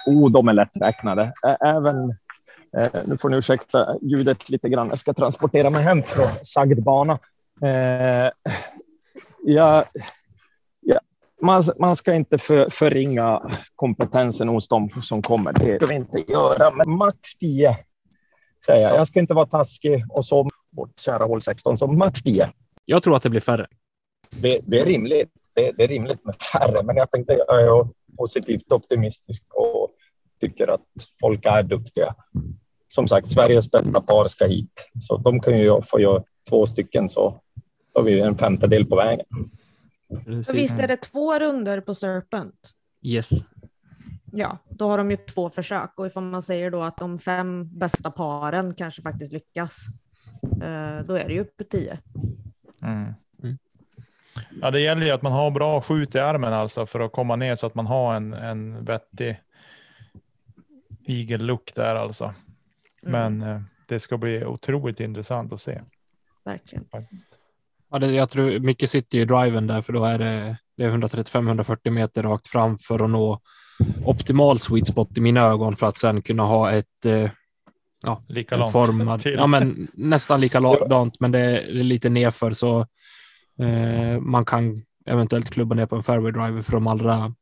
oh, 0.07 0.31
de 0.31 0.49
är 0.49 0.53
lätträknade. 0.53 1.33
Även, 1.61 2.11
eh, 2.77 3.01
nu 3.07 3.19
får 3.19 3.29
ni 3.29 3.37
ursäkta 3.37 3.97
ljudet 4.03 4.51
lite 4.51 4.69
grann, 4.69 4.89
jag 4.89 4.99
ska 4.99 5.15
transportera 5.15 5.71
mig 5.71 5.83
hem 5.83 6.03
från 6.03 6.29
sagd 6.43 6.83
bana. 6.83 7.19
Eh, 7.63 8.31
jag, 9.45 9.85
man, 11.43 11.65
man 11.79 11.97
ska 11.97 12.15
inte 12.15 12.39
för, 12.39 12.71
förringa 12.71 13.51
kompetensen 13.77 14.49
hos 14.49 14.69
dem 14.69 14.91
som 15.03 15.23
kommer. 15.23 15.53
Det 15.53 15.77
ska 15.77 15.87
vi 15.87 15.95
inte 15.95 16.33
göra. 16.33 16.71
Men 16.71 16.91
max 16.91 17.19
10 17.41 17.77
säger 18.67 18.83
jag. 18.83 18.97
Jag 18.97 19.09
ska 19.09 19.21
inte 19.21 19.35
vara 19.35 19.47
taskig 19.47 20.05
och 20.09 20.27
så 20.27 20.49
vårt 20.77 21.01
kära 21.01 21.25
hål 21.25 21.43
16, 21.43 21.79
så 21.79 21.87
max 21.87 22.23
10. 22.23 22.53
Jag 22.85 23.03
tror 23.03 23.17
att 23.17 23.23
det 23.23 23.31
blir 23.31 23.41
färre. 23.41 23.67
Det, 24.31 24.61
det 24.63 24.81
är 24.81 24.87
rimligt. 24.87 25.31
Det, 25.55 25.73
det, 25.77 25.85
är 25.85 25.89
rimligt 25.89 26.25
med 26.25 26.35
färre, 26.53 26.83
men 26.83 26.97
jag 26.97 27.11
tänkte 27.11 27.33
jag 27.33 27.63
är 27.63 27.89
positivt 28.19 28.73
optimistisk 28.73 29.43
och 29.55 29.91
tycker 30.41 30.69
att 30.69 30.87
folk 31.21 31.45
är 31.45 31.63
duktiga. 31.63 32.15
Som 32.89 33.09
sagt, 33.09 33.29
Sveriges 33.29 33.71
bästa 33.71 34.01
par 34.01 34.29
ska 34.29 34.47
hit, 34.47 34.91
så 35.01 35.17
de 35.17 35.41
kan 35.41 35.59
ju 35.59 35.83
få 35.83 36.01
göra 36.01 36.23
två 36.49 36.67
stycken 36.67 37.11
så 37.11 37.41
har 37.95 38.03
vi 38.03 38.21
en 38.21 38.39
femtedel 38.39 38.87
på 38.87 38.97
vägen. 38.97 39.27
Så 40.47 40.53
visst 40.53 40.81
är 40.81 40.89
det 40.89 40.97
två 40.97 41.39
runder 41.39 41.81
på 41.81 41.95
Serpent? 41.95 42.75
Yes. 43.03 43.31
Ja, 44.33 44.59
då 44.69 44.89
har 44.89 44.99
de 44.99 45.11
ju 45.11 45.17
två 45.17 45.51
försök 45.51 45.93
och 45.97 46.07
ifall 46.07 46.23
man 46.23 46.43
säger 46.43 46.71
då 46.71 46.83
att 46.83 46.97
de 46.97 47.19
fem 47.19 47.79
bästa 47.79 48.11
paren 48.11 48.75
kanske 48.75 49.03
faktiskt 49.03 49.33
lyckas, 49.33 49.87
eh, 50.43 51.07
då 51.07 51.15
är 51.15 51.29
det 51.29 51.33
ju 51.33 51.45
på 51.45 51.65
tio. 51.65 51.99
Mm. 52.83 53.15
Mm. 53.43 53.59
Ja, 54.61 54.71
det 54.71 54.81
gäller 54.81 55.07
ju 55.07 55.13
att 55.13 55.23
man 55.23 55.33
har 55.33 55.51
bra 55.51 55.83
skjut 55.83 56.15
i 56.15 56.19
armen 56.19 56.53
alltså 56.53 56.87
för 56.87 57.01
att 57.01 57.13
komma 57.13 57.37
ner 57.37 57.55
så 57.55 57.67
att 57.67 57.75
man 57.75 57.87
har 57.87 58.15
en, 58.15 58.33
en 58.33 58.85
vettig 58.85 59.41
igel-look 61.05 61.75
där 61.75 61.95
alltså. 61.95 62.35
Mm. 63.03 63.39
Men 63.39 63.49
eh, 63.49 63.63
det 63.89 64.01
ska 64.01 64.19
bli 64.19 64.45
otroligt 64.45 65.01
intressant 65.01 65.53
att 65.53 65.61
se. 65.61 65.81
Verkligen. 66.45 66.85
Faktiskt. 66.85 67.40
Ja, 67.91 67.99
det, 67.99 68.13
jag 68.13 68.31
tror 68.31 68.59
mycket 68.59 68.91
sitter 68.91 69.19
i 69.19 69.25
driven 69.25 69.67
där, 69.67 69.83
för 69.83 69.93
då 69.93 70.05
är 70.05 70.19
det, 70.19 70.57
det 70.77 70.85
är 70.85 70.91
135-140 70.91 71.91
meter 71.91 72.23
rakt 72.23 72.49
fram 72.49 72.79
för 72.79 73.05
att 73.05 73.11
nå 73.11 73.41
optimal 74.05 74.59
sweet 74.59 74.89
spot 74.89 75.19
i 75.19 75.21
mina 75.21 75.41
ögon 75.41 75.77
för 75.77 75.87
att 75.87 75.97
sen 75.97 76.23
kunna 76.23 76.43
ha 76.43 76.71
ett, 76.71 77.07
eh, 77.07 77.31
ja, 78.03 78.25
Likadant 78.29 78.73
formad. 78.73 79.21
till. 79.23 79.35
Ja, 79.35 79.47
men 79.47 79.89
nästan 79.93 80.41
likadant, 80.41 81.21
men 81.21 81.33
det 81.33 81.41
är 81.41 81.73
lite 81.73 82.09
nerför 82.09 82.51
så 82.51 82.81
eh, 83.59 84.21
man 84.21 84.45
kan 84.45 84.83
eventuellt 85.07 85.51
klubba 85.51 85.75
ner 85.75 85.87
på 85.87 85.97
en 85.97 86.03
fairway 86.03 86.33
driver 86.33 86.63
för 86.63 86.73
de 86.73 86.87
allra 86.87 87.35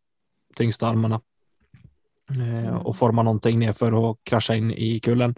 tyngsta 0.56 0.88
armarna. 0.88 1.20
Eh, 2.30 2.76
och 2.76 2.96
forma 2.96 3.22
någonting 3.22 3.58
nerför 3.58 3.94
och 3.94 4.20
krascha 4.24 4.54
in 4.54 4.70
i 4.70 5.00
kullen. 5.00 5.34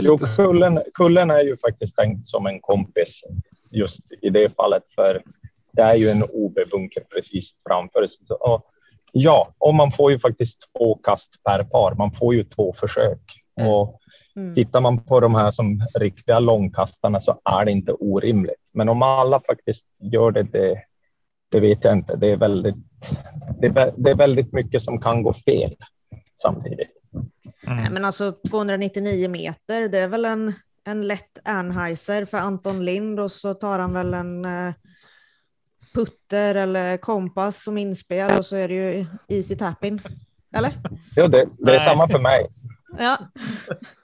Jo, 0.00 0.18
kullen, 0.18 0.80
kullen 0.94 1.30
är 1.30 1.40
ju 1.40 1.56
faktiskt 1.56 1.96
tänkt 1.96 2.26
som 2.26 2.46
en 2.46 2.60
kompis 2.60 3.24
just 3.70 4.12
i 4.22 4.30
det 4.30 4.54
fallet, 4.56 4.82
för 4.94 5.22
det 5.72 5.82
är 5.82 5.94
ju 5.94 6.08
en 6.08 6.22
OB-bunker 6.32 7.04
precis 7.14 7.50
framför. 7.68 8.06
Så, 8.06 8.34
och 8.34 8.66
ja, 9.12 9.54
och 9.58 9.74
man 9.74 9.92
får 9.92 10.12
ju 10.12 10.18
faktiskt 10.18 10.70
två 10.78 10.94
kast 10.94 11.42
per 11.44 11.64
par. 11.64 11.94
Man 11.94 12.12
får 12.12 12.34
ju 12.34 12.44
två 12.44 12.74
försök. 12.80 13.20
Mm. 13.60 13.72
Och 13.72 14.00
Mm. 14.36 14.54
tittar 14.54 14.80
man 14.80 15.04
på 15.04 15.20
de 15.20 15.34
här 15.34 15.50
som 15.50 15.86
riktiga 15.94 16.38
långkastarna 16.38 17.20
så 17.20 17.40
är 17.44 17.64
det 17.64 17.70
inte 17.70 17.92
orimligt. 17.92 18.60
Men 18.72 18.88
om 18.88 19.02
alla 19.02 19.40
faktiskt 19.40 19.86
gör 19.98 20.30
det, 20.30 20.42
det, 20.42 20.82
det 21.50 21.60
vet 21.60 21.84
jag 21.84 21.92
inte. 21.92 22.16
Det 22.16 22.30
är 22.30 22.36
väldigt, 22.36 22.74
det 23.60 23.92
det 23.96 24.10
är 24.10 24.14
väldigt 24.14 24.52
mycket 24.52 24.82
som 24.82 25.00
kan 25.00 25.22
gå 25.22 25.32
fel 25.32 25.76
samtidigt. 26.42 26.90
Mm. 27.14 27.76
Nej, 27.76 27.90
men 27.90 28.04
alltså 28.04 28.32
299 28.50 29.28
meter, 29.28 29.88
det 29.88 29.98
är 29.98 30.08
väl 30.08 30.24
en, 30.24 30.52
en 30.84 31.06
lätt 31.06 31.38
Anheuser 31.44 32.24
för 32.24 32.38
Anton 32.38 32.84
Lind 32.84 33.20
och 33.20 33.32
så 33.32 33.54
tar 33.54 33.78
han 33.78 33.92
väl 33.92 34.14
en 34.14 34.44
eh, 34.44 34.74
putter 35.94 36.54
eller 36.54 36.96
kompass 36.96 37.62
som 37.62 37.78
inspel 37.78 38.38
och 38.38 38.46
så 38.46 38.56
är 38.56 38.68
det 38.68 38.74
ju 38.74 39.06
easy 39.28 39.56
tapping. 39.56 40.00
Eller? 40.56 40.72
Ja, 41.14 41.28
det, 41.28 41.48
det 41.58 41.70
är 41.70 41.76
Nej. 41.76 41.80
samma 41.80 42.08
för 42.08 42.18
mig. 42.18 42.46
Ja. 42.98 43.18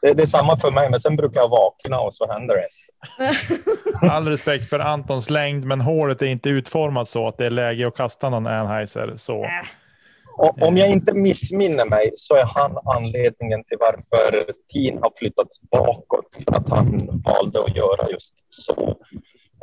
Det, 0.03 0.15
det 0.15 0.23
är 0.23 0.27
samma 0.27 0.57
för 0.57 0.71
mig, 0.71 0.91
men 0.91 1.01
sen 1.01 1.17
brukar 1.17 1.41
jag 1.41 1.49
vakna 1.49 2.01
och 2.01 2.15
så 2.15 2.33
händer 2.33 2.57
det. 2.57 2.67
All 4.11 4.29
respekt 4.29 4.71
för 4.71 4.79
Antons 4.79 5.31
längd, 5.31 5.65
men 5.65 5.81
hålet 5.81 6.23
är 6.23 6.27
inte 6.27 6.49
utformat 6.49 7.09
så 7.09 7.29
att 7.29 7.39
det 7.39 7.47
är 7.47 7.51
läge 7.51 7.89
att 7.89 7.97
kasta 7.97 8.31
någon 8.31 8.47
Anheuser. 8.47 9.15
Så. 9.17 9.47
Och, 10.41 10.63
om 10.63 10.77
jag 10.77 10.91
inte 10.91 11.15
missminner 11.15 11.85
mig 11.85 12.13
så 12.17 12.35
är 12.35 12.45
han 12.45 12.79
anledningen 12.85 13.65
till 13.65 13.77
varför 13.81 14.45
Teen 14.73 14.99
har 15.03 15.13
flyttats 15.17 15.61
bakåt. 15.61 16.27
För 16.49 16.57
att 16.57 16.69
han 16.69 17.23
valde 17.25 17.65
att 17.65 17.77
göra 17.77 18.11
just 18.11 18.35
så 18.51 18.97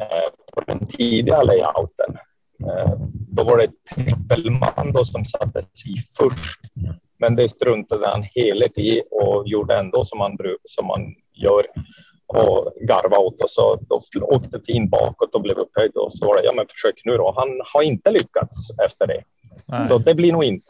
eh, 0.01 0.29
på 0.53 0.61
den 0.61 0.87
tidiga 0.87 1.43
layouten. 1.43 2.17
Eh, 2.63 2.93
då 3.09 3.43
var 3.43 3.57
det 3.57 3.71
trippelmando 3.95 5.05
som 5.05 5.25
sattes 5.25 5.65
i 5.65 5.97
först. 6.17 6.61
Men 7.19 7.35
det 7.35 7.49
struntade 7.49 8.07
han 8.07 8.23
heligt 8.23 8.77
i 8.77 9.01
och 9.11 9.47
gjorde 9.47 9.77
ändå 9.77 10.05
som 10.05 10.17
man, 10.19 10.37
som 10.63 10.85
man 10.85 11.15
gör 11.33 11.65
och 12.27 12.73
garva 12.87 13.17
åt 13.17 13.41
och 13.41 13.49
så 13.49 13.79
då 13.89 14.01
åkte 14.21 14.59
Teen 14.59 14.89
bakåt 14.89 15.35
och 15.35 15.41
blev 15.41 15.57
upphöjd 15.57 15.91
och 15.95 16.13
så 16.13 16.25
var 16.25 16.35
det, 16.37 16.43
ja 16.43 16.53
men 16.53 16.67
försök 16.67 17.01
nu 17.05 17.17
då. 17.17 17.33
Han 17.37 17.61
har 17.73 17.81
inte 17.81 18.11
lyckats 18.11 18.79
efter 18.85 19.07
det. 19.07 19.23
Nej. 19.65 19.87
Så 19.87 19.97
det 19.97 20.15
blir 20.15 20.31
nog 20.31 20.43
inte. 20.43 20.65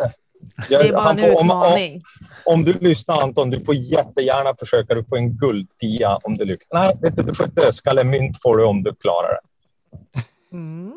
Det 0.69 0.75
är 0.75 0.83
Jag- 0.85 0.93
bara 0.95 1.09
en 1.11 1.17
får- 1.17 1.27
om, 1.41 1.51
om, 1.51 1.63
utmaning. 1.63 2.03
om 2.45 2.63
du 2.63 2.73
lyssnar 2.73 3.21
Anton, 3.21 3.49
du 3.49 3.65
får 3.65 3.75
jättegärna 3.75 4.55
försöka. 4.59 4.93
Du 4.95 5.03
får 5.03 5.17
en 5.17 5.37
guldtia 5.37 6.15
om 6.23 6.37
du 6.37 6.45
lyckas. 6.45 6.67
Nej, 6.73 6.97
vet 7.01 7.15
du, 7.15 7.23
du 7.23 7.35
får 7.35 7.43
ett 7.43 7.55
dödskallemynt 7.55 8.41
får 8.41 8.57
du 8.57 8.63
om 8.65 8.83
du 8.83 8.95
klarar 8.95 9.29
det. 9.31 9.39
Mm. 10.57 10.93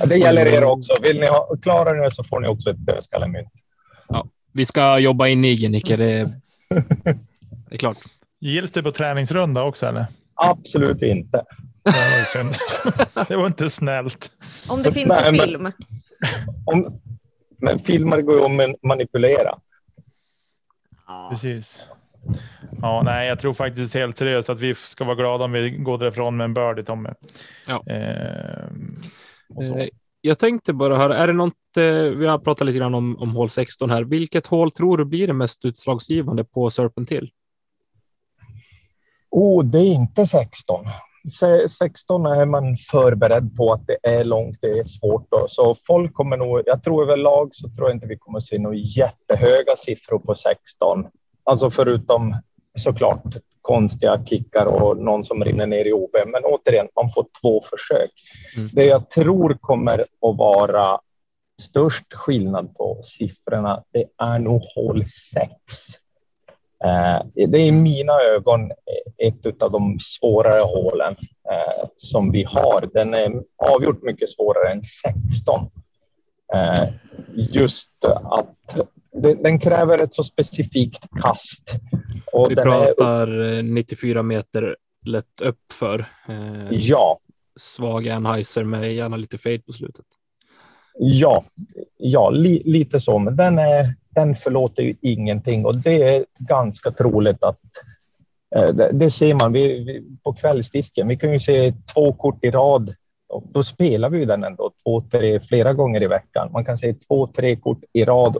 Ja, 0.00 0.06
Det 0.06 0.16
gäller 0.16 0.46
er 0.46 0.64
också. 0.64 0.94
Vill 1.02 1.20
ni 1.20 1.26
ha, 1.26 1.46
klarar 1.62 1.94
ni 1.94 2.02
det 2.04 2.10
så 2.14 2.24
får 2.24 2.40
ni 2.40 2.48
också 2.48 2.70
ett 2.70 2.86
dödskallemynt. 2.86 3.48
Vi 4.52 4.64
ska 4.64 4.98
jobba 4.98 5.28
in 5.28 5.44
i 5.44 5.68
Nicke, 5.68 5.96
det, 5.96 6.30
det 7.68 7.74
är 7.74 7.78
klart. 7.78 7.96
Gills 8.40 8.70
det 8.70 8.82
på 8.82 8.90
träningsrunda 8.92 9.62
också 9.62 9.86
eller? 9.86 10.06
Absolut 10.34 11.02
inte. 11.02 11.44
Det 13.28 13.36
var, 13.36 13.46
inte 13.46 13.70
snällt. 13.70 14.30
Om 14.68 14.82
det 14.82 14.92
finns 14.92 15.08
på 15.08 15.14
men- 15.14 15.34
film. 15.34 15.72
Om, 16.64 17.00
men 17.58 17.78
filmer 17.78 18.22
går 18.22 18.34
ju 18.38 18.44
att 18.44 18.50
man- 18.50 18.76
manipulera. 18.82 19.58
Precis. 21.30 21.84
Ja, 22.82 23.02
nej, 23.04 23.28
jag 23.28 23.38
tror 23.38 23.54
faktiskt 23.54 23.94
helt 23.94 24.18
seriöst 24.18 24.48
att 24.50 24.60
vi 24.60 24.74
ska 24.74 25.04
vara 25.04 25.14
glada 25.14 25.44
om 25.44 25.52
vi 25.52 25.70
går 25.70 25.98
därifrån 25.98 26.36
med 26.36 26.44
en 26.44 26.54
birdie, 26.54 26.82
Tommy. 26.84 27.10
Ja. 27.66 27.82
Ehm. 27.92 28.96
Eh, 29.80 29.88
Jag 30.20 30.38
tänkte 30.38 30.72
bara 30.72 30.96
höra, 30.96 31.16
är 31.16 31.26
det 31.26 31.32
något, 31.32 31.76
eh, 31.76 31.82
vi 32.16 32.26
har 32.26 32.38
pratat 32.38 32.66
lite 32.66 32.78
grann 32.78 32.94
om, 32.94 33.18
om 33.18 33.30
hål 33.36 33.50
16 33.50 33.90
här. 33.90 34.04
Vilket 34.04 34.46
hål 34.46 34.70
tror 34.70 34.96
du 34.98 35.04
blir 35.04 35.26
det 35.26 35.32
mest 35.32 35.64
utslagsgivande 35.64 36.44
på 36.44 36.70
Serpentil? 36.70 37.30
Oh, 39.30 39.64
det 39.64 39.78
är 39.78 39.94
inte 39.94 40.26
16. 40.26 40.86
Se- 41.32 41.68
16 41.68 42.26
är 42.26 42.44
man 42.44 42.76
förberedd 42.76 43.56
på 43.56 43.72
att 43.72 43.86
det 43.86 43.98
är 44.02 44.24
långt, 44.24 44.58
det 44.60 44.78
är 44.78 44.84
svårt. 44.84 45.30
Då. 45.30 45.46
Så 45.48 45.76
folk 45.86 46.14
kommer 46.14 46.36
nog, 46.36 46.62
jag 46.66 46.82
tror 46.82 47.02
överlag 47.02 47.50
så 47.52 47.68
tror 47.68 47.88
jag 47.88 47.96
inte 47.96 48.06
vi 48.06 48.18
kommer 48.18 48.40
se 48.40 48.58
några 48.58 48.76
jättehöga 48.76 49.76
siffror 49.76 50.18
på 50.18 50.34
16. 50.34 51.06
Alltså 51.44 51.70
förutom 51.70 52.36
såklart 52.78 53.36
konstiga 53.62 54.24
kickar 54.26 54.66
och 54.66 54.96
någon 54.96 55.24
som 55.24 55.44
rinner 55.44 55.66
ner 55.66 55.84
i 55.84 55.92
OB. 55.92 56.10
Men 56.26 56.44
återigen, 56.44 56.88
man 56.96 57.12
får 57.12 57.26
två 57.42 57.64
försök. 57.70 58.10
Mm. 58.56 58.68
Det 58.72 58.84
jag 58.84 59.10
tror 59.10 59.54
kommer 59.60 59.98
att 59.98 60.06
vara 60.20 61.00
störst 61.62 62.14
skillnad 62.14 62.74
på 62.76 63.00
siffrorna, 63.04 63.84
det 63.92 64.04
är 64.18 64.38
nog 64.38 64.62
hål 64.74 65.04
6. 65.32 65.50
Eh, 66.84 67.26
Det 67.34 67.58
är 67.58 67.66
i 67.66 67.72
mina 67.72 68.12
ögon 68.12 68.70
ett 69.18 69.62
av 69.62 69.72
de 69.72 69.98
svårare 70.00 70.60
hålen 70.60 71.16
eh, 71.50 71.88
som 71.96 72.32
vi 72.32 72.44
har. 72.44 72.90
Den 72.94 73.14
är 73.14 73.42
avgjort 73.56 74.02
mycket 74.02 74.30
svårare 74.30 74.72
än 74.72 74.82
16. 74.82 75.70
Eh, 76.54 76.88
Just 77.34 78.04
att 78.24 78.76
den 79.42 79.58
kräver 79.60 79.98
ett 79.98 80.14
så 80.14 80.24
specifikt 80.24 81.04
kast. 81.22 81.70
Och 82.32 82.50
Vi 82.50 82.54
är, 82.54 82.62
pratar 82.62 83.56
eh, 83.58 83.64
94 83.64 84.22
meter 84.22 84.76
lätt 85.06 85.40
upp 85.42 85.72
för. 85.72 85.98
Eh, 86.28 86.68
ja, 86.70 87.18
svag 87.56 88.08
Anheuser 88.08 88.64
med 88.64 88.94
gärna 88.94 89.16
lite 89.16 89.38
fade 89.38 89.58
på 89.58 89.72
slutet. 89.72 90.04
Ja, 90.98 91.44
ja 91.96 92.30
li, 92.30 92.62
lite 92.64 93.00
så. 93.00 93.18
Men 93.18 93.36
den, 93.36 93.58
är, 93.58 93.94
den 94.18 94.34
förlåter 94.34 94.82
ju 94.82 94.94
ingenting 95.00 95.66
och 95.66 95.76
det 95.76 96.02
är 96.02 96.24
ganska 96.38 96.90
troligt 96.90 97.42
att 97.42 97.60
eh, 98.56 98.68
det, 98.68 99.10
ser 99.10 99.34
man 99.34 99.52
vi, 99.52 99.84
vi, 99.84 100.02
på 100.24 100.32
kvällsdisken. 100.32 101.08
Vi 101.08 101.16
kan 101.16 101.32
ju 101.32 101.40
se 101.40 101.72
två 101.94 102.12
kort 102.12 102.44
i 102.44 102.50
rad. 102.50 102.94
Och 103.28 103.44
då 103.52 103.62
spelar 103.62 104.10
vi 104.10 104.24
den 104.24 104.44
ändå 104.44 104.70
två, 104.84 105.00
tre, 105.00 105.40
flera 105.40 105.72
gånger 105.72 106.02
i 106.02 106.06
veckan. 106.06 106.52
Man 106.52 106.64
kan 106.64 106.78
se 106.78 106.94
två, 106.94 107.26
tre 107.26 107.56
kort 107.56 107.80
i 107.92 108.04
rad. 108.04 108.36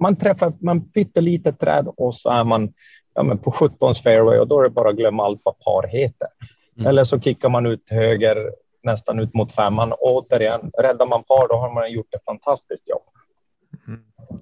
Man 0.00 0.16
träffar 0.16 0.52
man 0.58 0.80
pyttelite 0.80 1.52
träd 1.52 1.88
och 1.96 2.16
så 2.16 2.30
är 2.30 2.44
man 2.44 2.72
ja, 3.14 3.22
men 3.22 3.38
på 3.38 3.52
17 3.52 3.94
fairway 3.94 4.38
och 4.38 4.48
då 4.48 4.58
är 4.58 4.62
det 4.62 4.70
bara 4.70 4.90
att 4.90 4.96
glömma 4.96 5.24
allt 5.24 5.40
vad 5.44 5.58
par 5.58 5.88
heter. 5.88 6.28
Mm. 6.76 6.86
Eller 6.86 7.04
så 7.04 7.20
kickar 7.20 7.48
man 7.48 7.66
ut 7.66 7.90
höger 7.90 8.36
nästan 8.82 9.18
ut 9.18 9.34
mot 9.34 9.52
femman. 9.52 9.92
Och 9.92 9.98
återigen, 10.02 10.70
räddar 10.78 11.06
man 11.06 11.22
par 11.24 11.48
då 11.48 11.56
har 11.56 11.74
man 11.74 11.92
gjort 11.92 12.14
ett 12.14 12.24
fantastiskt 12.24 12.88
jobb. 12.88 13.02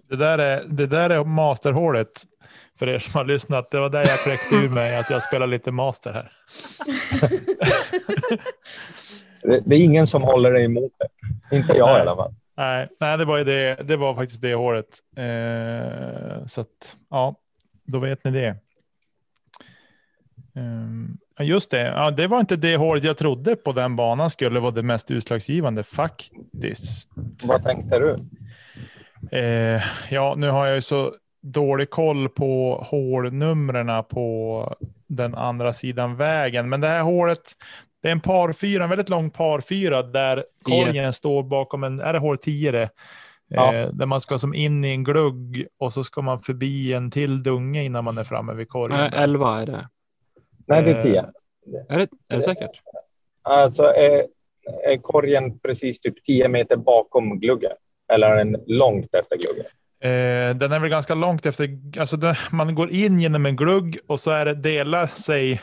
Det 0.08 0.16
där 0.16 0.38
är, 0.38 0.64
det 0.68 0.86
där 0.86 1.10
är 1.10 1.24
masterhålet 1.24 2.08
för 2.78 2.88
er 2.88 2.98
som 2.98 3.14
har 3.14 3.24
lyssnat. 3.24 3.70
Det 3.70 3.80
var 3.80 3.88
där 3.88 4.08
jag 4.08 4.18
kläckte 4.18 4.54
ur 4.54 4.68
mig 4.68 4.96
att 4.96 5.10
jag 5.10 5.22
spelar 5.22 5.46
lite 5.46 5.70
master 5.70 6.12
här. 6.12 6.32
Det, 9.42 9.62
det 9.66 9.76
är 9.76 9.80
ingen 9.80 10.06
som 10.06 10.22
håller 10.22 10.52
dig 10.52 10.64
emot 10.64 10.92
det. 10.98 11.56
Inte 11.56 11.72
jag 11.72 11.88
Nej. 11.88 11.98
i 11.98 12.00
alla 12.00 12.16
fall. 12.16 12.34
Nej, 12.56 12.88
nej 13.00 13.18
det, 13.18 13.24
var 13.24 13.38
det, 13.38 13.74
det 13.74 13.96
var 13.96 14.14
faktiskt 14.14 14.42
det 14.42 14.54
håret. 14.54 14.98
Eh, 15.16 16.46
så 16.46 16.60
att, 16.60 16.96
ja, 17.10 17.34
då 17.84 17.98
vet 17.98 18.24
ni 18.24 18.30
det. 18.30 18.56
Ja, 21.40 21.44
just 21.44 21.70
det, 21.70 21.80
ja, 21.80 22.10
det 22.10 22.26
var 22.26 22.40
inte 22.40 22.56
det 22.56 22.76
håret 22.76 23.04
jag 23.04 23.16
trodde 23.16 23.56
på 23.56 23.72
den 23.72 23.96
banan 23.96 24.30
skulle 24.30 24.60
vara 24.60 24.70
det 24.70 24.82
mest 24.82 25.10
utslagsgivande 25.10 25.82
faktiskt. 25.82 27.10
Vad 27.48 27.64
tänkte 27.64 27.98
du? 27.98 28.18
Eh, 29.30 29.83
ja, 30.11 30.35
nu 30.37 30.50
har 30.50 30.66
jag 30.66 30.74
ju 30.74 30.83
så 30.83 31.12
dålig 31.42 31.90
koll 31.90 32.28
på 32.28 32.83
hålnumren 32.90 34.04
på 34.04 34.74
den 35.06 35.35
andra 35.35 35.72
sidan 35.72 36.16
vägen, 36.16 36.68
men 36.68 36.80
det 36.80 36.88
här 36.88 37.02
hålet, 37.02 37.52
det 38.02 38.09
är 38.09 38.12
en 38.12 38.20
par 38.20 38.52
fyra, 38.52 38.85
en 38.85 38.90
väldigt 38.90 39.09
lång 39.09 39.30
par 39.30 39.61
fyra 39.61 40.02
där 40.02 40.44
Tio. 40.66 40.85
korgen 40.85 41.12
står 41.12 41.42
bakom 41.42 41.85
en, 41.85 42.00
är 42.00 42.12
det 42.12 42.18
hål 42.18 42.38
10 42.38 42.70
det? 42.70 42.90
Ja. 43.48 43.74
Eh, 43.74 43.88
där 43.88 44.06
man 44.06 44.20
ska 44.20 44.38
som 44.38 44.54
in 44.54 44.85
i 44.85 44.88
en 44.88 45.04
glugg 45.04 45.66
och 45.78 45.92
så 45.92 46.04
ska 46.04 46.22
man 46.22 46.38
förbi 46.38 46.92
en 46.92 47.11
till 47.11 47.42
dunge 47.42 47.83
innan 47.83 48.04
man 48.04 48.18
är 48.18 48.24
framme 48.24 48.52
vid 48.54 48.68
korgen. 48.68 48.98
Nej, 48.98 49.11
11 49.14 49.61
är 49.61 49.66
det. 49.66 49.88
Nej, 50.66 50.83
det 50.83 50.90
är 50.90 51.02
tio. 51.02 51.26
Är 51.88 51.98
det, 51.98 52.09
är 52.28 52.37
det 52.37 52.42
säkert? 52.42 52.70
Alltså, 53.42 53.83
är, 53.83 54.26
är 54.85 54.96
korgen 54.96 55.59
precis 55.59 56.00
typ 56.00 56.24
10 56.24 56.48
meter 56.48 56.76
bakom 56.76 57.40
gluggen? 57.40 57.72
Eller 58.14 58.27
är 58.27 58.37
den 58.37 58.57
långt 58.66 59.14
efter 59.14 59.37
gluggen? 59.37 59.66
Eh, 60.03 60.57
den 60.57 60.73
är 60.73 60.79
väl 60.79 60.90
ganska 60.90 61.14
långt 61.14 61.46
efter, 61.46 61.68
alltså 61.99 62.16
den, 62.16 62.35
man 62.51 62.75
går 62.75 62.90
in 62.90 63.20
genom 63.20 63.46
en 63.46 63.57
glugg 63.57 63.99
och 64.07 64.20
så 64.20 64.31
är 64.31 64.44
det 64.44 64.55
dela 64.55 65.09
sig 65.09 65.61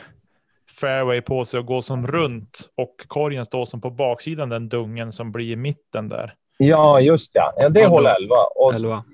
fairway 0.80 1.20
på 1.20 1.44
sig 1.44 1.60
och 1.60 1.66
gå 1.66 1.82
som 1.82 2.06
runt 2.06 2.68
och 2.76 2.94
korgen 3.06 3.44
står 3.44 3.66
som 3.66 3.80
på 3.80 3.90
baksidan 3.90 4.48
den 4.48 4.68
dungen 4.68 5.12
som 5.12 5.32
blir 5.32 5.52
i 5.52 5.56
mitten 5.56 6.08
där. 6.08 6.32
Ja, 6.58 7.00
just 7.00 7.30
ja. 7.34 7.52
ja 7.56 7.68
det 7.68 7.82
är 7.82 7.88
hål 7.88 8.06
11. 8.06 8.34
Och 8.54 8.74
11. 8.74 9.04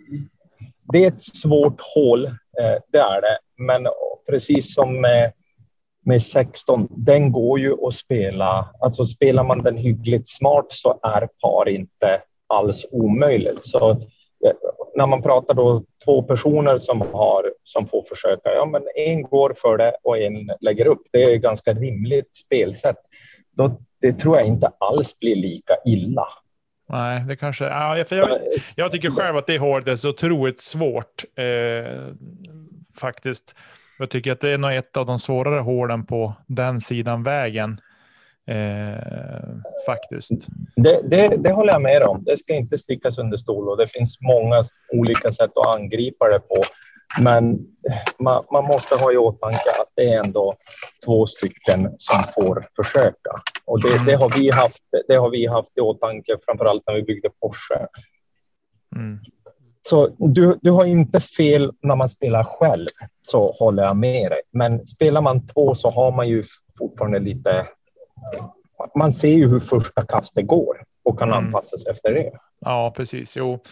Det 0.93 1.05
är 1.05 1.09
ett 1.09 1.23
svårt 1.23 1.81
hål, 1.95 2.27
eh, 2.27 2.33
det 2.93 2.99
är 2.99 3.21
det. 3.21 3.39
Men 3.57 3.87
precis 4.31 4.75
som 4.75 5.01
med, 5.01 5.33
med 6.05 6.23
16, 6.23 6.89
den 6.91 7.33
går 7.33 7.61
ju 7.61 7.87
att 7.87 7.95
spela. 7.95 8.69
Alltså 8.81 9.07
spelar 9.07 9.45
man 9.45 9.63
den 9.63 9.77
hyggligt 9.77 10.29
smart 10.29 10.67
så 10.69 11.01
är 11.03 11.29
par 11.43 11.69
inte 11.69 12.21
alls 12.47 12.87
omöjligt. 12.91 13.67
Så 13.67 13.91
eh, 13.91 13.97
när 14.95 15.07
man 15.07 15.23
pratar 15.23 15.55
då 15.55 15.85
två 16.05 16.23
personer 16.23 16.79
som, 16.79 17.01
har, 17.01 17.53
som 17.65 17.87
får 17.87 18.03
försöka, 18.03 18.55
ja 18.55 18.65
men 18.67 18.83
en 18.97 19.23
går 19.23 19.55
för 19.57 19.77
det 19.77 19.93
och 20.03 20.19
en 20.19 20.51
lägger 20.61 20.87
upp. 20.87 21.03
Det 21.13 21.25
är 21.25 21.35
ett 21.35 21.43
ganska 21.43 21.73
rimligt 21.73 22.37
spelsätt. 22.37 22.99
Då, 23.57 23.81
det 24.01 24.13
tror 24.13 24.37
jag 24.37 24.47
inte 24.47 24.71
alls 24.79 25.19
blir 25.19 25.37
lika 25.37 25.75
illa. 25.87 26.27
Nej, 26.89 27.25
det 27.29 27.37
kanske... 27.37 27.65
Ja, 27.65 28.05
för 28.09 28.17
jag, 28.17 28.41
jag 28.77 28.93
tycker 28.93 29.11
själv 29.11 29.37
att 29.37 29.47
det 29.47 29.59
hålet 29.59 29.89
är 29.89 29.97
så 29.97 30.09
otroligt 30.09 30.61
svårt. 30.61 31.25
Eh, 31.37 32.15
faktiskt. 33.01 33.57
Jag 33.99 34.11
tycker 34.11 34.33
att 34.33 34.41
det 34.41 34.51
är 34.51 34.59
nog 34.59 34.75
ett 34.75 34.97
av 34.97 35.07
de 35.07 35.19
svårare 35.19 35.61
hålen 35.61 36.07
på 36.07 36.35
den 36.47 36.81
sidan 36.81 37.23
vägen. 37.23 37.81
Eh, 38.47 39.57
faktiskt. 39.87 40.31
Det, 40.77 41.01
det, 41.05 41.37
det, 41.37 41.53
håller 41.53 41.73
jag 41.73 41.83
med 41.83 42.03
om. 42.03 42.25
Det 42.25 42.37
ska 42.37 42.55
inte 42.55 42.79
stickas 42.79 43.19
under 43.19 43.37
stol 43.37 43.69
och 43.69 43.77
det 43.77 43.89
finns 43.89 44.19
många 44.21 44.63
olika 44.93 45.33
sätt 45.33 45.51
att 45.55 45.77
angripa 45.77 46.29
det 46.29 46.41
på. 46.41 46.63
Men 47.23 47.59
man, 48.19 48.45
man, 48.53 48.65
måste 48.65 48.97
ha 48.97 49.13
i 49.13 49.17
åtanke 49.17 49.71
att 49.81 49.93
det 49.95 50.13
är 50.13 50.25
ändå 50.25 50.55
två 51.05 51.27
stycken 51.27 51.97
som 51.99 52.25
får 52.35 52.67
försöka. 52.77 53.31
Och 53.65 53.83
det, 53.83 54.07
det, 54.07 54.15
har, 54.15 54.39
vi 54.39 54.51
haft, 54.51 54.83
det 55.09 55.17
har 55.17 55.31
vi 55.31 55.47
haft 55.47 55.79
i 55.79 55.81
åtanke, 55.81 56.37
framför 56.47 56.65
allt 56.65 56.83
när 56.87 56.95
vi 56.95 57.03
byggde 57.03 57.31
Porsche. 57.41 57.87
Mm. 58.97 59.19
Så 59.89 60.09
du, 60.19 60.59
du 60.63 60.71
har 60.71 60.85
inte 60.85 61.21
fel 61.21 61.73
när 61.83 61.97
man 61.97 62.09
spelar 62.09 62.45
själv, 62.45 62.89
så 63.23 63.53
håller 63.53 63.83
jag 63.83 63.97
med 63.97 64.31
dig. 64.31 64.41
Men 64.51 64.87
spelar 64.87 65.21
man 65.21 65.47
två 65.47 65.75
så 65.75 65.91
har 65.91 66.13
man 66.13 66.29
ju 66.29 66.45
fortfarande 66.79 67.19
lite... 67.19 67.67
Man 68.95 69.13
ser 69.13 69.29
ju 69.29 69.49
hur 69.49 69.61
första 69.61 70.07
kastet 70.07 70.47
går 70.47 70.85
och 71.03 71.19
kan 71.19 71.29
mm. 71.29 71.45
anpassa 71.45 71.79
sig 71.79 71.93
efter 71.93 72.13
det. 72.13 72.33
Ja, 72.61 72.95
precis. 72.97 73.37
Jo, 73.37 73.63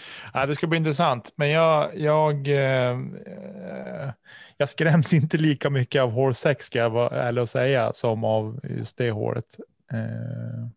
det 0.46 0.54
ska 0.54 0.66
bli 0.66 0.78
intressant. 0.78 1.32
Men 1.36 1.50
jag, 1.50 1.98
jag, 1.98 2.48
eh, 2.48 2.98
jag 4.56 4.68
skräms 4.68 5.12
inte 5.12 5.36
lika 5.36 5.70
mycket 5.70 6.02
av 6.02 6.10
hål 6.10 6.34
6 6.34 6.66
ska 6.66 6.78
jag 6.78 6.90
vara 6.90 7.10
ärlig 7.10 7.42
och 7.42 7.48
säga 7.48 7.92
som 7.92 8.24
av 8.24 8.60
just 8.62 8.98
det 8.98 9.10
hålet. 9.10 9.56
Eh, 9.92 10.68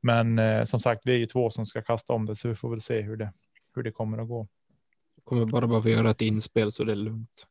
men 0.00 0.38
eh, 0.38 0.64
som 0.64 0.80
sagt, 0.80 1.02
vi 1.04 1.14
är 1.14 1.18
ju 1.18 1.26
två 1.26 1.50
som 1.50 1.66
ska 1.66 1.82
kasta 1.82 2.12
om 2.12 2.26
det, 2.26 2.36
så 2.36 2.48
vi 2.48 2.54
får 2.54 2.70
väl 2.70 2.80
se 2.80 3.00
hur 3.00 3.16
det, 3.16 3.32
hur 3.74 3.82
det 3.82 3.92
kommer 3.92 4.18
att 4.18 4.28
gå. 4.28 4.46
Jag 5.16 5.24
kommer 5.24 5.46
bara 5.46 5.66
behöva 5.66 5.88
göra 5.88 6.10
ett 6.10 6.20
inspel 6.20 6.72
så 6.72 6.84
det 6.84 6.92
är 6.92 6.96
lugnt. 6.96 7.46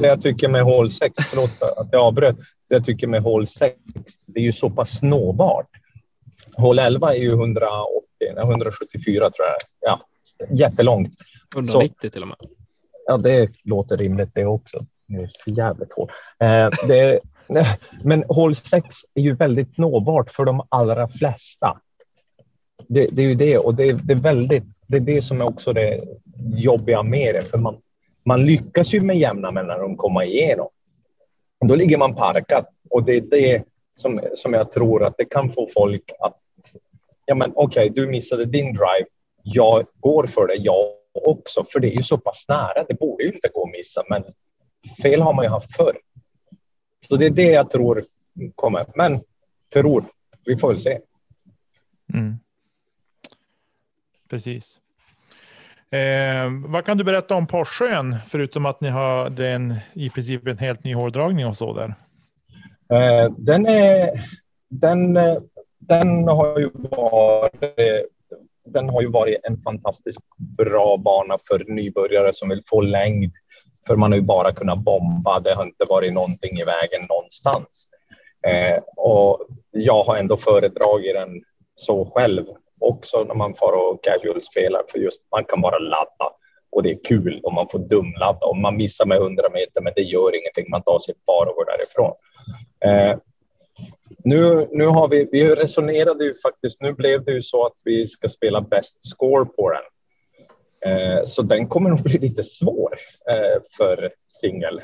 Det 0.00 0.06
jag 0.06 0.22
tycker 0.22 0.48
med 0.48 0.62
hål 0.62 0.90
6, 0.90 1.14
förlåt 1.30 1.62
att 1.62 1.88
jag 1.92 2.02
avbröt, 2.02 2.36
jag 2.68 2.84
tycker 2.84 3.06
med 3.06 3.22
hål 3.22 3.46
6, 3.46 3.76
det 4.26 4.40
är 4.40 4.44
ju 4.44 4.52
så 4.52 4.70
pass 4.70 4.98
snåbart. 4.98 5.68
Hål 6.56 6.78
11 6.78 7.14
är 7.14 7.18
ju 7.18 7.32
180, 7.32 7.70
174 8.36 9.30
tror 9.30 9.46
jag. 9.46 9.56
Ja, 9.80 10.00
jättelångt. 10.50 11.14
190 11.54 11.94
så, 12.02 12.10
till 12.10 12.22
och 12.22 12.28
med. 12.28 12.36
Ja, 13.06 13.16
det 13.16 13.50
låter 13.64 13.96
rimligt 13.96 14.30
det 14.34 14.46
också. 14.46 14.86
Det 15.06 15.16
är 15.16 15.30
för 15.44 15.50
jävligt 15.50 15.92
hål. 15.92 16.10
Eh, 16.38 16.68
det, 16.88 17.20
men 18.04 18.24
hål 18.28 18.54
6 18.54 18.86
är 19.14 19.22
ju 19.22 19.34
väldigt 19.34 19.78
nåbart 19.78 20.30
för 20.30 20.44
de 20.44 20.66
allra 20.68 21.08
flesta. 21.08 21.80
Det, 22.88 23.08
det 23.12 23.22
är 23.22 23.26
ju 23.26 23.34
det 23.34 23.58
och 23.58 23.74
det, 23.74 23.92
det, 23.92 24.12
är 24.12 24.16
väldigt. 24.16 24.64
Det 24.86 24.96
är 24.96 25.00
det 25.00 25.22
som 25.22 25.40
är 25.40 25.44
också 25.44 25.72
det 25.72 26.04
jobbiga 26.56 27.02
med 27.02 27.34
det, 27.34 27.42
för 27.42 27.58
man, 27.58 27.76
man 28.24 28.46
lyckas 28.46 28.94
ju 28.94 29.00
med 29.00 29.18
jämna 29.18 29.50
mellanrum 29.50 29.96
komma 29.96 30.24
igenom. 30.24 30.68
Då 31.68 31.74
ligger 31.74 31.98
man 31.98 32.14
parkat 32.14 32.68
och 32.90 33.04
det 33.04 33.16
är 33.16 33.20
det 33.20 33.64
som, 33.96 34.20
som 34.36 34.52
jag 34.52 34.72
tror 34.72 35.04
att 35.04 35.14
det 35.18 35.24
kan 35.24 35.52
få 35.52 35.68
folk 35.74 36.10
att 36.20 36.40
ja 37.26 37.34
men 37.34 37.52
okej, 37.54 37.90
okay, 37.90 38.02
du 38.02 38.10
missade 38.10 38.44
din 38.44 38.66
drive. 38.66 39.06
Jag 39.42 39.86
går 40.00 40.26
för 40.26 40.46
det, 40.46 40.54
jag 40.54 40.94
också, 41.12 41.66
för 41.72 41.80
det 41.80 41.88
är 41.88 41.96
ju 41.96 42.02
så 42.02 42.18
pass 42.18 42.44
nära. 42.48 42.84
Det 42.88 42.94
borde 42.94 43.24
ju 43.24 43.32
inte 43.32 43.48
gå 43.48 43.64
att 43.64 43.70
missa, 43.70 44.02
men 44.08 44.24
fel 45.02 45.20
har 45.20 45.34
man 45.34 45.44
ju 45.44 45.50
haft 45.50 45.76
förr. 45.76 45.98
Så 47.08 47.16
det 47.16 47.26
är 47.26 47.30
det 47.30 47.50
jag 47.50 47.70
tror 47.70 48.04
kommer. 48.54 48.86
Men 48.94 49.20
tror, 49.72 50.04
vi 50.44 50.56
får 50.56 50.68
väl 50.68 50.80
se. 50.80 51.00
Mm. 52.14 52.34
Precis. 54.28 54.80
Eh, 55.94 56.50
vad 56.66 56.84
kan 56.84 56.98
du 56.98 57.04
berätta 57.04 57.34
om 57.34 57.46
Porschen, 57.46 58.16
förutom 58.26 58.66
att 58.66 58.80
ni 58.80 58.88
har 58.88 59.30
den 59.30 59.74
i 59.92 60.10
princip 60.10 60.46
en 60.46 60.58
helt 60.58 60.84
ny 60.84 60.94
hårdragning 60.94 61.46
och 61.46 61.56
så 61.56 61.74
där? 61.74 61.94
Eh, 62.92 63.32
den 63.38 63.66
är 63.66 64.10
den 64.70 65.18
den 65.78 66.28
har 66.28 66.58
ju 66.58 66.70
varit 66.74 67.54
den 68.64 68.88
har 68.88 69.02
ju 69.02 69.08
varit 69.08 69.40
en 69.42 69.62
fantastiskt 69.62 70.18
bra 70.36 70.96
bana 70.96 71.38
för 71.48 71.64
nybörjare 71.68 72.34
som 72.34 72.48
vill 72.48 72.62
få 72.66 72.80
längd. 72.80 73.32
För 73.86 73.96
man 73.96 74.12
har 74.12 74.16
ju 74.16 74.22
bara 74.24 74.52
kunnat 74.52 74.78
bomba. 74.78 75.40
Det 75.40 75.54
har 75.54 75.64
inte 75.64 75.84
varit 75.88 76.12
någonting 76.12 76.60
i 76.60 76.64
vägen 76.64 77.06
någonstans. 77.08 77.88
Eh, 78.46 78.82
och 78.96 79.46
jag 79.70 80.02
har 80.02 80.16
ändå 80.16 80.36
föredragit 80.36 81.14
den 81.14 81.42
så 81.76 82.04
själv 82.14 82.44
också 82.80 83.24
när 83.24 83.34
man 83.34 83.54
får 83.54 83.72
och 83.72 84.04
casual 84.04 84.42
spelar 84.42 84.82
för 84.88 84.98
just 84.98 85.22
man 85.30 85.44
kan 85.44 85.60
bara 85.60 85.78
ladda 85.78 86.30
och 86.74 86.82
det 86.82 86.90
är 86.90 87.04
kul 87.04 87.40
om 87.42 87.54
man 87.54 87.68
får 87.68 87.78
dumladda 87.78 88.46
om 88.46 88.62
man 88.62 88.76
missar 88.76 89.06
med 89.06 89.18
100 89.18 89.50
meter, 89.52 89.80
men 89.80 89.92
det 89.96 90.02
gör 90.02 90.36
ingenting. 90.36 90.70
Man 90.70 90.82
tar 90.82 90.98
sitt 90.98 91.26
par 91.26 91.46
och 91.46 91.54
går 91.54 91.64
därifrån. 91.64 92.14
Eh, 92.84 93.18
nu, 94.24 94.68
nu 94.70 94.86
har 94.86 95.08
vi, 95.08 95.28
vi 95.32 95.54
resonerade 95.54 96.24
ju 96.24 96.34
faktiskt, 96.34 96.80
nu 96.80 96.92
blev 96.92 97.24
det 97.24 97.32
ju 97.32 97.42
så 97.42 97.66
att 97.66 97.76
vi 97.84 98.08
ska 98.08 98.28
spela 98.28 98.60
bäst 98.60 99.10
score 99.10 99.44
på 99.44 99.70
den. 99.70 99.82
Eh, 100.92 101.24
så 101.24 101.42
den 101.42 101.68
kommer 101.68 101.90
nog 101.90 102.02
bli 102.02 102.18
lite 102.18 102.44
svår 102.44 102.98
eh, 103.30 103.62
för 103.76 104.12
singel. 104.26 104.82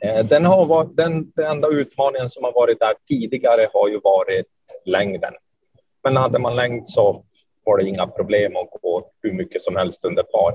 Eh, 0.00 0.26
den 0.26 0.44
har 0.44 0.66
varit, 0.66 0.96
den, 0.96 1.32
den 1.36 1.50
enda 1.50 1.68
utmaningen 1.68 2.30
som 2.30 2.44
har 2.44 2.52
varit 2.52 2.80
där 2.80 2.94
tidigare 3.08 3.68
har 3.72 3.88
ju 3.88 4.00
varit 4.00 4.46
längden. 4.84 5.34
Men 6.06 6.16
hade 6.16 6.38
man 6.38 6.56
längd 6.56 6.88
så 6.88 7.24
var 7.64 7.78
det 7.78 7.88
inga 7.88 8.06
problem 8.06 8.56
att 8.56 8.82
gå 8.82 9.10
hur 9.22 9.32
mycket 9.32 9.62
som 9.62 9.76
helst 9.76 10.04
under 10.04 10.22
par. 10.22 10.50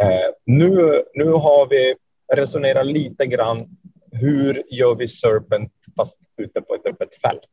Eh, 0.00 0.30
nu, 0.44 1.02
nu 1.14 1.24
har 1.24 1.66
vi 1.66 1.94
resonerat 2.32 2.86
lite 2.86 3.26
grann 3.26 3.68
hur 4.12 4.62
gör 4.70 4.94
vi 4.94 5.08
Serpent 5.08 5.72
fast 5.96 6.20
ute 6.36 6.60
på 6.60 6.74
ett 6.74 6.86
öppet 6.86 7.14
fält? 7.14 7.48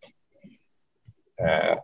Eh, 1.41 1.77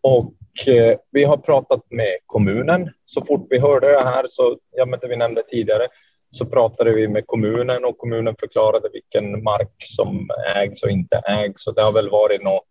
och 0.00 0.68
eh, 0.68 0.98
vi 1.10 1.24
har 1.24 1.36
pratat 1.36 1.84
med 1.90 2.18
kommunen. 2.26 2.90
Så 3.04 3.24
fort 3.24 3.46
vi 3.50 3.58
hörde 3.58 3.92
det 3.92 4.04
här, 4.04 4.24
så, 4.28 4.58
ja, 4.70 4.86
men 4.86 5.00
det 5.00 5.08
vi 5.08 5.16
nämnde 5.16 5.42
tidigare, 5.42 5.88
så 6.30 6.46
pratade 6.46 6.92
vi 6.92 7.08
med 7.08 7.26
kommunen 7.26 7.84
och 7.84 7.98
kommunen 7.98 8.36
förklarade 8.40 8.88
vilken 8.92 9.42
mark 9.42 9.74
som 9.78 10.30
ägs 10.56 10.82
och 10.82 10.90
inte 10.90 11.16
ägs. 11.16 11.62
Så 11.62 11.72
det 11.72 11.82
har 11.82 11.92
väl 11.92 12.10
varit 12.10 12.42
något 12.42 12.69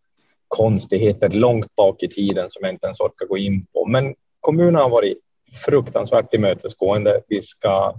konstigheter 0.49 1.29
långt 1.29 1.75
bak 1.75 2.03
i 2.03 2.07
tiden 2.07 2.49
som 2.49 2.59
jag 2.63 2.73
inte 2.73 2.85
ens 2.85 2.99
orkar 2.99 3.25
gå 3.25 3.38
in 3.38 3.65
på. 3.65 3.85
Men 3.85 4.15
kommunen 4.39 4.75
har 4.75 4.89
varit 4.89 5.17
fruktansvärt 5.65 6.29
tillmötesgående. 6.29 7.21
Vi 7.27 7.41
ska 7.41 7.95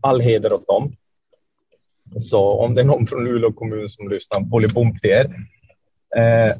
all 0.00 0.20
heder 0.20 0.52
åt 0.52 0.66
dem. 0.66 0.96
Så 2.20 2.50
om 2.50 2.74
det 2.74 2.80
är 2.80 2.84
någon 2.84 3.06
från 3.06 3.24
Luleå 3.24 3.52
kommun 3.52 3.88
som 3.88 4.08
lyssnar, 4.08 4.40
bolibom 4.40 4.98
till 4.98 5.10
er. 5.10 5.24
Eh, 6.16 6.56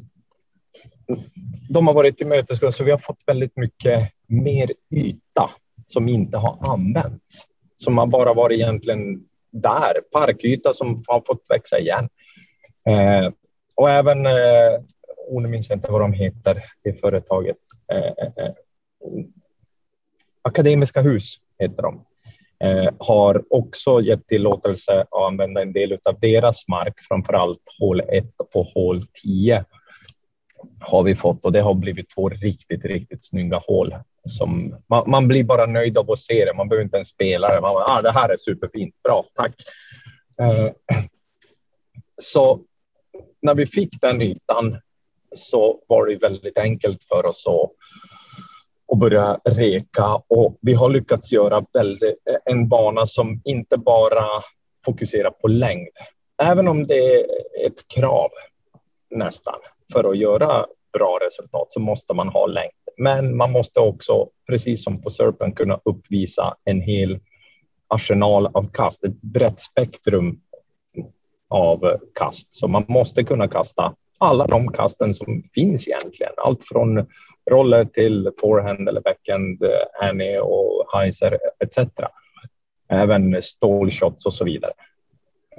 de 1.69 1.87
har 1.87 1.93
varit 1.93 2.17
tillmötesgående, 2.17 2.77
så 2.77 2.83
vi 2.83 2.91
har 2.91 2.97
fått 2.97 3.23
väldigt 3.25 3.57
mycket 3.57 4.11
mer 4.27 4.71
yta 4.95 5.51
som 5.85 6.09
inte 6.09 6.37
har 6.37 6.57
använts. 6.73 7.47
Som 7.77 7.97
har 7.97 8.07
bara 8.07 8.33
varit 8.33 8.59
egentligen 8.59 9.23
där, 9.51 10.01
parkyta 10.11 10.73
som 10.73 11.03
har 11.07 11.21
fått 11.27 11.45
växa 11.49 11.79
igen. 11.79 12.09
Eh, 12.89 13.31
och 13.75 13.89
även, 13.89 14.25
eh, 14.25 14.81
oh, 15.27 15.41
nu 15.41 15.47
minns 15.47 15.69
jag 15.69 15.77
inte 15.77 15.91
vad 15.91 16.01
de 16.01 16.13
heter, 16.13 16.63
det 16.83 16.93
företaget. 16.93 17.57
Eh, 17.91 17.97
eh, 17.97 18.31
eh, 18.37 18.53
Akademiska 20.41 21.01
hus 21.01 21.37
heter 21.59 21.81
de 21.81 22.05
eh, 22.59 22.93
har 22.99 23.43
också 23.49 24.01
gett 24.01 24.27
tillåtelse 24.27 25.01
att 25.01 25.21
använda 25.27 25.61
en 25.61 25.73
del 25.73 25.99
av 26.03 26.19
deras 26.19 26.67
mark, 26.67 26.93
framför 27.07 27.33
allt 27.33 27.61
hål 27.79 28.01
1 28.01 28.25
och 28.53 28.65
hål 28.65 29.01
10 29.23 29.65
har 30.79 31.03
vi 31.03 31.15
fått 31.15 31.45
och 31.45 31.51
det 31.51 31.61
har 31.61 31.73
blivit 31.73 32.09
två 32.09 32.29
riktigt, 32.29 32.85
riktigt 32.85 33.23
snygga 33.23 33.57
hål. 33.67 33.95
som 34.25 34.75
man, 34.87 35.09
man, 35.09 35.27
blir 35.27 35.43
bara 35.43 35.65
nöjd 35.65 35.97
av 35.97 36.11
att 36.11 36.19
se 36.19 36.45
det. 36.45 36.53
Man 36.53 36.69
behöver 36.69 36.83
inte 36.83 36.97
ens 36.97 37.09
spela 37.09 37.55
det. 37.55 37.61
Man 37.61 37.73
bara, 37.73 37.85
ah, 37.85 38.01
det 38.01 38.11
här 38.11 38.29
är 38.29 38.37
superfint. 38.37 38.95
Bra, 39.03 39.25
tack. 39.35 39.55
Eh, 40.41 40.71
så 42.21 42.59
när 43.41 43.55
vi 43.55 43.65
fick 43.65 44.01
den 44.01 44.21
ytan 44.21 44.77
så 45.35 45.79
var 45.87 46.05
det 46.05 46.15
väldigt 46.15 46.57
enkelt 46.57 47.03
för 47.03 47.25
oss 47.25 47.47
att, 47.47 47.71
att 48.93 48.99
börja 48.99 49.39
reka 49.45 50.21
och 50.27 50.57
vi 50.61 50.73
har 50.73 50.89
lyckats 50.89 51.31
göra 51.31 51.65
väldigt, 51.73 52.17
en 52.45 52.69
bana 52.69 53.05
som 53.05 53.41
inte 53.43 53.77
bara 53.77 54.25
fokuserar 54.85 55.31
på 55.31 55.47
längd. 55.47 55.89
Även 56.43 56.67
om 56.67 56.87
det 56.87 57.15
är 57.15 57.25
ett 57.65 57.87
krav 57.87 58.29
nästan 59.09 59.59
för 59.93 60.09
att 60.09 60.17
göra 60.17 60.65
bra 60.93 61.19
resultat 61.27 61.67
så 61.69 61.79
måste 61.79 62.13
man 62.13 62.29
ha 62.29 62.45
längd. 62.45 62.71
Men 62.97 63.37
man 63.37 63.51
måste 63.51 63.79
också, 63.79 64.29
precis 64.47 64.83
som 64.83 65.01
på 65.01 65.09
Serpent, 65.09 65.55
kunna 65.55 65.79
uppvisa 65.85 66.55
en 66.63 66.81
hel 66.81 67.19
arsenal 67.87 68.47
av 68.47 68.69
kast, 68.73 69.03
ett 69.03 69.21
brett 69.21 69.59
spektrum 69.59 70.41
av 71.49 71.99
kast. 72.15 72.55
Så 72.55 72.67
man 72.67 72.85
måste 72.87 73.23
kunna 73.23 73.47
kasta 73.47 73.95
alla 74.17 74.47
de 74.47 74.71
kasten 74.71 75.13
som 75.13 75.43
finns 75.53 75.87
egentligen. 75.87 76.33
Allt 76.37 76.63
från 76.63 77.05
roller 77.49 77.85
till 77.85 78.29
forehand 78.41 78.89
eller 78.89 79.01
backhand, 79.01 79.63
eh, 79.63 80.07
Annie 80.09 80.39
och 80.39 80.85
Heiser 80.93 81.37
etc. 81.59 81.77
Även 82.89 83.41
stålshots 83.41 84.25
och 84.25 84.33
så 84.33 84.45
vidare. 84.45 84.71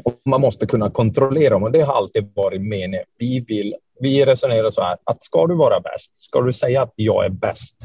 Och 0.04 0.20
man 0.24 0.40
måste 0.40 0.66
kunna 0.66 0.90
kontrollera 0.90 1.50
dem 1.50 1.62
och 1.62 1.72
det 1.72 1.80
har 1.80 1.94
alltid 1.94 2.32
varit 2.34 2.60
meningen. 2.60 3.04
Vi 3.18 3.40
vill, 3.40 3.74
vi 4.00 4.24
resonerar 4.24 4.70
så 4.70 4.82
här 4.82 4.96
att 5.04 5.24
ska 5.24 5.46
du 5.46 5.54
vara 5.54 5.80
bäst, 5.80 6.24
ska 6.24 6.40
du 6.40 6.52
säga 6.52 6.82
att 6.82 6.92
jag 6.96 7.24
är 7.24 7.28
bäst, 7.28 7.76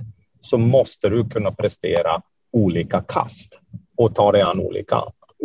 så 0.42 0.58
måste 0.58 1.10
du 1.10 1.30
kunna 1.30 1.52
prestera 1.52 2.22
olika 2.52 3.04
kast 3.08 3.60
och 3.98 4.16
ta 4.16 4.32
dig 4.32 4.42
an 4.42 4.60
olika 4.60 5.04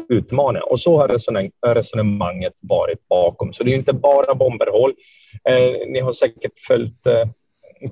utmaningar. 0.09 0.72
Och 0.72 0.80
så 0.80 0.98
har 1.00 1.74
resonemanget 1.74 2.54
varit 2.61 3.09
bakom. 3.09 3.52
Så 3.52 3.64
det 3.64 3.72
är 3.72 3.76
inte 3.76 3.92
bara 3.92 4.35
bomberhål. 4.35 4.92
Eh, 5.44 5.88
ni 5.88 6.00
har 6.00 6.12
säkert 6.12 6.59
följt 6.66 7.06
eh, 7.06 7.28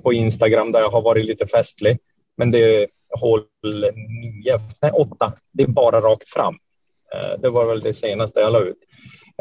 på 0.03 0.13
Instagram 0.13 0.71
där 0.71 0.79
jag 0.79 0.89
har 0.89 1.01
varit 1.01 1.25
lite 1.25 1.47
festlig, 1.47 1.97
men 2.37 2.51
det 2.51 2.83
är 2.83 2.87
hål 3.19 3.41
nio, 4.21 4.59
nej 4.81 4.91
åtta. 4.91 5.33
Det 5.51 5.63
är 5.63 5.67
bara 5.67 6.01
rakt 6.01 6.29
fram. 6.29 6.55
Eh, 7.13 7.39
det 7.39 7.49
var 7.49 7.65
väl 7.65 7.81
det 7.81 7.93
senaste 7.93 8.39
jag 8.39 8.53
la 8.53 8.59
ut. 8.59 8.79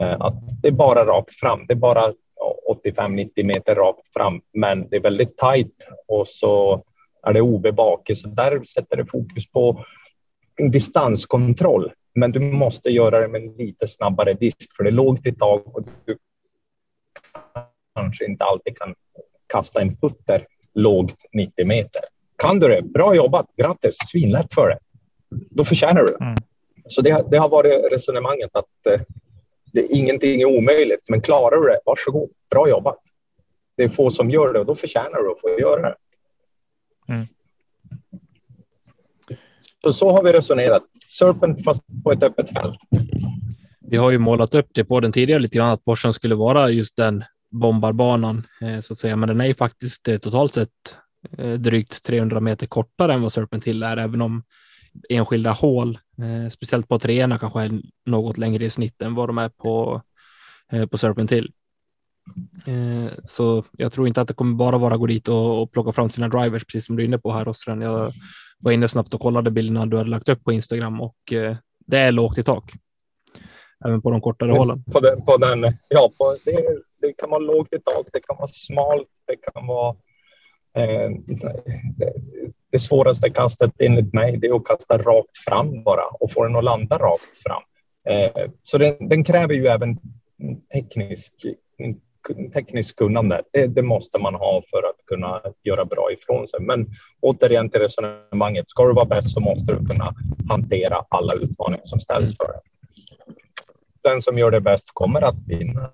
Eh, 0.00 0.20
att 0.20 0.34
det 0.62 0.68
är 0.68 0.72
bara 0.72 1.06
rakt 1.06 1.34
fram. 1.34 1.66
Det 1.66 1.74
är 1.74 1.78
bara 1.78 2.12
85-90 2.84 3.44
meter 3.44 3.74
rakt 3.74 4.12
fram, 4.12 4.40
men 4.52 4.88
det 4.88 4.96
är 4.96 5.00
väldigt 5.00 5.36
tajt 5.36 5.86
och 6.08 6.28
så 6.28 6.84
är 7.22 7.32
det 7.32 7.40
OB 7.40 7.74
bak. 7.74 8.10
Så 8.14 8.28
där 8.28 8.62
sätter 8.64 8.96
det 8.96 9.06
fokus 9.06 9.50
på 9.50 9.84
distanskontroll. 10.72 11.92
Men 12.14 12.32
du 12.32 12.40
måste 12.40 12.90
göra 12.90 13.20
det 13.20 13.28
med 13.28 13.42
en 13.42 13.52
lite 13.52 13.88
snabbare 13.88 14.34
disk, 14.34 14.76
för 14.76 14.84
det 14.84 14.90
är 14.90 14.92
lågt 14.92 15.26
i 15.26 15.32
tag 15.32 15.76
och 15.76 15.82
du 16.04 16.18
kanske 17.94 18.24
inte 18.24 18.44
alltid 18.44 18.78
kan 18.78 18.94
kasta 19.46 19.80
en 19.80 19.96
putter 19.96 20.46
lågt 20.74 21.18
90 21.32 21.66
meter. 21.66 22.02
Kan 22.36 22.58
du 22.58 22.68
det? 22.68 22.82
Bra 22.82 23.14
jobbat! 23.14 23.46
Grattis! 23.56 23.96
Svinlätt 24.10 24.54
för 24.54 24.68
det. 24.68 24.78
Då 25.50 25.64
förtjänar 25.64 26.00
du 26.00 26.06
det. 26.06 26.24
Mm. 26.24 26.36
Så 26.88 27.02
det, 27.02 27.24
det, 27.30 27.36
har 27.36 27.48
varit 27.48 27.92
resonemanget 27.92 28.50
att 28.52 28.86
eh, 28.86 29.00
det, 29.72 29.86
ingenting 29.86 30.40
är 30.40 30.44
omöjligt, 30.44 31.08
men 31.08 31.20
klarar 31.20 31.56
du 31.56 31.68
det, 31.68 31.80
varsågod, 31.84 32.30
bra 32.50 32.68
jobbat. 32.68 32.98
Det 33.76 33.82
är 33.82 33.88
få 33.88 34.10
som 34.10 34.30
gör 34.30 34.52
det 34.52 34.60
och 34.60 34.66
då 34.66 34.74
förtjänar 34.74 35.22
du 35.22 35.30
att 35.30 35.40
få 35.40 35.60
göra 35.60 35.82
det. 35.82 35.96
Mm. 37.08 37.26
Så, 39.84 39.92
så 39.92 40.10
har 40.10 40.22
vi 40.22 40.32
resonerat. 40.32 40.82
Serpent 41.18 41.64
fast 41.64 41.82
på 42.04 42.12
ett 42.12 42.22
öppet 42.22 42.50
fält. 42.50 42.78
Vi 43.80 43.96
har 43.96 44.10
ju 44.10 44.18
målat 44.18 44.54
upp 44.54 44.66
det 44.74 44.84
på 44.84 45.00
den 45.00 45.12
tidigare 45.12 45.40
lite 45.40 45.58
grann 45.58 45.70
att 45.70 45.84
Porschen 45.84 46.12
skulle 46.12 46.34
vara 46.34 46.70
just 46.70 46.96
den 46.96 47.24
bombarbanan 47.50 48.46
eh, 48.60 48.80
så 48.80 48.92
att 48.92 48.98
säga, 48.98 49.16
men 49.16 49.28
den 49.28 49.40
är 49.40 49.44
ju 49.44 49.54
faktiskt 49.54 50.08
eh, 50.08 50.18
totalt 50.18 50.54
sett 50.54 50.70
eh, 51.38 51.52
drygt 51.52 52.02
300 52.02 52.40
meter 52.40 52.66
kortare 52.66 53.14
än 53.14 53.22
vad 53.22 53.32
Serpent 53.32 53.64
Hill 53.64 53.82
är, 53.82 53.96
även 53.96 54.22
om 54.22 54.42
enskilda 55.08 55.52
hål, 55.52 55.98
speciellt 56.52 56.88
på 56.88 56.98
treorna 56.98 57.38
kanske 57.38 57.60
är 57.60 57.80
något 58.06 58.38
längre 58.38 58.64
i 58.64 58.70
snitt 58.70 59.02
än 59.02 59.14
vad 59.14 59.28
de 59.28 59.38
är 59.38 59.48
på, 59.48 60.02
på 60.90 60.98
Serpent 60.98 61.32
Hill. 61.32 61.52
Så 63.24 63.64
jag 63.72 63.92
tror 63.92 64.08
inte 64.08 64.20
att 64.20 64.28
det 64.28 64.34
kommer 64.34 64.54
bara 64.54 64.78
vara 64.78 64.94
att 64.94 65.00
gå 65.00 65.06
dit 65.06 65.28
och, 65.28 65.62
och 65.62 65.72
plocka 65.72 65.92
fram 65.92 66.08
sina 66.08 66.28
drivers, 66.28 66.64
precis 66.64 66.86
som 66.86 66.96
du 66.96 67.02
är 67.02 67.06
inne 67.06 67.18
på 67.18 67.32
här 67.32 67.48
Ostrand. 67.48 67.82
Jag 67.82 68.12
var 68.64 68.72
inne 68.72 68.88
snabbt 68.88 69.14
och 69.14 69.20
kollade 69.20 69.50
bilderna 69.50 69.86
du 69.86 69.96
hade 69.96 70.10
lagt 70.10 70.28
upp 70.28 70.44
på 70.44 70.52
Instagram 70.52 71.00
och 71.00 71.32
eh, 71.32 71.56
det 71.86 71.98
är 71.98 72.12
lågt 72.12 72.38
i 72.38 72.42
tak. 72.42 72.72
Även 73.84 74.02
på 74.02 74.10
de 74.10 74.20
kortare 74.20 74.52
hålen. 74.52 74.84
På 74.84 75.00
den, 75.00 75.24
på 75.24 75.36
den, 75.36 75.76
ja, 75.88 76.10
på, 76.18 76.36
det, 76.44 76.66
det 77.00 77.12
kan 77.12 77.30
vara 77.30 77.38
lågt 77.38 77.72
i 77.72 77.78
tak, 77.78 78.06
det 78.12 78.20
kan 78.20 78.36
vara 78.36 78.48
smalt, 78.48 79.08
det 79.26 79.36
kan 79.36 79.66
vara 79.66 79.96
Eh, 80.76 81.10
det 82.72 82.78
svåraste 82.78 83.30
kastet 83.30 83.72
enligt 83.78 84.12
mig 84.12 84.36
det 84.36 84.46
är 84.46 84.56
att 84.56 84.64
kasta 84.64 84.98
rakt 84.98 85.38
fram 85.38 85.82
bara 85.82 86.04
och 86.20 86.32
få 86.32 86.44
den 86.44 86.56
att 86.56 86.64
landa 86.64 86.98
rakt 86.98 87.42
fram. 87.46 87.62
Eh, 88.08 88.50
så 88.62 88.78
den, 88.78 89.08
den 89.08 89.24
kräver 89.24 89.54
ju 89.54 89.66
även 89.66 89.98
teknisk, 90.72 91.34
teknisk 92.52 92.96
kunnande. 92.96 93.42
Det, 93.52 93.66
det, 93.66 93.82
måste 93.82 94.18
man 94.18 94.34
ha 94.34 94.62
för 94.70 94.78
att 94.78 95.06
kunna 95.06 95.40
göra 95.62 95.84
bra 95.84 96.12
ifrån 96.12 96.48
sig. 96.48 96.60
Men 96.60 96.86
återigen 97.20 97.70
till 97.70 97.80
resonemanget. 97.80 98.70
Ska 98.70 98.86
du 98.86 98.94
vara 98.94 99.04
bäst 99.04 99.30
så 99.30 99.40
måste 99.40 99.72
du 99.72 99.86
kunna 99.86 100.14
hantera 100.48 101.04
alla 101.08 101.34
utmaningar 101.34 101.84
som 101.84 102.00
ställs 102.00 102.36
för 102.36 102.44
dig. 102.44 102.60
Den 104.02 104.22
som 104.22 104.38
gör 104.38 104.50
det 104.50 104.60
bäst 104.60 104.90
kommer 104.92 105.22
att 105.22 105.36
vinna. 105.46 105.90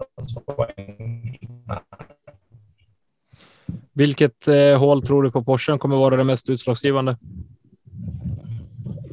Vilket 3.92 4.48
eh, 4.48 4.78
hål 4.78 5.02
tror 5.02 5.22
du 5.22 5.30
på 5.30 5.44
Porschen 5.44 5.78
kommer 5.78 5.96
vara 5.96 6.16
det 6.16 6.24
mest 6.24 6.48
utslagsgivande? 6.48 7.16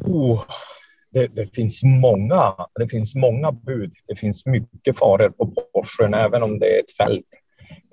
Oh, 0.05 0.43
det, 1.09 1.27
det, 1.27 1.55
finns 1.55 1.83
många. 1.83 2.55
Det 2.79 2.87
finns 2.87 3.15
många 3.15 3.51
bud. 3.51 3.93
Det 4.07 4.15
finns 4.15 4.45
mycket 4.45 4.97
faror 4.97 5.29
på 5.29 5.45
Porschen, 5.73 6.13
även 6.13 6.43
om 6.43 6.59
det 6.59 6.75
är 6.75 6.79
ett 6.79 6.97
fält. 6.97 7.25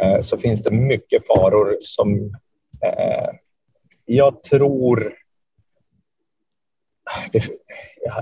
Eh, 0.02 0.20
så 0.20 0.38
finns 0.38 0.62
det 0.62 0.70
mycket 0.70 1.26
faror 1.26 1.76
som 1.80 2.34
eh, 2.84 3.30
jag 4.04 4.42
tror. 4.42 5.14
Det, 7.32 7.44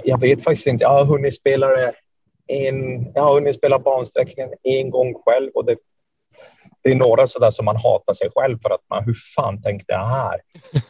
jag 0.04 0.20
vet 0.20 0.44
faktiskt 0.44 0.66
inte. 0.66 0.84
Jag 0.84 0.90
har 0.90 1.04
hunnit 1.04 1.36
spela 1.36 1.68
en. 2.46 3.12
Jag 3.14 3.22
har 3.22 3.34
hunnit 3.34 3.56
spela 3.56 3.78
bansträckningen 3.78 4.50
en 4.62 4.90
gång 4.90 5.14
själv 5.14 5.50
och 5.54 5.64
det 5.64 5.76
det 6.82 6.90
är 6.90 6.94
några 6.94 7.26
sådär 7.26 7.50
som 7.50 7.64
man 7.64 7.76
hatar 7.76 8.14
sig 8.14 8.28
själv 8.34 8.58
för 8.62 8.70
att 8.70 8.80
man, 8.90 9.04
hur 9.04 9.16
fan 9.36 9.62
tänkte 9.62 9.92
jag 9.92 10.06
här? 10.06 10.40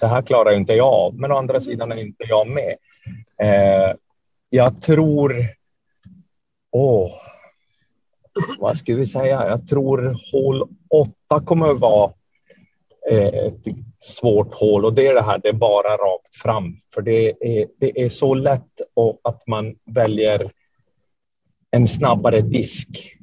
Det 0.01 0.07
här 0.07 0.23
klarar 0.23 0.53
inte 0.53 0.73
jag 0.73 0.87
av, 0.87 1.15
men 1.15 1.33
å 1.33 1.37
andra 1.37 1.61
sidan 1.61 1.93
är 1.93 1.97
inte 1.97 2.25
jag 2.29 2.49
med. 2.49 2.77
Eh, 3.43 3.95
jag 4.51 4.83
tror, 4.83 5.47
åh, 6.71 7.13
vad 8.59 8.77
ska 8.77 8.95
vi 8.95 9.07
säga? 9.07 9.49
Jag 9.49 9.69
tror 9.69 10.17
hål 10.33 10.69
åtta 10.91 11.45
kommer 11.45 11.69
att 11.69 11.81
vara 11.81 12.13
eh, 13.11 13.27
ett 13.27 13.65
svårt 14.01 14.55
hål 14.55 14.85
och 14.85 14.95
det 14.95 15.07
är 15.07 15.15
det 15.15 15.23
här, 15.23 15.39
det 15.39 15.49
är 15.49 15.53
bara 15.53 15.97
rakt 15.97 16.37
fram. 16.43 16.77
För 16.95 17.03
det 17.03 17.29
är, 17.41 17.67
det 17.79 18.03
är 18.03 18.09
så 18.09 18.35
lätt 18.35 18.81
att 19.23 19.47
man 19.47 19.77
väljer 19.85 20.53
en 21.71 21.89
snabbare 21.89 22.41
disk 22.41 23.17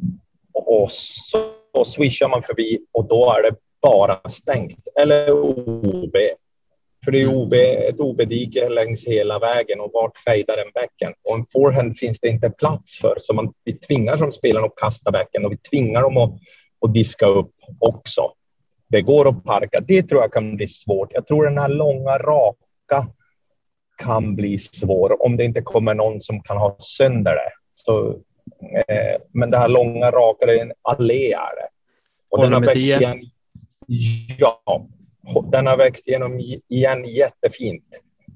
och 0.54 0.92
så 0.92 1.60
så 1.74 1.86
swishar 1.86 2.30
man 2.30 2.44
förbi 2.44 2.80
och 2.92 3.08
då 3.08 3.34
är 3.34 3.44
det 3.44 3.56
bara 3.82 4.30
stängt. 4.30 4.88
Eller 5.00 5.32
OB. 5.32 6.16
För 7.06 7.12
det 7.12 7.22
är 7.22 7.28
OB, 7.28 7.54
ett 7.54 8.00
OB-dike 8.00 8.70
längs 8.70 9.08
hela 9.08 9.40
vägen 9.40 9.80
och 9.80 9.92
vart 9.94 10.18
fejdar 10.18 10.58
en 10.58 10.72
bäcken? 10.74 11.14
Och 11.30 11.36
en 11.36 11.46
forehand 11.46 11.98
finns 11.98 12.20
det 12.20 12.28
inte 12.28 12.50
plats 12.50 13.00
för, 13.00 13.18
så 13.20 13.34
man, 13.34 13.54
vi 13.64 13.74
tvingar 13.74 14.18
som 14.18 14.32
spelarna 14.32 14.68
att 14.68 14.76
kasta 14.76 15.12
bäcken 15.12 15.46
och 15.46 15.52
vi 15.52 15.58
tvingar 15.58 16.02
dem 16.02 16.18
att, 16.18 16.34
att 16.86 16.94
diska 16.94 17.26
upp 17.26 17.54
också. 17.80 18.22
Det 18.90 19.02
går 19.02 19.30
att 19.30 19.44
parka. 19.44 19.80
Det 19.88 20.04
tror 20.04 20.22
jag 20.22 20.34
kan 20.34 20.56
bli 20.56 20.68
svårt. 20.68 21.10
Jag 21.14 21.28
tror 21.28 21.46
den 21.46 21.58
här 21.58 21.70
långa 21.70 22.18
raka 22.18 23.08
kan 23.98 24.36
bli 24.36 24.58
svår 24.58 25.26
om 25.26 25.38
det 25.38 25.44
inte 25.44 25.62
kommer 25.62 25.94
någon 25.94 26.22
som 26.22 26.42
kan 26.42 26.58
ha 26.58 26.76
sönder 26.80 27.36
det. 27.36 27.52
Så 27.74 28.20
Eh, 28.62 29.22
men 29.34 29.52
det 29.52 29.58
här 29.58 29.68
långa 29.68 30.12
raka, 30.12 30.46
det 30.46 30.60
är 30.60 30.62
en 30.62 30.74
allé 30.82 31.34
är 31.34 31.56
det. 31.56 31.68
Och 32.30 32.44
den 32.44 32.54
har 32.54 32.62
växt 32.62 32.76
igen. 32.76 33.22
Ja, 34.38 34.88
den 35.52 35.68
har 35.68 35.78
växt 35.78 36.08
igenom 36.08 36.40
igen 36.70 37.06
jättefint. 37.06 37.86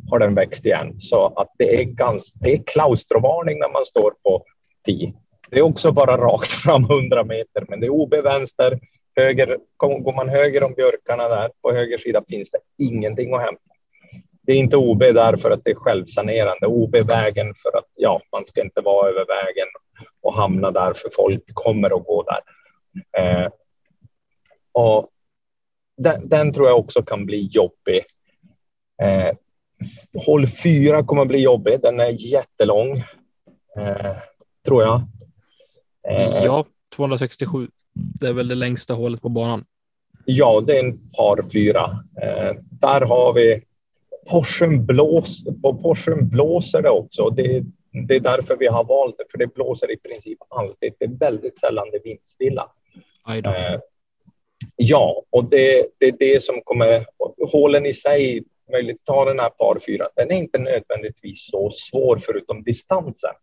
Har 0.10 0.20
den 0.20 0.36
växt 0.36 0.66
igen 0.66 0.96
så 1.00 1.26
att 1.26 1.54
det 1.58 1.82
är 1.82 1.84
ganska. 1.84 2.40
Det 2.42 2.54
är 2.54 2.64
klaustrovarning 2.64 3.60
när 3.60 3.74
man 3.74 3.86
står 3.86 4.14
på 4.24 4.44
10. 4.86 5.14
Det 5.50 5.58
är 5.60 5.62
också 5.62 5.92
bara 5.92 6.18
rakt 6.18 6.52
fram 6.64 6.84
100 6.84 7.24
meter, 7.24 7.66
men 7.68 7.80
det 7.80 7.86
är 7.86 7.90
OB 7.90 8.14
vänster. 8.14 8.80
Höger, 9.16 9.58
går 9.78 10.16
man 10.16 10.30
höger 10.30 10.64
om 10.64 10.74
björkarna 10.74 11.30
där 11.30 11.52
på 11.62 11.72
höger 11.72 11.98
sida 11.98 12.24
finns 12.30 12.52
det 12.52 12.60
ingenting 12.84 13.34
att 13.34 13.42
hämta. 13.42 13.62
det 14.42 14.52
är 14.52 14.58
inte 14.58 14.78
OB 14.78 15.00
därför 15.00 15.52
att 15.52 15.62
det 15.64 15.72
är 15.72 15.76
självsanerande. 15.76 16.68
OB-vägen 16.68 17.54
för 17.56 17.78
att 17.78 17.88
ja, 17.96 18.22
man 18.32 18.46
ska 18.46 18.62
inte 18.62 18.82
vara 18.82 19.10
över 19.10 19.26
vägen 19.26 19.68
och 20.22 20.36
hamna 20.36 20.72
där 20.72 20.94
för 20.94 21.10
folk 21.16 21.44
kommer 21.54 21.96
att 21.96 22.06
gå 22.06 22.24
där. 22.24 22.42
Eh, 23.18 23.50
och 24.72 25.10
den, 25.98 26.30
den, 26.30 26.54
tror 26.54 26.68
jag 26.68 26.80
också 26.80 27.04
kan 27.04 27.26
bli 27.26 27.48
jobbig. 27.52 28.04
Eh, 29.02 29.36
håll 30.26 30.48
fyra 30.48 31.04
kommer 31.04 31.26
bli 31.26 31.40
jobbig. 31.40 31.82
Den 31.82 32.00
är 32.00 32.32
jättelång, 32.34 32.98
eh, 33.78 34.16
tror 34.66 34.84
jag. 34.84 35.02
Eh, 36.08 36.44
ja, 36.44 36.66
267. 36.96 37.68
Det 37.94 38.28
är 38.28 38.34
väl 38.34 38.48
det 38.48 38.56
längsta 38.56 38.94
hålet 38.94 39.22
på 39.22 39.30
banan. 39.30 39.66
Ja, 40.26 40.62
det 40.68 40.80
är 40.80 40.84
en 40.84 41.10
par 41.10 41.50
fyra. 41.54 42.04
Eh, 42.22 42.56
där 42.72 43.02
har 43.02 43.34
vi 43.34 43.62
Porschen 44.30 44.86
blås, 44.86 45.44
på 45.62 45.74
Porschen 45.74 46.30
blåser 46.30 46.82
det 46.82 46.90
också. 46.90 47.30
Det, 47.30 47.64
det 48.08 48.16
är 48.16 48.20
därför 48.20 48.56
vi 48.56 48.68
har 48.68 48.84
valt 48.84 49.18
det, 49.18 49.24
för 49.32 49.38
det 49.38 49.54
blåser 49.54 49.92
i 49.92 49.98
princip 49.98 50.40
alltid. 50.50 50.94
Det 51.00 51.06
är 51.06 51.18
väldigt 51.20 51.60
sällan 51.60 51.88
det 51.92 52.00
vindstilla. 52.04 52.72
Ja, 54.76 55.24
och 55.30 55.50
det, 55.50 55.88
det 55.98 56.06
är 56.06 56.16
det 56.20 56.44
som 56.44 56.62
kommer... 56.62 57.06
Hålen 57.52 57.86
i 57.86 57.94
sig, 57.94 58.44
möjligt 58.72 59.06
ta 59.06 59.26
den 59.26 59.40
här 59.40 59.50
par 59.50 59.80
fyra, 59.86 60.10
den 60.16 60.32
är 60.32 60.36
inte 60.36 60.60
nödvändigtvis 60.60 61.50
så 61.52 61.72
svår 61.72 62.22
förutom 62.26 62.64
distansen. 62.64 63.34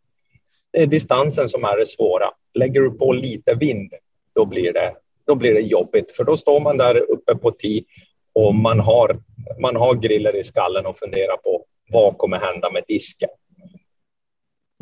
Det 0.73 0.83
är 0.83 0.87
distansen 0.87 1.49
som 1.49 1.65
är 1.65 1.77
det 1.77 1.87
svåra. 1.87 2.31
Lägger 2.55 2.81
du 2.81 2.91
på 2.91 3.13
lite 3.13 3.55
vind, 3.55 3.93
då 4.35 4.45
blir 4.45 4.73
det, 4.73 4.95
då 5.27 5.35
blir 5.35 5.55
det 5.55 5.61
jobbigt, 5.61 6.13
för 6.13 6.25
då 6.25 6.37
står 6.37 6.61
man 6.61 6.77
där 6.77 6.97
uppe 6.97 7.35
på 7.35 7.51
tio 7.51 7.85
och 8.33 8.55
man 8.55 8.81
har, 8.81 9.19
man 9.61 9.77
har 9.77 9.95
griller 9.95 10.37
i 10.37 10.45
skallen 10.45 10.87
och 10.87 10.99
funderar 10.99 11.37
på 11.37 11.65
vad 11.89 12.19
kommer 12.19 12.39
hända 12.39 12.71
med 12.71 12.85
disken. 12.89 13.31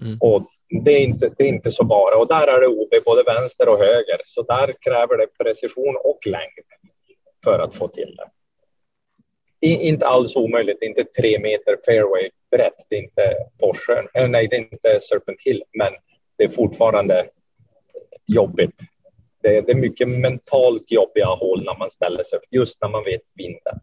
Mm. 0.03 0.19
Och 0.21 0.47
det 0.85 0.91
är, 0.91 1.01
inte, 1.01 1.31
det 1.39 1.45
är 1.45 1.49
inte 1.49 1.71
så 1.71 1.85
bara. 1.85 2.17
Och 2.17 2.29
där 2.29 2.47
är 2.47 2.61
det 2.61 2.67
OB 2.67 3.05
både 3.05 3.23
vänster 3.23 3.69
och 3.69 3.79
höger, 3.79 4.21
så 4.27 4.43
där 4.43 4.75
kräver 4.81 5.17
det 5.17 5.45
precision 5.45 5.97
och 6.05 6.27
längd 6.27 6.67
för 7.45 7.59
att 7.59 7.75
få 7.75 7.89
till 7.89 8.17
det. 8.17 8.31
I, 9.61 9.89
inte 9.89 10.07
alls 10.07 10.37
omöjligt, 10.37 10.83
inte 10.83 11.05
tre 11.05 11.39
meter 11.39 11.77
fairway 11.87 12.31
brett, 12.51 12.87
det 12.89 12.97
är 12.97 13.03
inte 13.03 13.35
Porsche, 13.61 14.09
eh, 14.15 14.29
nej, 14.29 14.49
det 14.49 14.57
är 14.57 14.61
inte 14.61 15.01
Serpent 15.01 15.41
Hill, 15.41 15.63
men 15.73 15.93
det 16.37 16.45
är 16.45 16.49
fortfarande 16.49 17.29
jobbigt 18.27 18.81
det, 19.43 19.61
det 19.61 19.73
är 19.73 19.77
mycket 19.77 20.09
mentalt 20.09 20.91
jobbiga 20.93 21.27
hål 21.27 21.65
när 21.65 21.79
man 21.79 21.91
ställer 21.91 22.25
sig, 22.25 22.39
just 22.51 22.83
när 22.83 22.89
man 22.89 23.05
vet 23.05 23.23
vinden. 23.35 23.81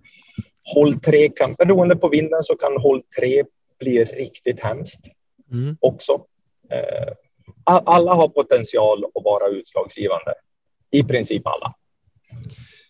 Håll 0.73 0.99
tre 0.99 1.29
kan, 1.29 1.53
beroende 1.53 1.95
på 1.95 2.09
vinden 2.09 2.43
så 2.43 2.55
kan 2.55 2.77
håll 2.77 3.03
tre 3.19 3.43
bli 3.79 4.03
riktigt 4.03 4.63
hemskt 4.63 5.01
mm. 5.51 5.77
också. 5.81 6.25
Eh, 6.71 7.13
alla 7.63 8.13
har 8.13 8.27
potential 8.27 9.05
att 9.05 9.23
vara 9.23 9.47
utslagsgivande. 9.47 10.33
I 10.91 11.03
princip 11.03 11.47
alla. 11.47 11.75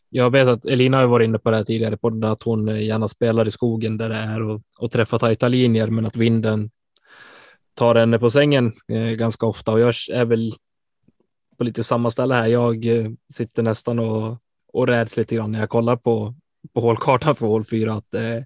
Jag 0.09 0.31
vet 0.31 0.47
att 0.47 0.65
Elina 0.65 0.97
har 0.97 1.07
varit 1.07 1.25
inne 1.25 1.39
på 1.39 1.51
det 1.51 1.57
här 1.57 1.63
tidigare 1.63 1.97
på 1.97 2.21
att 2.23 2.43
hon 2.43 2.81
gärna 2.81 3.07
spelar 3.07 3.47
i 3.47 3.51
skogen 3.51 3.97
där 3.97 4.09
det 4.09 4.15
är 4.15 4.41
och, 4.41 4.61
och 4.79 4.91
träffar 4.91 5.19
tajta 5.19 5.47
linjer, 5.47 5.87
men 5.87 6.05
att 6.05 6.15
vinden 6.17 6.69
tar 7.73 7.95
henne 7.95 8.19
på 8.19 8.31
sängen 8.31 8.73
eh, 8.87 9.11
ganska 9.11 9.45
ofta 9.45 9.71
och 9.71 9.79
jag 9.79 9.93
är 10.11 10.25
väl 10.25 10.53
på 11.57 11.63
lite 11.63 11.83
samma 11.83 12.11
ställe 12.11 12.33
här. 12.35 12.47
Jag 12.47 12.85
eh, 12.85 13.07
sitter 13.33 13.63
nästan 13.63 13.99
och, 13.99 14.37
och 14.73 14.87
räds 14.87 15.17
lite 15.17 15.35
grann 15.35 15.51
när 15.51 15.59
jag 15.59 15.69
kollar 15.69 15.95
på, 15.95 16.35
på 16.73 16.81
hålkartan 16.81 17.35
för 17.35 17.47
hål 17.47 17.65
4 17.65 17.93
att 17.93 18.13
eh, 18.13 18.43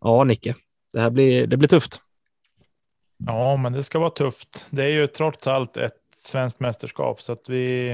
ja, 0.00 0.24
Nicke, 0.24 0.54
det 0.92 1.00
här 1.00 1.10
blir, 1.10 1.46
det 1.46 1.56
blir 1.56 1.68
tufft. 1.68 2.02
Ja, 3.18 3.56
men 3.56 3.72
det 3.72 3.82
ska 3.82 3.98
vara 3.98 4.10
tufft. 4.10 4.66
Det 4.70 4.84
är 4.84 4.88
ju 4.88 5.06
trots 5.06 5.46
allt 5.46 5.76
ett 5.76 5.92
svenskt 6.16 6.60
mästerskap 6.60 7.22
så 7.22 7.32
att 7.32 7.48
vi 7.48 7.90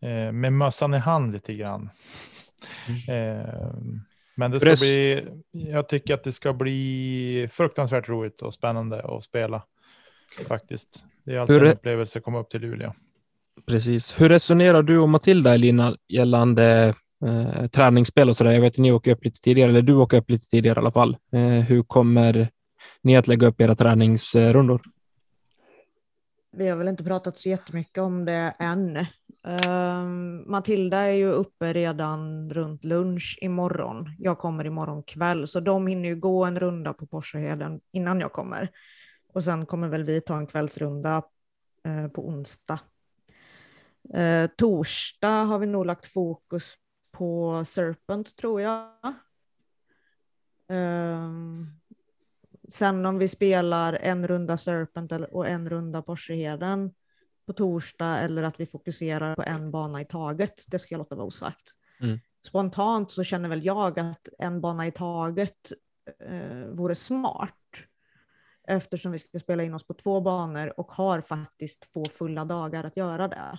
eh, 0.00 0.32
med 0.32 0.52
mössan 0.52 0.94
i 0.94 0.98
hand 0.98 1.32
lite 1.32 1.54
grann. 1.54 1.90
Mm. 3.08 3.38
Eh, 3.40 3.74
men 4.36 4.50
det 4.50 4.60
ska 4.60 4.68
Press. 4.68 4.80
bli. 4.80 5.24
Jag 5.50 5.88
tycker 5.88 6.14
att 6.14 6.24
det 6.24 6.32
ska 6.32 6.52
bli 6.52 7.48
fruktansvärt 7.52 8.08
roligt 8.08 8.42
och 8.42 8.54
spännande 8.54 9.02
att 9.02 9.24
spela 9.24 9.62
faktiskt. 10.48 11.04
Det 11.24 11.34
är 11.34 11.38
alltid 11.38 11.56
Hur... 11.56 11.64
en 11.64 11.72
upplevelse 11.72 12.18
att 12.18 12.24
komma 12.24 12.40
upp 12.40 12.50
till 12.50 12.60
Luleå. 12.60 12.94
Precis. 13.66 14.20
Hur 14.20 14.28
resonerar 14.28 14.82
du 14.82 14.98
och 14.98 15.08
Matilda 15.08 15.54
Elina 15.54 15.96
gällande 16.08 16.94
eh, 17.26 17.66
träningsspel 17.66 18.28
och 18.28 18.36
så 18.36 18.44
där? 18.44 18.52
Jag 18.52 18.60
vet 18.60 18.72
att 18.72 18.78
ni 18.78 18.92
åker 18.92 19.10
upp 19.10 19.24
lite 19.24 19.40
tidigare, 19.40 19.70
eller 19.70 19.82
du 19.82 19.94
åker 19.94 20.16
upp 20.16 20.30
lite 20.30 20.46
tidigare 20.46 20.76
i 20.76 20.80
alla 20.80 20.92
fall. 20.92 21.16
Eh, 21.32 21.40
hur 21.40 21.82
kommer 21.82 22.48
ni 23.04 23.16
att 23.16 23.28
lägga 23.28 23.46
upp 23.46 23.60
era 23.60 23.74
träningsrundor? 23.74 24.82
Vi 26.50 26.68
har 26.68 26.76
väl 26.76 26.88
inte 26.88 27.04
pratat 27.04 27.36
så 27.36 27.48
jättemycket 27.48 27.98
om 27.98 28.24
det 28.24 28.54
än. 28.58 29.06
Um, 29.68 30.50
Matilda 30.50 30.98
är 30.98 31.12
ju 31.12 31.30
uppe 31.30 31.72
redan 31.72 32.50
runt 32.50 32.84
lunch 32.84 33.38
imorgon. 33.40 34.10
Jag 34.18 34.38
kommer 34.38 34.66
imorgon 34.66 35.02
kväll, 35.02 35.48
så 35.48 35.60
de 35.60 35.86
hinner 35.86 36.08
ju 36.08 36.16
gå 36.16 36.44
en 36.44 36.60
runda 36.60 36.92
på 36.92 37.06
Porscheheden 37.06 37.80
innan 37.92 38.20
jag 38.20 38.32
kommer. 38.32 38.70
Och 39.32 39.44
sen 39.44 39.66
kommer 39.66 39.88
väl 39.88 40.04
vi 40.04 40.20
ta 40.20 40.36
en 40.36 40.46
kvällsrunda 40.46 41.22
uh, 41.86 42.08
på 42.08 42.28
onsdag. 42.28 42.80
Uh, 44.16 44.46
torsdag 44.56 45.44
har 45.44 45.58
vi 45.58 45.66
nog 45.66 45.86
lagt 45.86 46.06
fokus 46.06 46.74
på 47.12 47.64
Serpent 47.64 48.36
tror 48.36 48.60
jag. 48.60 48.90
Um, 50.68 51.80
sen 52.74 53.06
om 53.06 53.18
vi 53.18 53.28
spelar 53.28 53.92
en 53.92 54.28
runda 54.28 54.56
Serpent 54.56 55.12
och 55.12 55.48
en 55.48 55.70
runda 55.70 56.02
Porscheheden 56.02 56.90
på 57.46 57.52
torsdag 57.52 58.18
eller 58.18 58.42
att 58.42 58.60
vi 58.60 58.66
fokuserar 58.66 59.34
på 59.34 59.42
en 59.42 59.70
bana 59.70 60.00
i 60.00 60.04
taget, 60.04 60.64
det 60.68 60.78
ska 60.78 60.94
jag 60.94 60.98
låta 60.98 61.14
vara 61.14 61.26
osagt. 61.26 61.72
Mm. 62.00 62.18
Spontant 62.46 63.10
så 63.10 63.24
känner 63.24 63.48
väl 63.48 63.64
jag 63.64 63.98
att 63.98 64.28
en 64.38 64.60
bana 64.60 64.86
i 64.86 64.92
taget 64.92 65.72
eh, 66.20 66.66
vore 66.66 66.94
smart 66.94 67.54
eftersom 68.68 69.12
vi 69.12 69.18
ska 69.18 69.38
spela 69.38 69.62
in 69.62 69.74
oss 69.74 69.86
på 69.86 69.94
två 69.94 70.20
banor 70.20 70.80
och 70.80 70.92
har 70.92 71.20
faktiskt 71.20 71.92
två 71.92 72.04
fulla 72.04 72.44
dagar 72.44 72.84
att 72.84 72.96
göra 72.96 73.28
det. 73.28 73.58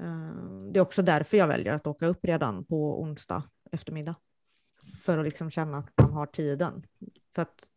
Mm. 0.00 0.72
Det 0.72 0.78
är 0.78 0.82
också 0.82 1.02
därför 1.02 1.36
jag 1.36 1.48
väljer 1.48 1.72
att 1.72 1.86
åka 1.86 2.06
upp 2.06 2.24
redan 2.24 2.64
på 2.64 3.02
onsdag 3.02 3.42
eftermiddag. 3.72 4.14
För 5.00 5.18
att 5.18 5.24
liksom 5.24 5.50
känna 5.50 5.78
att 5.78 5.92
man 6.02 6.12
har 6.12 6.26
tiden. 6.26 6.86
För 7.36 7.42
att 7.42 7.68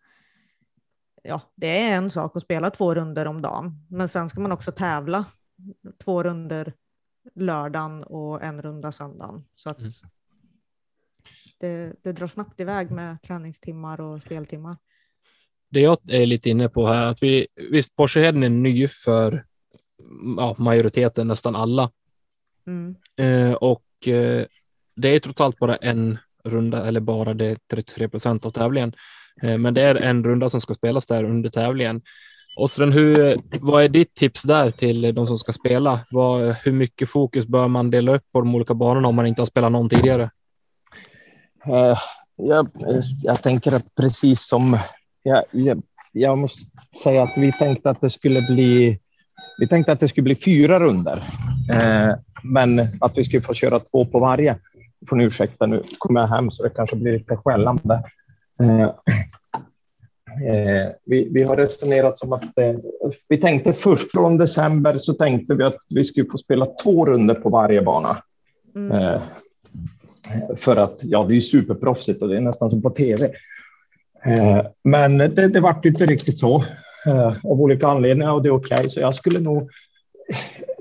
ja, 1.23 1.41
det 1.55 1.67
är 1.67 1.95
en 1.95 2.09
sak 2.09 2.35
att 2.35 2.43
spela 2.43 2.69
två 2.69 2.95
runder 2.95 3.25
om 3.25 3.41
dagen, 3.41 3.85
men 3.89 4.09
sen 4.09 4.29
ska 4.29 4.41
man 4.41 4.51
också 4.51 4.71
tävla 4.71 5.25
två 6.03 6.23
runder 6.23 6.73
lördagen 7.35 8.03
och 8.03 8.43
en 8.43 8.61
runda 8.61 8.91
söndagen. 8.91 9.45
Så 9.55 9.69
att 9.69 9.79
mm. 9.79 9.91
det, 11.57 11.93
det 12.03 12.11
drar 12.11 12.27
snabbt 12.27 12.59
iväg 12.59 12.91
med 12.91 13.21
träningstimmar 13.21 14.01
och 14.01 14.21
speltimmar 14.21 14.77
det 15.69 15.79
jag 15.79 15.97
är 16.09 16.25
lite 16.25 16.49
inne 16.49 16.69
på 16.69 16.87
här, 16.87 17.05
att 17.05 17.23
vi 17.23 17.47
visst, 17.71 17.95
Porscheheden 17.95 18.43
är 18.43 18.49
ny 18.49 18.87
för 18.87 19.45
ja, 20.37 20.55
majoriteten, 20.57 21.27
nästan 21.27 21.55
alla. 21.55 21.91
Mm. 22.67 22.95
Eh, 23.17 23.53
och 23.53 24.07
eh, 24.07 24.45
det 24.95 25.09
är 25.09 25.19
trots 25.19 25.41
allt 25.41 25.59
bara 25.59 25.75
en 25.75 26.17
runda, 26.43 26.85
eller 26.85 26.99
bara 26.99 27.33
det 27.33 27.45
är 27.45 27.57
33 27.71 28.09
procent 28.09 28.45
av 28.45 28.49
tävlingen. 28.49 28.93
Eh, 29.43 29.57
men 29.57 29.73
det 29.73 29.81
är 29.81 29.95
en 29.95 30.23
runda 30.23 30.49
som 30.49 30.61
ska 30.61 30.73
spelas 30.73 31.07
där 31.07 31.23
under 31.23 31.49
tävlingen. 31.49 32.01
Osren, 32.55 32.91
hur, 32.91 33.37
vad 33.61 33.83
är 33.83 33.89
ditt 33.89 34.15
tips 34.15 34.43
där 34.43 34.71
till 34.71 35.15
de 35.15 35.27
som 35.27 35.37
ska 35.37 35.53
spela? 35.53 35.99
Vad, 36.11 36.55
hur 36.63 36.71
mycket 36.71 37.09
fokus 37.09 37.47
bör 37.47 37.67
man 37.67 37.89
dela 37.89 38.15
upp 38.15 38.23
på 38.31 38.39
de 38.39 38.55
olika 38.55 38.73
banorna 38.73 39.07
om 39.07 39.15
man 39.15 39.27
inte 39.27 39.41
har 39.41 39.45
spelat 39.45 39.71
någon 39.71 39.89
tidigare? 39.89 40.29
Uh, 41.67 41.97
jag, 42.35 42.69
jag 43.23 43.43
tänker 43.43 43.75
att 43.75 43.95
precis 43.95 44.47
som 44.47 44.77
jag, 45.23 45.43
jag, 45.51 45.83
jag 46.11 46.37
måste 46.37 46.61
säga 47.03 47.23
att 47.23 47.37
vi 47.37 47.51
tänkte 47.51 47.89
att 47.89 48.01
det 48.01 48.09
skulle 48.09 48.41
bli 48.41 48.99
vi 49.59 49.67
tänkte 49.67 49.91
att 49.91 49.99
det 49.99 50.07
skulle 50.07 50.23
bli 50.23 50.35
fyra 50.35 50.79
runder, 50.79 51.23
uh, 51.73 52.15
men 52.43 52.79
att 52.79 53.17
vi 53.17 53.25
skulle 53.25 53.41
få 53.41 53.53
köra 53.53 53.79
två 53.79 54.05
på 54.05 54.19
varje. 54.19 54.57
Får 55.09 55.15
ni 55.15 55.23
ursäkta, 55.23 55.65
nu 55.65 55.83
kommer 55.97 56.21
jag 56.21 56.27
hem 56.27 56.51
så 56.51 56.63
det 56.63 56.69
kanske 56.69 56.95
blir 56.95 57.11
lite 57.11 57.37
skällande. 57.37 58.03
Eh, 58.59 58.89
eh, 60.47 60.91
vi, 61.05 61.29
vi 61.31 61.43
har 61.43 61.57
resonerat 61.57 62.17
som 62.17 62.33
att 62.33 62.57
eh, 62.57 62.75
vi 63.27 63.37
tänkte 63.37 63.73
först 63.73 64.11
från 64.11 64.37
december 64.37 64.97
så 64.97 65.13
tänkte 65.13 65.55
vi 65.55 65.63
att 65.63 65.77
vi 65.89 66.03
skulle 66.03 66.29
få 66.29 66.37
spela 66.37 66.65
två 66.83 67.05
runder 67.05 67.35
på 67.35 67.49
varje 67.49 67.81
bana. 67.81 68.17
Mm. 68.75 68.91
Eh, 68.91 69.21
för 70.55 70.75
att 70.75 70.99
ja, 71.01 71.23
det 71.23 71.35
är 71.35 71.41
superproffsigt 71.41 72.21
och 72.21 72.27
det 72.27 72.37
är 72.37 72.41
nästan 72.41 72.69
som 72.69 72.81
på 72.81 72.89
tv. 72.89 73.31
Eh, 74.25 74.65
men 74.83 75.17
det, 75.17 75.47
det 75.47 75.59
vart 75.59 75.85
inte 75.85 76.05
riktigt 76.05 76.37
så 76.37 76.63
eh, 77.05 77.27
av 77.27 77.61
olika 77.61 77.87
anledningar 77.87 78.31
och 78.31 78.43
det 78.43 78.49
är 78.49 78.53
okej. 78.53 78.77
Okay. 78.77 78.89
Så 78.89 78.99
jag 78.99 79.15
skulle 79.15 79.39
nog 79.39 79.69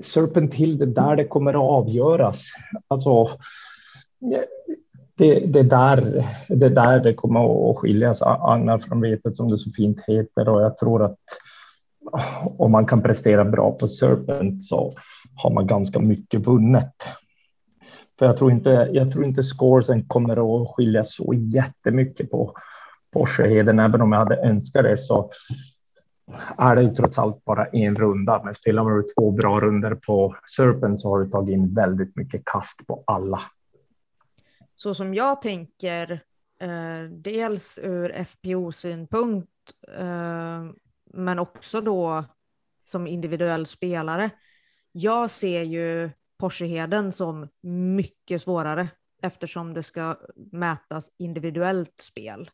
Serpent 0.03 0.53
Hill, 0.53 0.77
det 0.77 0.85
där 0.85 1.15
det 1.15 1.25
kommer 1.25 1.53
att 1.53 1.71
avgöras. 1.71 2.43
Alltså, 2.87 3.29
det, 5.19 5.39
det, 5.39 5.63
där, 5.63 6.27
det 6.47 6.69
där 6.69 6.99
det 6.99 7.13
kommer 7.13 7.69
att 7.71 7.77
skiljas 7.77 8.21
agnar 8.21 8.79
från 8.79 9.01
vetet 9.01 9.35
som 9.35 9.49
det 9.49 9.57
så 9.57 9.71
fint 9.71 9.97
heter 10.07 10.49
och 10.49 10.61
jag 10.61 10.77
tror 10.77 11.05
att 11.05 11.17
oh, 12.11 12.47
om 12.57 12.71
man 12.71 12.85
kan 12.85 13.01
prestera 13.01 13.45
bra 13.45 13.71
på 13.71 13.87
Serpent 13.87 14.63
så 14.63 14.93
har 15.35 15.51
man 15.51 15.67
ganska 15.67 15.99
mycket 15.99 16.47
vunnet. 16.47 16.93
För 18.19 18.25
jag 18.25 18.37
tror 18.37 18.51
inte, 18.51 18.89
jag 18.93 19.11
tror 19.11 19.25
inte 19.25 19.43
scoresen 19.43 20.05
kommer 20.07 20.61
att 20.61 20.75
skilja 20.75 21.05
så 21.05 21.33
jättemycket 21.33 22.31
på 22.31 22.53
Porscheheden, 23.13 23.79
även 23.79 24.01
om 24.01 24.11
jag 24.11 24.19
hade 24.19 24.41
önskat 24.41 24.83
det 24.83 24.97
så 24.97 25.31
är 26.57 26.75
det 26.75 26.81
ju 26.81 26.95
trots 26.95 27.19
allt 27.19 27.45
bara 27.45 27.65
en 27.65 27.95
runda. 27.95 28.41
Men 28.43 28.55
spelar 28.55 28.83
man 28.83 29.03
två 29.17 29.31
bra 29.31 29.59
runder 29.59 29.95
på 29.95 30.35
Serpent 30.55 30.99
så 30.99 31.09
har 31.09 31.19
du 31.19 31.29
tagit 31.29 31.53
in 31.53 31.73
väldigt 31.73 32.15
mycket 32.15 32.41
kast 32.45 32.87
på 32.87 33.03
alla. 33.07 33.41
Så 34.81 34.93
som 34.93 35.13
jag 35.13 35.41
tänker, 35.41 36.11
eh, 36.59 37.03
dels 37.11 37.79
ur 37.83 38.11
FPO-synpunkt, 38.11 39.49
eh, 39.97 40.63
men 41.13 41.39
också 41.39 41.81
då 41.81 42.25
som 42.85 43.07
individuell 43.07 43.65
spelare. 43.65 44.29
Jag 44.91 45.31
ser 45.31 45.63
ju 45.63 46.09
Porscheheden 46.37 47.11
som 47.11 47.47
mycket 47.95 48.41
svårare 48.41 48.87
eftersom 49.21 49.73
det 49.73 49.83
ska 49.83 50.17
mätas 50.51 51.11
individuellt 51.17 52.01
spel. 52.01 52.49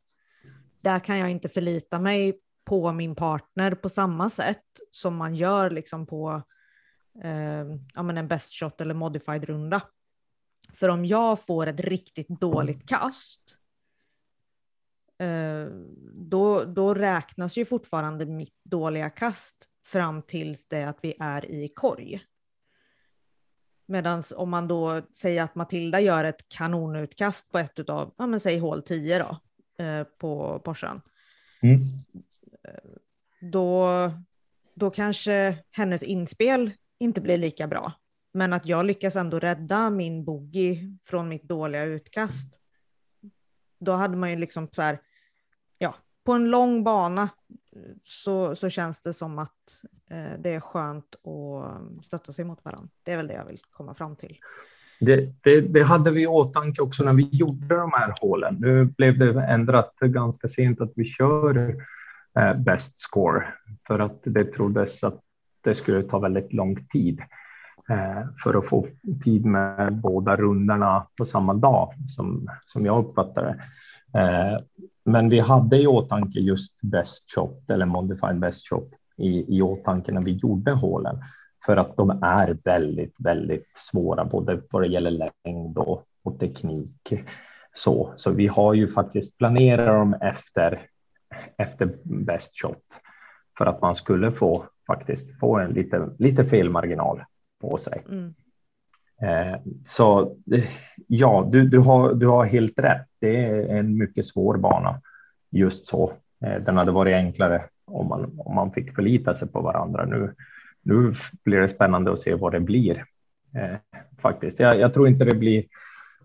Där 0.82 1.00
kan 1.00 1.18
jag 1.18 1.32
inte 1.32 1.50
förlita 1.50 2.00
mig 2.00 2.40
på 2.64 2.92
min 2.92 3.16
partner 3.16 3.72
på 3.72 3.90
samma 3.90 4.30
sätt 4.30 4.66
som 4.92 5.16
man 5.16 5.36
gör 5.36 5.70
liksom 5.70 6.06
på 6.06 6.42
eh, 7.24 7.66
ja, 7.94 8.04
men 8.04 8.18
en 8.18 8.28
best 8.28 8.54
shot 8.54 8.82
eller 8.82 8.94
modified 8.94 9.44
runda. 9.44 9.82
För 10.76 10.90
om 10.90 11.06
jag 11.06 11.46
får 11.46 11.68
ett 11.68 11.80
riktigt 11.80 12.28
dåligt 12.28 12.90
kast, 12.90 13.58
eh, 15.20 15.66
då, 16.14 16.64
då 16.64 16.94
räknas 16.94 17.58
ju 17.58 17.66
fortfarande 17.66 18.26
mitt 18.26 18.64
dåliga 18.64 19.10
kast 19.10 19.56
fram 19.86 20.22
tills 20.22 20.68
det 20.68 20.84
att 20.84 21.00
vi 21.02 21.14
är 21.20 21.52
i 21.52 21.70
korg. 21.76 22.22
Medan 23.88 24.24
om 24.36 24.50
man 24.50 24.68
då 24.68 25.02
säger 25.14 25.44
att 25.44 25.56
Matilda 25.56 26.00
gör 26.00 26.24
ett 26.24 26.50
kanonutkast 26.50 27.52
på 27.52 27.60
ett 27.60 27.90
av, 27.90 28.14
ja 28.18 28.28
men 28.28 28.40
säg 28.40 28.58
hål 28.58 28.82
10 28.82 29.20
då, 29.20 29.38
eh, 29.84 30.04
på 30.04 30.60
Porschen. 30.60 31.02
Mm. 31.62 31.80
Då, 33.52 33.90
då 34.76 34.90
kanske 34.90 35.58
hennes 35.72 36.04
inspel 36.04 36.72
inte 37.00 37.22
blir 37.22 37.38
lika 37.38 37.68
bra. 37.68 37.94
Men 38.36 38.54
att 38.54 38.66
jag 38.66 38.86
lyckas 38.86 39.16
ändå 39.16 39.40
rädda 39.40 39.90
min 39.90 40.26
boogie 40.26 40.98
från 41.06 41.30
mitt 41.30 41.44
dåliga 41.44 41.84
utkast. 41.84 42.60
Då 43.80 43.92
hade 43.92 44.18
man 44.18 44.30
ju 44.30 44.36
liksom 44.36 44.68
så 44.72 44.82
här, 44.82 45.00
ja, 45.78 45.96
på 46.26 46.34
en 46.34 46.50
lång 46.50 46.84
bana 46.84 47.30
så, 48.04 48.56
så 48.56 48.70
känns 48.70 49.02
det 49.02 49.14
som 49.14 49.40
att 49.40 49.84
eh, 50.10 50.40
det 50.40 50.50
är 50.50 50.60
skönt 50.60 51.16
att 51.16 52.06
stötta 52.06 52.34
sig 52.34 52.46
mot 52.46 52.66
varandra. 52.66 52.90
Det 53.04 53.12
är 53.12 53.18
väl 53.18 53.28
det 53.28 53.34
jag 53.34 53.46
vill 53.46 53.60
komma 53.72 53.96
fram 53.96 54.16
till. 54.16 54.38
Det, 55.00 55.34
det, 55.44 55.62
det, 55.62 55.84
hade 55.84 56.12
vi 56.12 56.22
i 56.22 56.28
åtanke 56.28 56.82
också 56.82 57.04
när 57.04 57.14
vi 57.14 57.30
gjorde 57.32 57.76
de 57.76 57.92
här 57.94 58.14
hålen. 58.22 58.58
Nu 58.60 58.86
blev 58.86 59.18
det 59.18 59.44
ändrat 59.44 59.96
ganska 60.00 60.48
sent 60.48 60.82
att 60.82 60.92
vi 60.96 61.06
kör 61.06 61.76
eh, 62.40 62.54
best 62.54 63.00
score 63.00 63.48
för 63.88 64.00
att 64.00 64.20
det 64.24 64.46
troddes 64.46 65.04
att 65.04 65.22
det 65.62 65.76
skulle 65.76 66.04
ta 66.04 66.20
väldigt 66.20 66.54
lång 66.54 66.88
tid 66.88 67.22
Eh, 67.90 68.24
för 68.44 68.58
att 68.58 68.70
få 68.70 68.88
tid 69.24 69.46
med 69.46 69.94
båda 69.94 70.36
rundorna 70.36 71.08
på 71.18 71.26
samma 71.26 71.54
dag 71.54 71.94
som, 72.08 72.48
som 72.66 72.86
jag 72.86 73.06
uppfattar 73.06 73.44
det. 73.44 73.62
Eh, 74.20 74.60
men 75.06 75.30
vi 75.30 75.40
hade 75.40 75.78
i 75.78 75.88
åtanke 75.88 76.40
just 76.40 76.82
best 76.82 77.32
shot 77.36 77.70
eller 77.70 77.86
modified 77.86 78.40
best 78.40 78.70
shot 78.70 78.92
i, 79.18 79.58
i 79.58 79.62
åtanke 79.62 80.12
när 80.12 80.22
vi 80.22 80.32
gjorde 80.32 80.72
hålen 80.72 81.18
för 81.66 81.78
att 81.78 81.98
de 81.98 82.10
är 82.24 82.58
väldigt, 82.64 83.16
väldigt 83.20 83.78
svåra, 83.78 84.26
både 84.26 84.62
vad 84.72 84.82
det 84.82 84.88
gäller 84.88 85.32
längd 85.44 85.78
och, 85.78 86.04
och 86.24 86.40
teknik. 86.40 87.14
Så, 87.74 88.14
så 88.16 88.32
vi 88.32 88.48
har 88.48 88.74
ju 88.74 88.92
faktiskt 88.92 89.38
planerat 89.38 89.88
dem 89.88 90.14
efter, 90.14 90.82
efter 91.58 91.98
best 92.04 92.62
shot 92.62 92.84
för 93.58 93.66
att 93.66 93.82
man 93.82 93.96
skulle 93.96 94.32
få 94.32 94.66
faktiskt 94.88 95.40
få 95.40 95.60
en 95.60 95.72
lite, 95.72 96.10
lite 96.20 96.46
felmarginal 96.46 97.24
på 97.62 97.78
sig. 97.78 98.04
Mm. 98.10 98.34
Eh, 99.22 99.60
så 99.86 100.36
ja, 101.08 101.50
du, 101.52 101.68
du, 101.68 101.80
har, 101.80 102.14
du 102.14 102.28
har 102.28 102.46
helt 102.46 102.80
rätt. 102.80 103.08
Det 103.20 103.46
är 103.46 103.78
en 103.78 103.98
mycket 103.98 104.26
svår 104.26 104.58
bana 104.58 105.02
just 105.52 105.86
så. 105.86 106.14
Eh, 106.46 106.62
den 106.62 106.78
hade 106.78 106.92
varit 106.92 107.16
enklare 107.16 107.64
om 107.86 108.08
man, 108.08 108.40
om 108.40 108.56
man 108.56 108.72
fick 108.72 108.96
förlita 108.96 109.36
sig 109.36 109.48
på 109.48 109.62
varandra. 109.62 110.06
Nu, 110.06 110.34
nu 110.82 111.16
blir 111.44 111.60
det 111.60 111.70
spännande 111.70 112.14
att 112.14 112.20
se 112.20 112.34
vad 112.34 112.52
det 112.52 112.60
blir. 112.60 113.06
Eh, 113.56 114.00
faktiskt. 114.22 114.60
Jag, 114.60 114.80
jag, 114.80 114.94
tror 114.94 115.08
inte 115.08 115.26
det 115.26 115.34
blir. 115.34 115.64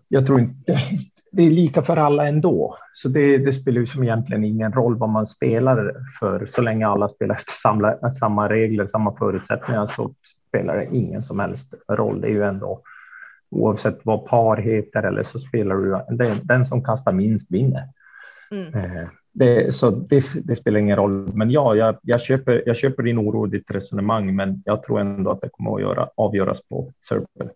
Jag 0.07 0.25
tror 0.27 0.39
inte 0.39 0.77
det 1.31 1.43
är 1.43 1.51
lika 1.51 1.81
för 1.81 1.97
alla 1.97 2.27
ändå, 2.27 2.77
så 2.93 3.09
det, 3.09 3.37
det 3.37 3.53
spelar 3.53 3.79
ju 3.79 3.87
som 3.87 4.03
egentligen 4.03 4.43
ingen 4.43 4.73
roll 4.73 4.97
vad 4.97 5.09
man 5.09 5.27
spelar 5.27 5.93
för. 6.19 6.45
Så 6.45 6.61
länge 6.61 6.87
alla 6.87 7.09
spelar 7.09 7.35
efter 7.35 7.53
samma, 7.53 8.11
samma 8.11 8.49
regler, 8.49 8.87
samma 8.87 9.17
förutsättningar 9.17 9.87
så 9.95 10.13
spelar 10.51 10.77
det 10.77 10.95
ingen 10.95 11.21
som 11.21 11.39
helst 11.39 11.73
roll. 11.87 12.21
Det 12.21 12.27
är 12.27 12.31
ju 12.31 12.43
ändå 12.43 12.81
oavsett 13.49 13.99
vad 14.03 14.25
par 14.25 14.57
heter 14.57 15.03
eller 15.03 15.23
så 15.23 15.39
spelar 15.39 15.75
du 15.75 16.15
den, 16.17 16.47
den 16.47 16.65
som 16.65 16.83
kastar 16.83 17.11
minst 17.11 17.51
vinner. 17.51 17.89
Mm. 18.51 18.73
Eh, 18.73 19.07
det, 19.31 19.75
så 19.75 19.89
det, 19.89 20.23
det, 20.43 20.55
spelar 20.55 20.79
ingen 20.79 20.95
roll. 20.95 21.33
Men 21.33 21.51
ja, 21.51 21.75
jag, 21.75 21.97
jag, 22.01 22.21
köper, 22.21 22.63
jag 22.65 22.77
köper 22.77 23.03
din 23.03 23.19
oro 23.19 23.41
och 23.41 23.49
ditt 23.49 23.71
resonemang, 23.71 24.35
men 24.35 24.61
jag 24.65 24.83
tror 24.83 24.99
ändå 24.99 25.31
att 25.31 25.41
det 25.41 25.49
kommer 25.49 25.75
att 25.75 25.81
göra, 25.81 26.09
avgöras 26.15 26.61
på 26.61 26.91
Serpent. 27.09 27.53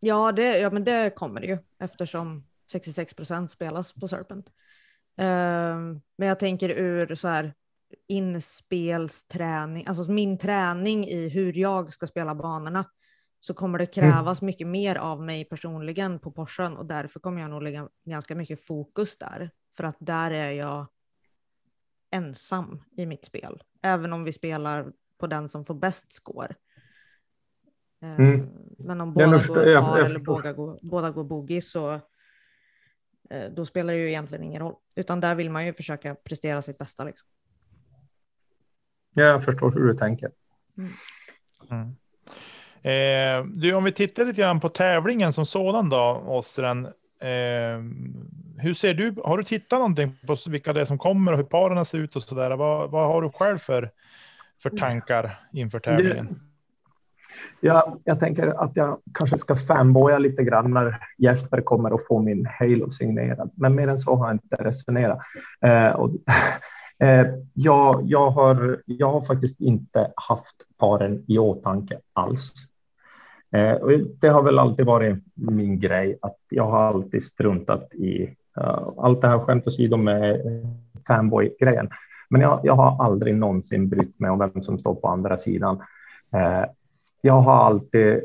Ja, 0.00 0.32
det, 0.32 0.58
ja, 0.58 0.70
men 0.70 0.84
det 0.84 1.14
kommer 1.14 1.40
det 1.40 1.46
ju 1.46 1.58
eftersom 1.78 2.44
66 2.72 3.14
procent 3.14 3.52
spelas 3.52 3.92
på 3.92 4.08
Serpent. 4.08 4.46
Uh, 5.20 5.26
men 6.16 6.28
jag 6.28 6.38
tänker 6.38 6.68
ur 6.68 7.14
så 7.14 7.28
här 7.28 7.52
inspelsträning, 8.08 9.86
alltså 9.86 10.12
min 10.12 10.38
träning 10.38 11.06
i 11.06 11.28
hur 11.28 11.58
jag 11.58 11.92
ska 11.92 12.06
spela 12.06 12.34
banorna 12.34 12.84
så 13.40 13.54
kommer 13.54 13.78
det 13.78 13.98
mm. 13.98 14.10
krävas 14.10 14.42
mm. 14.42 14.46
mycket 14.46 14.66
mer 14.66 14.96
av 14.96 15.22
mig 15.22 15.44
personligen 15.44 16.18
på 16.18 16.30
Porschen 16.30 16.76
och 16.76 16.86
därför 16.86 17.20
kommer 17.20 17.40
jag 17.40 17.50
nog 17.50 17.62
lägga 17.62 17.88
ganska 18.04 18.34
mycket 18.34 18.64
fokus 18.64 19.18
där. 19.18 19.50
För 19.76 19.84
att 19.84 19.96
där 19.98 20.30
är 20.30 20.50
jag 20.50 20.86
ensam 22.10 22.82
i 22.96 23.06
mitt 23.06 23.24
spel. 23.24 23.62
Även 23.82 24.12
om 24.12 24.24
vi 24.24 24.32
spelar 24.32 24.92
på 25.18 25.26
den 25.26 25.48
som 25.48 25.64
får 25.64 25.74
bäst 25.74 26.12
score. 26.12 26.54
Eh, 28.02 28.20
mm. 28.20 28.48
Men 28.78 29.00
om 29.00 29.14
båda 29.14 29.30
går 29.30 29.80
par 29.80 30.00
eller 30.00 30.18
båda 30.18 30.52
går, 30.52 30.78
båda 30.82 31.10
går 31.10 31.24
boogie 31.24 31.62
så 31.62 31.94
eh, 33.30 33.50
då 33.56 33.66
spelar 33.66 33.92
det 33.92 33.98
ju 33.98 34.08
egentligen 34.08 34.44
ingen 34.44 34.62
roll. 34.62 34.74
Utan 34.94 35.20
där 35.20 35.34
vill 35.34 35.50
man 35.50 35.66
ju 35.66 35.72
försöka 35.72 36.14
prestera 36.14 36.62
sitt 36.62 36.78
bästa. 36.78 37.04
Liksom. 37.04 37.28
Ja, 39.14 39.24
jag 39.24 39.44
förstår 39.44 39.70
hur 39.70 39.86
du 39.86 39.94
tänker. 39.94 40.30
Mm. 41.70 41.96
Eh, 42.82 43.46
du, 43.46 43.74
om 43.74 43.84
vi 43.84 43.92
tittar 43.92 44.24
lite 44.24 44.40
grann 44.40 44.60
på 44.60 44.68
tävlingen 44.68 45.32
som 45.32 45.46
sådan 45.46 45.88
då, 45.88 46.24
Åsren. 46.26 46.86
Eh, 47.20 47.78
hur 48.58 48.74
ser 48.74 48.94
du? 48.94 49.14
Har 49.24 49.38
du 49.38 49.44
tittat 49.44 49.78
någonting 49.78 50.16
på 50.26 50.36
vilka 50.46 50.72
det 50.72 50.80
är 50.80 50.84
som 50.84 50.98
kommer 50.98 51.32
och 51.32 51.38
hur 51.38 51.44
paren 51.44 51.84
ser 51.84 51.98
ut 51.98 52.16
och 52.16 52.22
så 52.22 52.34
där? 52.34 52.56
Vad, 52.56 52.90
vad 52.90 53.06
har 53.06 53.22
du 53.22 53.30
själv 53.30 53.58
för, 53.58 53.90
för 54.62 54.70
tankar 54.70 55.30
inför 55.52 55.78
tävlingen? 55.78 56.40
Ja, 57.60 57.98
jag 58.04 58.20
tänker 58.20 58.46
att 58.64 58.76
jag 58.76 58.98
kanske 59.14 59.38
ska 59.38 59.56
fanboya 59.56 60.18
lite 60.18 60.44
grann 60.44 60.70
när 60.70 60.98
Jesper 61.18 61.60
kommer 61.60 61.94
att 61.94 62.06
få 62.06 62.18
min 62.18 62.46
Halo 62.58 62.90
signerad, 62.90 63.50
men 63.54 63.74
mer 63.74 63.88
än 63.88 63.98
så 63.98 64.16
har 64.16 64.26
jag 64.26 64.34
inte 64.34 64.56
resonerat. 64.56 65.18
Eh, 65.60 65.88
och, 65.88 66.10
Eh, 66.98 67.26
jag, 67.54 68.02
jag, 68.04 68.30
har, 68.30 68.82
jag 68.86 69.12
har 69.12 69.20
faktiskt 69.20 69.60
inte 69.60 70.12
haft 70.16 70.56
paren 70.78 71.24
i 71.28 71.38
åtanke 71.38 71.98
alls. 72.12 72.54
Eh, 73.52 73.72
och 73.72 73.90
det 74.20 74.28
har 74.28 74.42
väl 74.42 74.58
alltid 74.58 74.86
varit 74.86 75.16
min 75.34 75.80
grej 75.80 76.18
att 76.22 76.38
jag 76.48 76.70
har 76.70 76.82
alltid 76.82 77.24
struntat 77.24 77.94
i 77.94 78.22
uh, 78.58 78.88
allt 78.98 79.20
det 79.20 79.28
här 79.28 79.38
skämt 79.38 79.66
åsido 79.66 79.96
med 79.96 80.40
fanboy-grejen. 81.06 81.88
Men 82.30 82.40
jag, 82.40 82.60
jag, 82.62 82.74
har 82.74 83.04
aldrig 83.04 83.34
någonsin 83.34 83.88
brytt 83.88 84.20
mig 84.20 84.30
om 84.30 84.38
vem 84.38 84.62
som 84.62 84.78
står 84.78 84.94
på 84.94 85.08
andra 85.08 85.38
sidan. 85.38 85.80
Eh, 86.34 86.64
jag 87.20 87.40
har 87.40 87.64
alltid, 87.64 88.20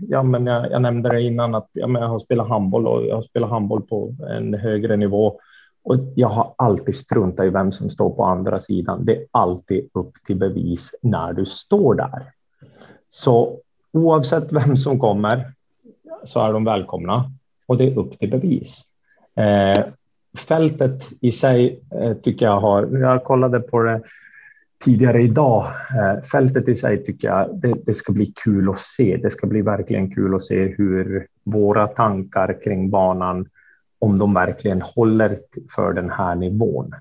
ja, 0.00 0.22
men 0.22 0.46
jag, 0.46 0.70
jag 0.70 0.82
nämnde 0.82 1.08
det 1.08 1.22
innan 1.22 1.54
att 1.54 1.68
ja, 1.72 1.86
men 1.86 2.02
jag 2.02 2.08
har 2.08 2.18
spelat 2.18 2.48
handboll 2.48 2.86
och 2.86 3.06
jag 3.06 3.14
har 3.14 3.22
spelat 3.22 3.50
handboll 3.50 3.82
på 3.82 4.14
en 4.28 4.54
högre 4.54 4.96
nivå 4.96 5.40
och 5.84 5.96
jag 6.14 6.28
har 6.28 6.54
alltid 6.58 6.96
struntat 6.96 7.46
i 7.46 7.48
vem 7.48 7.72
som 7.72 7.90
står 7.90 8.10
på 8.10 8.24
andra 8.24 8.60
sidan. 8.60 9.04
Det 9.04 9.16
är 9.16 9.26
alltid 9.30 9.88
upp 9.92 10.12
till 10.26 10.36
bevis 10.36 10.94
när 11.02 11.32
du 11.32 11.46
står 11.46 11.94
där. 11.94 12.32
Så 13.08 13.58
oavsett 13.92 14.52
vem 14.52 14.76
som 14.76 14.98
kommer 14.98 15.52
så 16.24 16.40
är 16.40 16.52
de 16.52 16.64
välkomna. 16.64 17.30
och 17.66 17.76
det 17.76 17.84
är 17.84 17.98
upp 17.98 18.18
till 18.18 18.30
bevis. 18.30 18.84
Eh, 19.36 19.84
fältet 20.48 21.08
i 21.20 21.32
sig 21.32 21.80
eh, 21.94 22.14
tycker 22.14 22.46
jag 22.46 22.60
har, 22.60 22.98
jag 22.98 23.24
kollade 23.24 23.60
på 23.60 23.82
det 23.82 24.02
tidigare 24.84 25.22
idag, 25.22 25.66
eh, 25.90 26.22
fältet 26.22 26.68
i 26.68 26.76
sig 26.76 27.04
tycker 27.04 27.28
jag 27.28 27.60
det, 27.60 27.74
det, 27.86 27.94
ska 27.94 28.12
bli 28.12 28.32
kul 28.44 28.70
att 28.70 28.78
se. 28.78 29.16
Det 29.16 29.30
ska 29.30 29.46
bli 29.46 29.62
verkligen 29.62 30.14
kul 30.14 30.34
att 30.34 30.42
se 30.42 30.74
hur 30.78 31.26
våra 31.44 31.86
tankar 31.86 32.62
kring 32.64 32.90
banan, 32.90 33.48
om 34.02 34.18
de 34.18 34.34
verkligen 34.34 34.82
håller 34.82 35.38
för 35.74 35.92
den 35.92 36.10
här 36.10 36.34
nivån. 36.34 36.94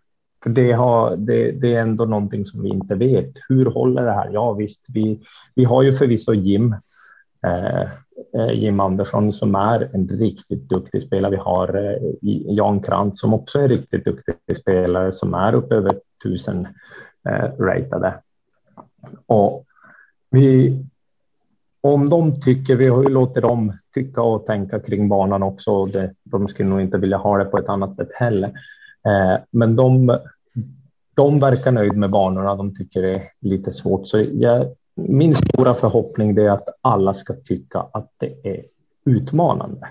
För 0.44 0.50
det, 0.50 0.72
har, 0.72 1.16
det, 1.16 1.52
det, 1.52 1.76
är 1.76 1.82
ändå 1.82 2.06
någonting 2.06 2.46
som 2.46 2.62
vi 2.62 2.70
inte 2.70 2.96
vet. 2.96 3.32
Hur 3.50 3.66
håller 3.66 4.06
det 4.06 4.12
här? 4.12 4.30
Ja 4.34 4.54
visst, 4.54 4.86
vi, 4.94 5.22
vi 5.56 5.64
har 5.64 5.84
ju 5.84 5.96
förvisso 5.96 6.34
Jim, 6.34 6.76
eh, 7.46 7.82
eh 8.36 8.52
Jim 8.54 8.80
Andersson 8.80 9.34
som 9.34 9.56
är 9.56 9.90
en 9.94 10.08
riktigt 10.08 10.70
duktig 10.70 11.04
spelare. 11.04 11.32
Vi 11.32 11.38
har 11.38 11.76
eh, 11.76 11.98
Jan 12.56 12.80
Krantz 12.80 13.20
som 13.20 13.34
också 13.34 13.60
är 13.60 13.64
en 13.64 13.70
riktigt 13.70 14.06
duktig 14.06 14.58
spelare 14.58 15.14
som 15.14 15.34
är 15.34 15.54
uppe 15.54 15.76
över 15.76 16.00
tusen 16.24 16.68
eh, 17.30 17.52
ratade. 17.60 18.14
Och 19.26 19.66
vi, 20.30 20.80
om 21.82 22.10
de 22.10 22.42
tycker, 22.42 22.76
vi 22.76 22.88
har 22.88 23.04
ju 23.04 23.10
låtit 23.10 23.44
dem 23.44 23.74
tycka 23.94 24.22
och 24.22 24.46
tänka 24.46 24.80
kring 24.80 25.10
banan 25.10 25.44
också. 25.44 25.72
Och 25.72 25.90
det, 25.90 26.14
de 26.24 26.48
skulle 26.48 26.70
nog 26.70 26.82
inte 26.82 26.98
vilja 26.98 27.18
ha 27.18 27.38
det 27.38 27.46
på 27.46 27.58
ett 27.58 27.70
annat 27.70 27.96
sätt 27.96 28.10
heller. 28.14 28.48
Eh, 29.06 29.40
men 29.52 29.76
de, 29.76 30.20
de 31.16 31.40
verkar 31.40 31.72
nöjd 31.72 31.98
med 31.98 32.10
banorna. 32.10 32.56
De 32.56 32.76
tycker 32.76 33.02
det 33.02 33.16
är 33.16 33.30
lite 33.40 33.74
svårt. 33.74 34.08
Så 34.08 34.26
jag, 34.34 34.68
min 34.96 35.36
stora 35.36 35.74
förhoppning 35.74 36.38
är 36.38 36.50
att 36.50 36.68
alla 36.82 37.14
ska 37.14 37.34
tycka 37.34 37.86
att 37.92 38.10
det 38.18 38.34
är 38.44 38.64
utmanande. 39.06 39.88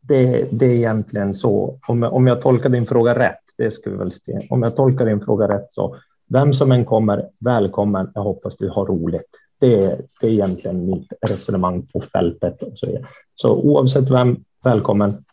Det, 0.00 0.48
det 0.52 0.66
är 0.66 0.74
egentligen 0.74 1.34
så. 1.34 1.78
Om, 1.88 2.02
om 2.02 2.26
jag 2.26 2.42
tolkar 2.42 2.68
din 2.68 2.86
fråga 2.86 3.18
rätt, 3.18 3.42
det 3.56 3.70
ska 3.70 3.90
vi 3.90 3.96
väl 3.96 4.12
se. 4.12 4.40
Om 4.50 4.62
jag 4.62 4.76
tolkar 4.76 5.06
din 5.06 5.20
fråga 5.20 5.48
rätt 5.48 5.70
så 5.70 5.96
vem 6.28 6.52
som 6.52 6.72
än 6.72 6.84
kommer, 6.84 7.28
välkommen. 7.38 8.10
Jag 8.14 8.22
hoppas 8.22 8.56
du 8.56 8.68
har 8.68 8.86
roligt. 8.86 9.30
Det 9.60 9.74
är, 9.74 10.00
det 10.20 10.26
är 10.26 10.30
egentligen 10.30 10.90
mitt 10.90 11.12
resonemang 11.20 11.86
på 11.86 12.00
fältet. 12.00 12.62
Och 12.62 12.78
så, 12.78 12.98
så 13.34 13.54
oavsett 13.54 14.10
vem, 14.10 14.44
välkommen. 14.64 15.24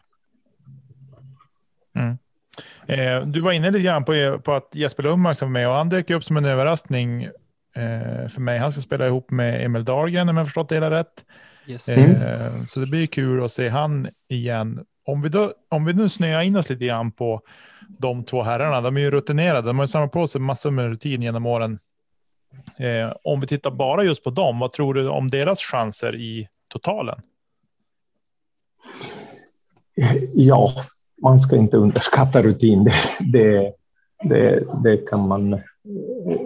Mm. 1.95 2.17
Eh, 2.87 3.27
du 3.27 3.41
var 3.41 3.51
inne 3.51 3.71
lite 3.71 3.83
grann 3.83 4.05
på, 4.05 4.39
på 4.43 4.53
att 4.53 4.75
Jesper 4.75 5.03
Lundmark 5.03 5.41
var 5.41 5.47
med 5.47 5.67
och 5.67 5.73
han 5.73 5.89
dök 5.89 6.09
upp 6.09 6.23
som 6.23 6.37
en 6.37 6.45
överraskning 6.45 7.23
eh, 7.75 8.29
för 8.29 8.39
mig. 8.41 8.59
Han 8.59 8.71
ska 8.71 8.81
spela 8.81 9.07
ihop 9.07 9.31
med 9.31 9.65
Emil 9.65 9.83
Dahlgren 9.83 10.29
om 10.29 10.37
jag 10.37 10.45
förstått 10.45 10.69
det 10.69 10.75
hela 10.75 10.91
rätt. 10.91 11.25
Yes. 11.67 11.89
Eh, 11.89 12.03
mm. 12.03 12.65
Så 12.65 12.79
det 12.79 12.87
blir 12.87 13.07
kul 13.07 13.43
att 13.43 13.51
se 13.51 13.69
han 13.69 14.07
igen. 14.27 14.85
Om 15.05 15.21
vi, 15.21 15.29
då, 15.29 15.53
om 15.69 15.85
vi 15.85 15.93
nu 15.93 16.09
snöar 16.09 16.41
in 16.41 16.55
oss 16.55 16.69
lite 16.69 16.85
grann 16.85 17.11
på 17.11 17.41
de 17.87 18.23
två 18.23 18.43
herrarna. 18.43 18.81
De 18.81 18.97
är 18.97 19.01
ju 19.01 19.11
rutinerade. 19.11 19.67
De 19.67 19.79
har 19.79 19.85
samlat 19.85 20.11
på 20.11 20.27
sig 20.27 20.41
massor 20.41 20.71
med 20.71 20.85
rutin 20.85 21.21
genom 21.21 21.45
åren. 21.45 21.79
Eh, 22.77 23.13
om 23.23 23.39
vi 23.39 23.47
tittar 23.47 23.71
bara 23.71 24.03
just 24.03 24.23
på 24.23 24.29
dem, 24.29 24.59
vad 24.59 24.71
tror 24.71 24.93
du 24.93 25.09
om 25.09 25.29
deras 25.29 25.59
chanser 25.59 26.15
i 26.15 26.47
totalen? 26.67 27.19
Ja, 30.33 30.73
man 31.21 31.39
ska 31.39 31.55
inte 31.55 31.77
underskatta 31.77 32.41
rutin. 32.41 32.83
Det, 32.83 32.93
det, 33.19 33.73
det, 34.23 34.63
det 34.83 34.97
kan 34.97 35.27
man. 35.27 35.49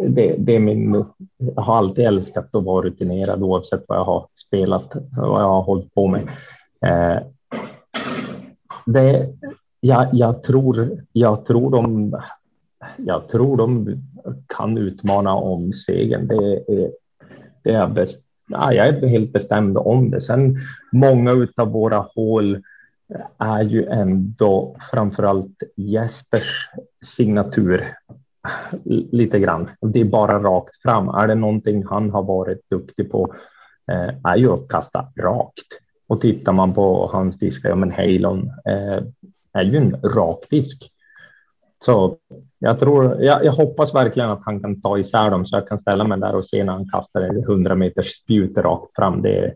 Det, 0.07 0.35
det, 0.37 0.55
är 0.55 0.59
min. 0.59 1.05
Jag 1.37 1.61
har 1.61 1.77
alltid 1.77 2.05
älskat 2.05 2.55
att 2.55 2.63
vara 2.63 2.85
rutinerad 2.85 3.43
oavsett 3.43 3.83
vad 3.87 3.97
jag 3.97 4.05
har 4.05 4.27
spelat 4.47 4.95
och 4.95 5.03
vad 5.11 5.41
jag 5.41 5.47
har 5.47 5.61
hållit 5.61 5.93
på 5.93 6.07
med. 6.07 6.21
Eh, 6.85 7.23
det, 8.85 9.29
jag, 9.79 10.07
jag, 10.13 10.43
tror, 10.43 11.05
jag, 11.11 11.45
tror 11.45 11.71
de, 11.71 12.11
jag 12.97 13.27
tror 13.27 13.57
de 13.57 13.97
kan 14.47 14.77
utmana 14.77 15.33
om 15.33 15.73
segern. 15.73 16.27
Det 16.27 16.35
är, 16.35 16.91
det 17.63 17.71
är 17.71 17.87
bäst, 17.87 18.19
ja, 18.47 18.73
jag 18.73 18.87
är 18.87 19.07
helt 19.07 19.33
bestämd 19.33 19.77
om 19.77 20.11
det. 20.11 20.21
Sen 20.21 20.57
många 20.91 21.47
av 21.57 21.71
våra 21.71 21.97
hål 22.15 22.63
är 23.37 23.61
ju 23.61 23.85
ändå 23.85 24.75
framförallt 24.91 25.63
Jespers 25.75 26.69
signatur 27.05 27.95
lite 29.11 29.39
grann. 29.39 29.69
Det 29.81 29.99
är 29.99 30.05
bara 30.05 30.39
rakt 30.39 30.81
fram. 30.81 31.09
Är 31.09 31.27
det 31.27 31.35
någonting 31.35 31.85
han 31.85 32.09
har 32.09 32.23
varit 32.23 32.69
duktig 32.69 33.11
på 33.11 33.35
eh, 33.91 34.09
är 34.23 34.35
ju 34.35 34.51
att 34.51 34.67
kasta 34.67 35.07
rakt. 35.15 35.67
Och 36.07 36.21
tittar 36.21 36.53
man 36.53 36.73
på 36.73 37.09
hans 37.13 37.39
diskar, 37.39 37.69
ja 37.69 37.75
men 37.75 37.91
Halon, 37.91 38.51
eh, 38.65 39.03
är 39.53 39.63
ju 39.63 39.77
en 39.77 39.95
rak 40.01 40.45
disk. 40.49 40.90
Så 41.85 42.17
jag 42.59 42.79
tror, 42.79 43.23
jag, 43.23 43.45
jag, 43.45 43.51
hoppas 43.51 43.95
verkligen 43.95 44.29
att 44.29 44.41
han 44.45 44.59
kan 44.59 44.81
ta 44.81 44.97
isär 44.97 45.29
dem 45.29 45.45
så 45.45 45.55
jag 45.55 45.67
kan 45.67 45.79
ställa 45.79 46.03
mig 46.03 46.19
där 46.19 46.35
och 46.35 46.45
se 46.45 46.63
när 46.63 46.73
han 46.73 46.89
kastar 46.89 47.21
en 47.21 47.43
100 47.43 47.75
meters 47.75 48.07
spjut 48.07 48.57
rakt 48.57 48.95
fram. 48.95 49.21
Det, 49.21 49.53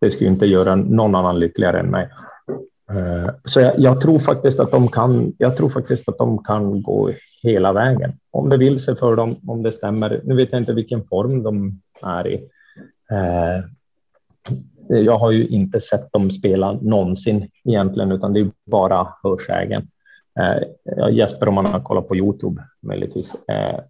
det 0.00 0.10
skulle 0.10 0.30
inte 0.30 0.46
göra 0.46 0.74
någon 0.74 1.14
annan 1.14 1.38
lyckligare 1.38 1.80
än 1.80 1.90
mig. 1.90 2.08
Eh, 2.90 3.30
så 3.44 3.60
jag, 3.60 3.78
jag, 3.78 4.00
tror 4.00 4.18
faktiskt 4.18 4.60
att 4.60 4.70
de 4.70 4.88
kan. 4.88 5.32
Jag 5.38 5.56
tror 5.56 5.70
faktiskt 5.70 6.08
att 6.08 6.18
de 6.18 6.44
kan 6.44 6.82
gå 6.82 7.10
hela 7.42 7.72
vägen 7.72 8.12
om 8.30 8.48
det 8.48 8.56
vill 8.56 8.80
sig 8.80 8.96
för 8.96 9.16
dem, 9.16 9.36
om 9.46 9.62
det 9.62 9.72
stämmer. 9.72 10.20
Nu 10.24 10.34
vet 10.34 10.52
jag 10.52 10.60
inte 10.60 10.72
vilken 10.72 11.04
form 11.04 11.42
de 11.42 11.80
är 12.02 12.26
i. 12.26 12.34
Eh, 13.10 13.64
jag 14.88 15.18
har 15.18 15.30
ju 15.30 15.46
inte 15.46 15.80
sett 15.80 16.12
dem 16.12 16.30
spela 16.30 16.72
någonsin 16.72 17.48
egentligen, 17.64 18.12
utan 18.12 18.32
det 18.32 18.40
är 18.40 18.50
bara 18.66 19.08
hörsägen. 19.22 19.88
Eh, 20.40 21.08
Jesper 21.10 21.48
om 21.48 21.54
man 21.54 21.66
har 21.66 21.80
kollat 21.80 22.08
på 22.08 22.16
Youtube 22.16 22.62
möjligtvis. 22.80 23.34
Eh, 23.48 23.80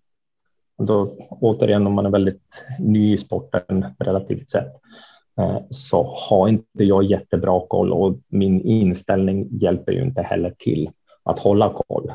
då 0.78 1.06
återigen 1.28 1.86
om 1.86 1.92
man 1.92 2.06
är 2.06 2.10
väldigt 2.10 2.42
ny 2.78 3.14
i 3.14 3.18
sporten 3.18 3.86
relativt 3.98 4.48
sett 4.48 4.72
eh, 5.38 5.58
så 5.70 6.14
har 6.16 6.48
inte 6.48 6.84
jag 6.84 7.04
jättebra 7.04 7.66
koll 7.68 7.92
och 7.92 8.18
min 8.28 8.60
inställning 8.60 9.48
hjälper 9.50 9.92
ju 9.92 10.02
inte 10.02 10.22
heller 10.22 10.54
till 10.58 10.90
att 11.22 11.38
hålla 11.38 11.72
koll. 11.86 12.12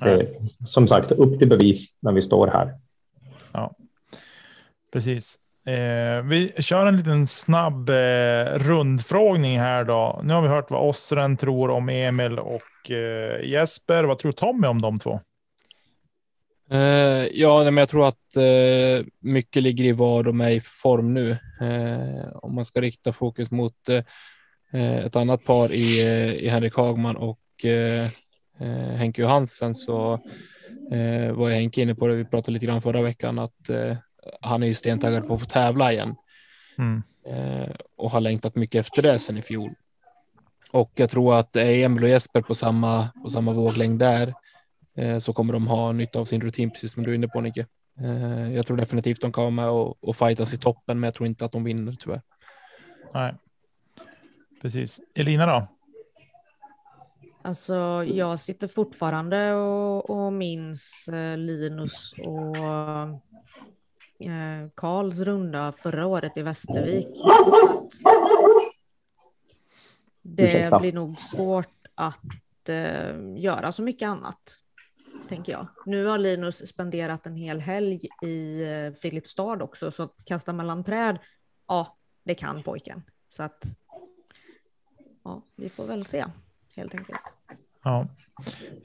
Det, 0.00 0.28
som 0.66 0.88
sagt, 0.88 1.12
upp 1.12 1.38
till 1.38 1.48
bevis 1.48 1.96
när 2.00 2.12
vi 2.12 2.22
står 2.22 2.46
här. 2.46 2.74
Ja, 3.52 3.74
precis. 4.92 5.38
Eh, 5.68 6.22
vi 6.22 6.52
kör 6.58 6.86
en 6.86 6.96
liten 6.96 7.26
snabb 7.26 7.88
eh, 7.88 8.44
rundfrågning 8.54 9.58
här 9.58 9.84
då. 9.84 10.20
Nu 10.24 10.34
har 10.34 10.42
vi 10.42 10.48
hört 10.48 10.70
vad 10.70 10.88
Ossren 10.88 11.36
tror 11.36 11.70
om 11.70 11.88
Emil 11.88 12.38
och 12.38 12.90
eh, 12.90 13.44
Jesper. 13.44 14.04
Vad 14.04 14.18
tror 14.18 14.32
Tommy 14.32 14.66
om 14.66 14.82
de 14.82 14.98
två? 14.98 15.20
Eh, 16.70 17.26
ja, 17.32 17.64
men 17.64 17.76
jag 17.76 17.88
tror 17.88 18.08
att 18.08 18.36
eh, 18.36 19.06
mycket 19.20 19.62
ligger 19.62 19.84
i 19.84 19.92
var 19.92 20.22
de 20.22 20.40
är 20.40 20.50
i 20.50 20.60
form 20.60 21.14
nu. 21.14 21.30
Eh, 21.60 22.28
om 22.32 22.54
man 22.54 22.64
ska 22.64 22.80
rikta 22.80 23.12
fokus 23.12 23.50
mot 23.50 23.88
ett 25.04 25.16
annat 25.16 25.44
par 25.44 25.72
i, 25.72 26.02
i 26.40 26.48
Henrik 26.48 26.74
Hagman 26.74 27.16
och 27.16 27.40
Henke 28.96 29.22
Johansen 29.22 29.74
så 29.74 30.20
var 31.32 31.50
jag 31.50 31.56
Henke 31.56 31.82
inne 31.82 31.94
på 31.94 32.06
det. 32.06 32.14
Vi 32.14 32.24
pratade 32.24 32.52
lite 32.52 32.66
grann 32.66 32.82
förra 32.82 33.02
veckan 33.02 33.38
att 33.38 33.70
han 34.40 34.62
är 34.62 34.66
ju 34.66 34.74
stentaggad 34.74 35.28
på 35.28 35.34
att 35.34 35.40
få 35.40 35.46
tävla 35.46 35.92
igen. 35.92 36.14
Mm. 36.78 37.02
Eh, 37.26 37.74
och 37.96 38.10
har 38.10 38.20
längtat 38.20 38.54
mycket 38.54 38.80
efter 38.80 39.02
det 39.02 39.18
sen 39.18 39.36
i 39.36 39.42
fjol. 39.42 39.70
Och 40.70 40.92
jag 40.94 41.10
tror 41.10 41.34
att 41.34 41.56
är 41.56 41.84
Emil 41.84 42.02
och 42.02 42.08
Jesper 42.08 42.42
på 42.42 42.54
samma, 42.54 43.08
på 43.22 43.28
samma 43.30 43.52
våglängd 43.52 43.98
där 43.98 44.34
eh, 44.96 45.18
så 45.18 45.32
kommer 45.32 45.52
de 45.52 45.66
ha 45.66 45.92
nytta 45.92 46.18
av 46.18 46.24
sin 46.24 46.40
rutin, 46.40 46.70
precis 46.70 46.92
som 46.92 47.02
du 47.02 47.10
är 47.10 47.14
inne 47.14 47.28
på 47.28 47.40
Nicke. 47.40 47.66
Eh, 48.00 48.52
jag 48.52 48.66
tror 48.66 48.76
definitivt 48.76 49.20
de 49.20 49.32
kan 49.32 49.42
vara 49.42 49.50
med 49.50 49.68
och, 49.68 50.04
och 50.04 50.16
fightas 50.16 50.54
i 50.54 50.58
toppen, 50.58 51.00
men 51.00 51.08
jag 51.08 51.14
tror 51.14 51.26
inte 51.26 51.44
att 51.44 51.52
de 51.52 51.64
vinner 51.64 51.96
tyvärr. 52.00 52.22
Nej, 53.14 53.34
precis. 54.62 55.00
Elina 55.14 55.46
då? 55.46 55.68
Alltså, 57.42 58.04
jag 58.04 58.40
sitter 58.40 58.68
fortfarande 58.68 59.52
och, 59.52 60.10
och 60.10 60.32
minns 60.32 61.08
eh, 61.08 61.36
Linus 61.36 62.14
och 62.18 62.56
eh, 64.18 64.70
Karls 64.74 65.18
runda 65.18 65.72
förra 65.72 66.06
året 66.06 66.36
i 66.36 66.42
Västervik. 66.42 67.08
Det 70.22 70.42
Ursäkta. 70.44 70.78
blir 70.78 70.92
nog 70.92 71.20
svårt 71.20 71.86
att 71.94 72.68
eh, 72.68 73.36
göra 73.36 73.72
så 73.72 73.82
mycket 73.82 74.06
annat, 74.08 74.56
tänker 75.28 75.52
jag. 75.52 75.66
Nu 75.86 76.06
har 76.06 76.18
Linus 76.18 76.68
spenderat 76.68 77.26
en 77.26 77.36
hel 77.36 77.60
helg 77.60 78.00
i 78.22 78.62
eh, 78.62 78.92
Filipstad 79.00 79.62
också, 79.62 79.90
så 79.90 80.02
att 80.02 80.14
kasta 80.24 80.52
mellan 80.52 80.84
träd, 80.84 81.18
ja, 81.68 81.96
det 82.24 82.34
kan 82.34 82.62
pojken. 82.62 83.02
Så 83.28 83.42
att, 83.42 83.64
ja, 85.24 85.42
vi 85.56 85.68
får 85.68 85.84
väl 85.84 86.06
se, 86.06 86.24
helt 86.76 86.94
enkelt. 86.94 87.20
Ja. 87.84 88.06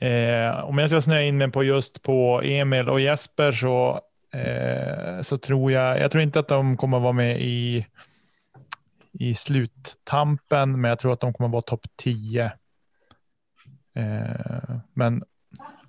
Eh, 0.07 0.63
om 0.63 0.77
jag 0.77 0.89
ska 0.89 1.01
snöa 1.01 1.21
in 1.21 1.37
mig 1.37 1.51
på 1.51 1.63
just 1.63 2.01
på 2.01 2.41
Emil 2.43 2.89
och 2.89 2.99
Jesper 3.01 3.51
så 3.51 4.01
Eh, 4.33 5.21
så 5.21 5.37
tror 5.37 5.71
jag, 5.71 5.99
jag 5.99 6.11
tror 6.11 6.23
inte 6.23 6.39
att 6.39 6.47
de 6.47 6.77
kommer 6.77 6.99
vara 6.99 7.13
med 7.13 7.41
i, 7.41 7.87
i 9.11 9.35
sluttampen, 9.35 10.81
men 10.81 10.89
jag 10.89 10.99
tror 10.99 11.13
att 11.13 11.19
de 11.19 11.33
kommer 11.33 11.49
vara 11.49 11.61
topp 11.61 11.85
10. 11.95 12.51
Eh, 13.95 14.75
men 14.93 15.23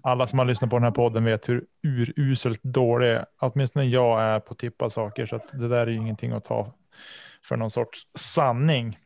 alla 0.02 0.26
som 0.26 0.38
har 0.38 0.46
lyssnat 0.46 0.70
på 0.70 0.76
den 0.76 0.84
här 0.84 0.90
podden 0.90 1.24
vet 1.24 1.48
hur 1.48 1.66
uruselt 1.82 2.62
dålig, 2.62 3.18
åtminstone 3.40 3.84
jag 3.84 4.22
är 4.22 4.40
på 4.40 4.52
att 4.52 4.58
tippa 4.58 4.90
saker, 4.90 5.26
så 5.26 5.36
att 5.36 5.48
det 5.48 5.68
där 5.68 5.86
är 5.86 5.90
ju 5.90 5.96
ingenting 5.96 6.32
att 6.32 6.44
ta 6.44 6.72
för 7.48 7.56
någon 7.56 7.70
sorts 7.70 7.98
sanning. 8.14 8.98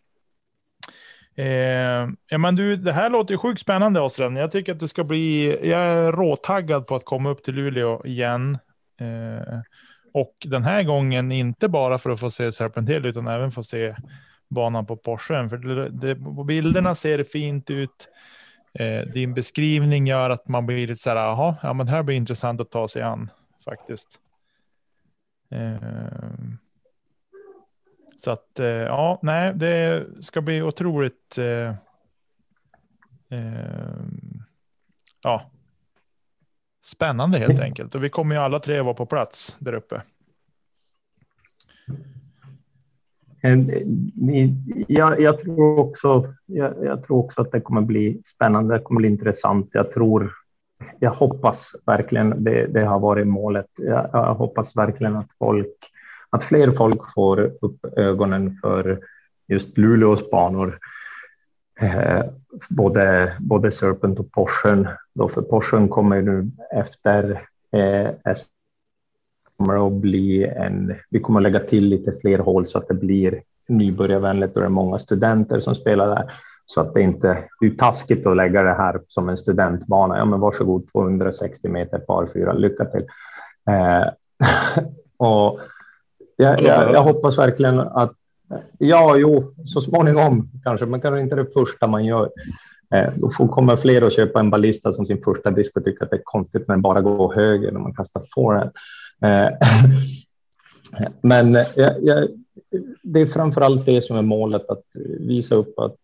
Eh, 1.37 2.09
ja, 2.29 2.39
men 2.39 2.57
du, 2.57 2.77
det 2.77 2.93
här 2.93 3.11
låter 3.11 3.35
ju 3.35 3.39
sjukt 3.39 3.61
spännande 3.61 4.01
Osren. 4.01 4.37
Jag 4.37 4.53
tycker 4.53 4.73
att 4.73 4.81
det 4.81 4.89
ska 4.89 5.05
bli, 5.05 5.59
jag 5.71 5.81
är 5.81 6.13
råtaggad 6.13 6.87
på 6.87 6.95
att 6.95 7.05
komma 7.05 7.31
upp 7.31 7.43
till 7.43 7.55
Luleå 7.55 8.07
igen. 8.07 8.59
Eh, 8.99 9.61
och 10.13 10.35
den 10.45 10.65
här 10.65 10.83
gången 10.83 11.33
inte 11.33 11.69
bara 11.69 11.99
för 11.99 12.11
att 12.11 12.21
få 12.21 12.31
se 12.31 12.53
Serpentil 12.53 13.07
utan 13.07 13.29
även 13.29 13.51
få 13.51 13.63
se 13.63 13.97
banan 14.49 14.87
på 14.87 14.97
Porschen. 14.97 15.51
För 15.51 15.57
det, 15.57 15.89
det, 15.89 16.15
på 16.15 16.45
bilderna 16.45 16.95
ser 16.95 17.19
det 17.19 17.25
fint 17.25 17.71
ut. 17.71 18.09
Eh, 18.75 19.01
din 19.01 19.35
beskrivning 19.35 20.07
gör 20.07 20.31
att 20.31 20.49
man 20.49 20.67
blir 20.67 20.87
lite 20.87 21.03
så 21.03 21.11
här, 21.11 21.17
jaha, 21.17 21.57
ja 21.63 21.73
men 21.73 21.87
det 21.87 21.93
här 21.93 22.03
blir 22.03 22.17
intressant 22.17 22.61
att 22.61 22.71
ta 22.71 22.89
sig 22.89 23.03
an 23.03 23.31
faktiskt. 23.65 24.21
Eh, 25.51 26.29
så 28.19 28.31
att 28.31 28.61
eh, 28.61 28.67
ja, 28.67 29.19
nej, 29.23 29.53
det 29.55 30.07
ska 30.23 30.41
bli 30.41 30.63
otroligt. 30.63 31.39
Eh, 31.39 31.75
eh, 33.39 34.03
ja. 35.23 35.51
Spännande 36.89 37.39
helt 37.39 37.61
enkelt. 37.61 37.95
Och 37.95 38.05
vi 38.05 38.09
kommer 38.09 38.35
ju 38.35 38.41
alla 38.41 38.59
tre 38.59 38.81
vara 38.81 38.95
på 38.95 39.07
plats 39.07 39.57
där 39.59 39.75
uppe. 39.75 40.03
Jag, 44.89 45.21
jag, 45.21 45.39
tror 45.39 45.79
också, 45.79 46.35
jag, 46.47 46.75
jag, 46.85 47.05
tror 47.05 47.19
också 47.19 47.41
att 47.41 47.53
det 47.53 47.61
kommer 47.61 47.81
bli 47.81 48.23
spännande, 48.25 48.75
det 48.75 48.81
kommer 48.81 48.99
bli 48.99 49.09
intressant. 49.09 49.71
Jag 49.73 49.93
tror, 49.93 50.33
jag 50.99 51.11
hoppas 51.11 51.73
verkligen, 51.87 52.45
det, 52.45 52.67
det 52.67 52.85
har 52.85 53.01
varit 53.01 53.27
målet. 53.27 53.67
Jag, 53.77 54.11
jag, 54.13 54.35
hoppas 54.35 54.77
verkligen 54.77 55.17
att 55.17 55.31
folk, 55.39 55.77
att 56.31 56.45
fler 56.45 56.71
folk 56.71 57.13
får 57.15 57.53
upp 57.61 57.85
ögonen 57.97 58.59
för 58.63 59.01
just 59.49 59.79
Luleås 59.79 60.31
banor. 60.31 60.79
Eh, 61.81 62.23
både, 62.69 63.33
både 63.41 63.71
Serpent 63.71 64.19
och 64.19 64.33
Porschen. 64.33 64.89
Då 65.15 65.29
för 65.29 65.43
Porschen 65.43 65.89
kommer 65.89 66.23
nu 66.23 66.51
efter 66.73 67.43
eh, 67.73 68.35
kommer 69.59 69.87
att 69.87 69.93
bli 69.93 70.45
en, 70.45 70.95
vi 71.11 71.21
kommer 71.21 71.41
att 71.41 71.43
lägga 71.43 71.61
till 71.61 71.85
lite 71.85 72.13
fler 72.21 72.39
hål 72.39 72.67
så 72.67 72.79
att 72.79 72.89
det 72.89 72.95
blir 72.95 73.43
nybörjarvänligt 73.69 74.55
och 74.55 74.61
det 74.61 74.67
är 74.67 74.71
många 74.71 74.99
studenter 74.99 75.61
som 75.61 75.75
spelar 75.75 76.09
där. 76.09 76.33
Så 76.67 76.81
att 76.81 76.95
det 76.95 77.03
inte, 77.03 77.45
det 77.61 77.67
är 77.67 77.71
taskigt 77.71 78.27
att 78.27 78.37
lägga 78.37 78.63
det 78.63 78.75
här 78.75 79.01
som 79.09 79.29
en 79.29 79.37
studentbana. 79.37 80.19
Ja, 80.19 80.25
men 80.25 80.41
varsågod 80.41 80.93
260 80.93 81.69
meter 81.69 81.99
par 81.99 82.31
fyra, 82.35 82.53
lycka 82.53 82.85
till. 82.85 83.07
Eh, 83.71 84.07
och 85.17 85.61
jag, 86.37 86.63
jag, 86.63 86.93
jag, 86.93 87.03
hoppas 87.03 87.39
verkligen 87.39 87.81
att, 87.81 88.13
ja, 88.79 89.17
jo, 89.17 89.55
så 89.65 89.81
småningom 89.81 90.51
kanske, 90.65 90.87
men 90.87 91.01
kanske 91.01 91.21
inte 91.21 91.37
det 91.37 91.53
första 91.55 91.87
man 91.87 92.05
gör. 92.05 92.31
Eh, 92.95 93.13
då 93.17 93.29
kommer 93.31 93.77
fler 93.77 94.03
att 94.03 94.13
köpa 94.13 94.41
en 94.41 94.51
ballista 94.51 94.93
som 94.93 95.07
sin 95.07 95.23
första 95.25 95.51
disk 95.51 95.77
och 95.77 95.85
tycka 95.85 96.05
att 96.05 96.11
det 96.11 96.17
är 96.17 96.23
konstigt 96.25 96.69
när 96.69 96.75
den 96.75 96.83
bara 96.83 97.01
går 97.01 97.35
höger 97.35 97.73
när 97.73 97.81
man 97.81 97.95
kastar 97.95 98.23
forehand. 98.35 98.71
Eh, 99.23 99.49
men 101.23 101.57
eh, 101.57 101.67
jag, 101.77 102.05
jag, 102.05 102.29
det 103.03 103.21
är 103.21 103.27
framför 103.27 103.61
allt 103.61 103.87
det 103.87 104.03
som 104.03 104.17
är 104.17 104.23
målet, 104.23 104.69
att 104.69 104.85
visa 105.21 105.55
upp 105.55 105.79
att, 105.79 105.97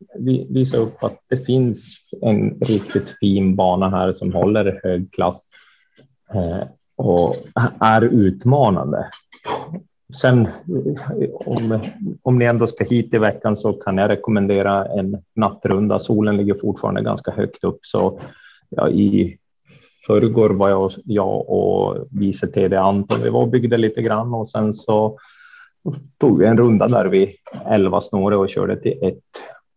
visa 0.48 0.76
upp 0.76 1.04
att 1.04 1.18
det 1.28 1.36
finns 1.36 1.94
en 2.22 2.60
riktigt 2.60 3.16
fin 3.20 3.56
bana 3.56 3.90
här 3.90 4.12
som 4.12 4.32
håller 4.32 4.80
hög 4.82 5.12
klass 5.12 5.48
och 6.96 7.36
är 7.80 8.02
utmanande. 8.02 9.10
Sen 10.12 10.48
om, 11.34 11.80
om 12.22 12.38
ni 12.38 12.44
ändå 12.44 12.66
ska 12.66 12.84
hit 12.84 13.14
i 13.14 13.18
veckan 13.18 13.56
så 13.56 13.72
kan 13.72 13.98
jag 13.98 14.10
rekommendera 14.10 14.86
en 14.86 15.22
nattrunda. 15.34 15.98
Solen 15.98 16.36
ligger 16.36 16.54
fortfarande 16.54 17.02
ganska 17.02 17.30
högt 17.30 17.64
upp, 17.64 17.78
så 17.82 18.20
ja, 18.68 18.88
i 18.88 19.38
förrgår 20.06 20.50
var 20.50 20.68
jag, 20.68 20.92
jag 21.04 21.50
och 21.50 22.06
vice 22.10 22.46
TD 22.46 22.76
Anton, 22.76 23.22
vi 23.22 23.30
var 23.30 23.40
och 23.40 23.48
byggde 23.48 23.76
lite 23.76 24.02
grann 24.02 24.34
och 24.34 24.48
sen 24.48 24.72
så 24.72 25.18
tog 26.18 26.38
vi 26.38 26.46
en 26.46 26.58
runda 26.58 26.88
där 26.88 27.04
vid 27.04 27.28
elva 27.66 28.00
snåret 28.00 28.38
och 28.38 28.48
körde 28.48 28.76
till 28.76 28.98
ett 29.02 29.22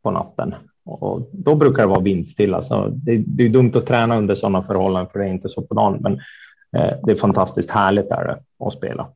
på 0.03 0.11
natten. 0.11 0.55
Och 0.85 1.29
då 1.31 1.55
brukar 1.55 1.83
det 1.83 1.89
vara 1.89 1.99
vindstilla, 1.99 2.61
så 2.61 2.87
det, 2.87 3.23
det 3.27 3.43
är 3.43 3.49
dumt 3.49 3.71
att 3.75 3.85
träna 3.85 4.17
under 4.17 4.35
sådana 4.35 4.63
förhållanden 4.63 5.11
för 5.11 5.19
det 5.19 5.25
är 5.25 5.29
inte 5.29 5.49
så 5.49 5.61
på 5.61 5.73
dagen, 5.73 5.97
men 6.01 6.13
eh, 6.77 6.95
det 7.03 7.11
är 7.11 7.15
fantastiskt 7.15 7.69
härligt 7.69 8.09
där 8.09 8.37
att 8.59 8.73
spela 8.73 9.09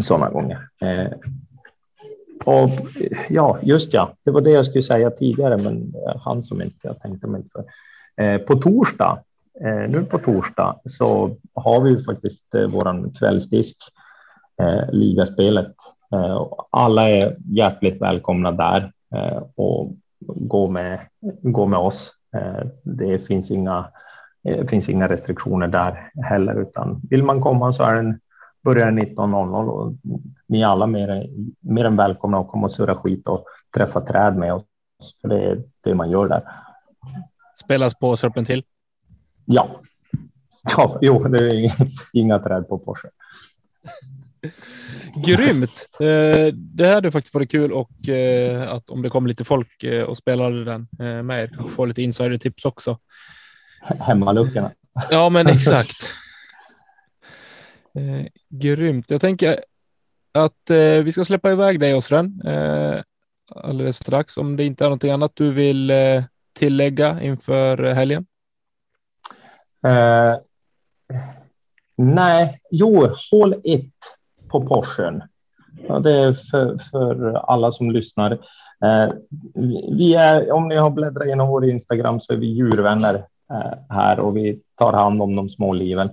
sådana 0.00 0.30
gånger. 0.30 0.68
Eh, 0.80 1.12
och 2.44 2.70
ja, 3.28 3.58
just 3.62 3.92
ja, 3.92 4.14
det 4.24 4.30
var 4.30 4.40
det 4.40 4.50
jag 4.50 4.66
skulle 4.66 4.82
säga 4.82 5.10
tidigare, 5.10 5.58
men 5.58 5.94
han 6.24 6.42
som 6.42 6.62
inte 6.62 6.78
jag 6.82 7.00
tänkte 7.00 7.26
mig 7.26 7.42
för. 7.52 7.64
Eh, 8.24 8.38
på 8.38 8.54
torsdag 8.54 9.18
Eh, 9.60 9.90
nu 9.90 10.04
på 10.04 10.18
torsdag 10.18 10.76
så 10.84 11.36
har 11.54 11.80
vi 11.80 11.90
ju 11.90 12.04
faktiskt 12.04 12.54
eh, 12.54 12.66
våran 12.66 13.10
kvällsdisk, 13.10 13.76
eh, 14.62 14.92
ligaspelet. 14.92 15.74
Eh, 16.14 16.46
alla 16.70 17.10
är 17.10 17.36
hjärtligt 17.44 18.02
välkomna 18.02 18.52
där 18.52 18.92
eh, 19.14 19.42
och 19.54 19.92
gå 20.20 20.68
med, 20.68 21.00
gå 21.42 21.66
med 21.66 21.78
oss. 21.78 22.14
Eh, 22.36 22.66
det 22.82 23.18
finns 23.18 23.50
inga, 23.50 23.88
det 24.42 24.70
finns 24.70 24.88
inga 24.88 25.08
restriktioner 25.08 25.68
där 25.68 26.10
heller, 26.22 26.62
utan 26.62 27.00
vill 27.10 27.22
man 27.22 27.40
komma 27.40 27.72
så 27.72 27.82
är 27.82 27.94
den 27.94 28.20
börjar 28.64 28.90
19.00 28.90 29.68
och 29.68 29.94
ni 30.46 30.60
är 30.60 30.66
alla 30.66 30.86
mer, 30.86 31.28
mer 31.60 31.84
än 31.84 31.96
välkomna 31.96 32.38
att 32.38 32.48
komma 32.48 32.66
och 32.66 32.72
surra 32.72 32.96
skit 32.96 33.26
och 33.26 33.44
träffa 33.76 34.00
träd 34.00 34.36
med 34.36 34.54
oss. 34.54 34.64
För 35.20 35.28
det 35.28 35.44
är 35.44 35.62
det 35.80 35.94
man 35.94 36.10
gör 36.10 36.28
där. 36.28 36.42
Spelas 37.64 37.94
på 37.94 38.16
Serpentil? 38.16 38.62
Ja. 39.44 39.80
ja, 40.76 40.98
jo, 41.00 41.28
det 41.28 41.38
är 41.38 41.72
inga 42.12 42.38
träd 42.38 42.68
på 42.68 42.78
Porsche. 42.78 43.08
Grymt! 45.26 45.88
Eh, 46.00 46.54
det 46.54 46.88
hade 46.88 47.10
faktiskt 47.10 47.34
varit 47.34 47.50
kul 47.50 47.72
och 47.72 48.08
eh, 48.08 48.72
att 48.72 48.90
om 48.90 49.02
det 49.02 49.10
kommer 49.10 49.28
lite 49.28 49.44
folk 49.44 49.84
eh, 49.84 50.04
och 50.04 50.18
spelade 50.18 50.64
den 50.64 50.88
med 51.26 51.42
er, 51.42 51.46
kanske 51.46 51.70
få 51.70 51.84
lite 51.84 52.02
insider-tips 52.02 52.64
också. 52.64 52.98
Hemmaluckorna. 53.80 54.72
Ja, 55.10 55.28
men 55.28 55.46
exakt. 55.56 56.08
Eh, 57.94 58.26
grymt. 58.48 59.10
Jag 59.10 59.20
tänker 59.20 59.64
att 60.32 60.70
eh, 60.70 60.76
vi 60.76 61.12
ska 61.12 61.24
släppa 61.24 61.52
iväg 61.52 61.80
dig, 61.80 61.94
Osren, 61.94 62.42
eh, 62.44 63.02
alldeles 63.54 63.96
strax. 63.96 64.36
Om 64.36 64.56
det 64.56 64.64
inte 64.64 64.84
är 64.84 64.88
någonting 64.88 65.10
annat 65.10 65.32
du 65.34 65.52
vill 65.52 65.92
tillägga 66.58 67.22
inför 67.22 67.84
helgen? 67.84 68.26
Eh, 69.86 70.36
nej, 71.96 72.60
jo, 72.70 73.08
hål 73.30 73.54
1 73.64 73.84
på 74.48 74.66
Porschen. 74.66 75.22
Ja, 75.88 75.98
det 75.98 76.12
är 76.12 76.32
för, 76.32 76.78
för 76.90 77.32
alla 77.32 77.72
som 77.72 77.90
lyssnar. 77.90 78.32
Eh, 78.84 79.12
vi 79.96 80.14
är, 80.14 80.52
om 80.52 80.68
ni 80.68 80.76
har 80.76 80.90
bläddrat 80.90 81.26
igenom 81.26 81.48
vår 81.48 81.64
Instagram 81.64 82.20
så 82.20 82.32
är 82.32 82.36
vi 82.36 82.46
djurvänner 82.46 83.14
eh, 83.50 83.72
här 83.88 84.20
och 84.20 84.36
vi 84.36 84.60
tar 84.74 84.92
hand 84.92 85.22
om 85.22 85.36
de 85.36 85.48
små 85.48 85.72
liven. 85.72 86.10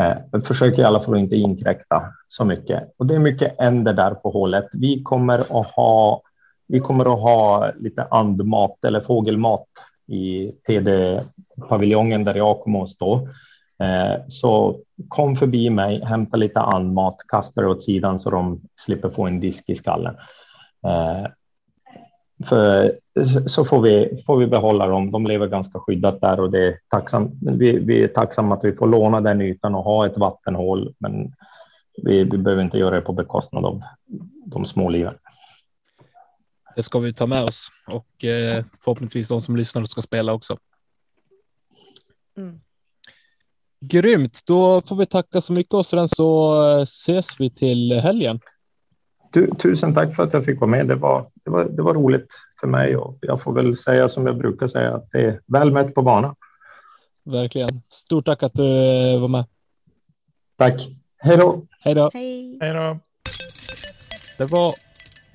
Eh, 0.00 0.40
försöker 0.44 0.82
i 0.82 0.84
alla 0.84 1.00
fall 1.00 1.18
inte 1.18 1.36
inkräkta 1.36 2.02
så 2.28 2.44
mycket. 2.44 2.94
Och 2.96 3.06
det 3.06 3.14
är 3.14 3.18
mycket 3.18 3.60
änder 3.60 3.92
där 3.92 4.14
på 4.14 4.30
hålet. 4.30 4.66
Vi 4.72 5.02
kommer 5.02 5.38
att 5.38 5.66
ha, 5.66 6.22
vi 6.68 6.80
kommer 6.80 7.14
att 7.14 7.20
ha 7.20 7.72
lite 7.76 8.06
andmat 8.10 8.84
eller 8.84 9.00
fågelmat 9.00 9.66
i 10.08 10.52
TD-paviljongen 10.66 12.24
där 12.24 12.34
jag 12.34 12.60
kommer 12.60 12.82
att 12.82 12.90
stå. 12.90 13.28
Eh, 13.82 14.14
så 14.28 14.80
kom 15.08 15.36
förbi 15.36 15.70
mig, 15.70 16.04
hämta 16.04 16.36
lite 16.36 16.60
andmat, 16.60 17.16
kasta 17.28 17.60
det 17.60 17.68
åt 17.68 17.84
sidan 17.84 18.18
så 18.18 18.30
de 18.30 18.60
slipper 18.80 19.10
få 19.10 19.26
en 19.26 19.40
disk 19.40 19.68
i 19.68 19.74
skallen. 19.74 20.14
Eh, 20.86 21.26
för, 22.44 22.98
så 23.46 23.64
får 23.64 23.80
vi, 23.80 24.22
får 24.26 24.36
vi 24.36 24.46
behålla 24.46 24.86
dem. 24.86 25.10
De 25.10 25.26
lever 25.26 25.46
ganska 25.46 25.78
skyddat 25.78 26.20
där 26.20 26.40
och 26.40 26.50
det 26.50 26.66
är 26.66 26.78
tacksam, 26.88 27.30
vi, 27.40 27.78
vi 27.78 28.04
är 28.04 28.08
tacksamma 28.08 28.54
att 28.54 28.64
vi 28.64 28.72
får 28.72 28.86
låna 28.86 29.20
den 29.20 29.40
ytan 29.40 29.74
och 29.74 29.84
ha 29.84 30.06
ett 30.06 30.18
vattenhål. 30.18 30.94
Men 30.98 31.32
vi, 32.02 32.24
vi 32.24 32.38
behöver 32.38 32.62
inte 32.62 32.78
göra 32.78 32.94
det 32.94 33.00
på 33.00 33.12
bekostnad 33.12 33.64
av 33.64 33.82
de 34.46 34.66
små 34.66 34.88
liven. 34.88 35.14
Det 36.76 36.82
ska 36.82 36.98
vi 36.98 37.14
ta 37.14 37.26
med 37.26 37.42
oss 37.42 37.68
och 37.86 38.24
eh, 38.24 38.64
förhoppningsvis 38.80 39.28
de 39.28 39.40
som 39.40 39.56
lyssnar 39.56 39.84
ska 39.84 40.02
spela 40.02 40.32
också. 40.32 40.58
Mm. 42.36 42.60
Grymt, 43.80 44.42
då 44.46 44.80
får 44.80 44.96
vi 44.96 45.06
tacka 45.06 45.40
så 45.40 45.52
mycket 45.52 45.74
och 45.74 45.86
sen 45.86 46.08
så 46.08 46.60
eh, 46.62 46.82
ses 46.82 47.40
vi 47.40 47.50
till 47.50 48.00
helgen. 48.00 48.40
Tu, 49.36 49.54
tusen 49.54 49.94
tack 49.94 50.16
för 50.16 50.22
att 50.22 50.32
jag 50.32 50.44
fick 50.44 50.60
vara 50.60 50.70
med. 50.70 50.88
Det 50.88 50.94
var, 50.94 51.30
det, 51.44 51.50
var, 51.50 51.64
det 51.64 51.82
var 51.82 51.94
roligt 51.94 52.28
för 52.60 52.66
mig 52.66 52.96
och 52.96 53.18
jag 53.20 53.42
får 53.42 53.52
väl 53.52 53.76
säga 53.76 54.08
som 54.08 54.26
jag 54.26 54.38
brukar 54.38 54.68
säga 54.68 54.94
att 54.94 55.08
det 55.12 55.24
är 55.24 55.40
väl 55.46 55.72
mätt 55.72 55.94
på 55.94 56.02
banan. 56.02 56.34
Verkligen. 57.24 57.82
Stort 57.90 58.24
tack 58.24 58.42
att 58.42 58.54
du 58.54 58.64
eh, 59.14 59.20
var 59.20 59.28
med. 59.28 59.44
Tack. 60.56 60.88
Hej 61.18 61.36
då. 61.36 61.66
Hej 61.80 61.94
då. 61.94 62.10
Hej. 62.14 62.58
Hej 62.60 62.74
då. 62.74 62.98
Det 64.38 64.44
var 64.44 64.74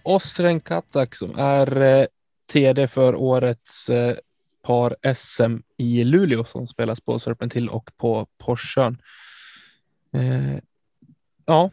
Ostren 0.04 0.60
Katak 0.60 1.16
som 1.16 1.40
är 1.40 1.82
eh, 1.82 2.06
TD 2.54 2.88
för 2.88 3.16
årets 3.16 3.90
eh, 3.90 4.16
par 4.62 5.14
SM 5.14 5.58
i 5.78 6.04
Luleå 6.04 6.44
som 6.44 6.68
spelas 6.68 7.02
på 7.02 7.20
Serpentil 7.20 7.70
och 7.70 7.90
på 7.98 8.28
Porsön. 8.38 9.02
Eh, 10.14 10.58
ja, 11.46 11.70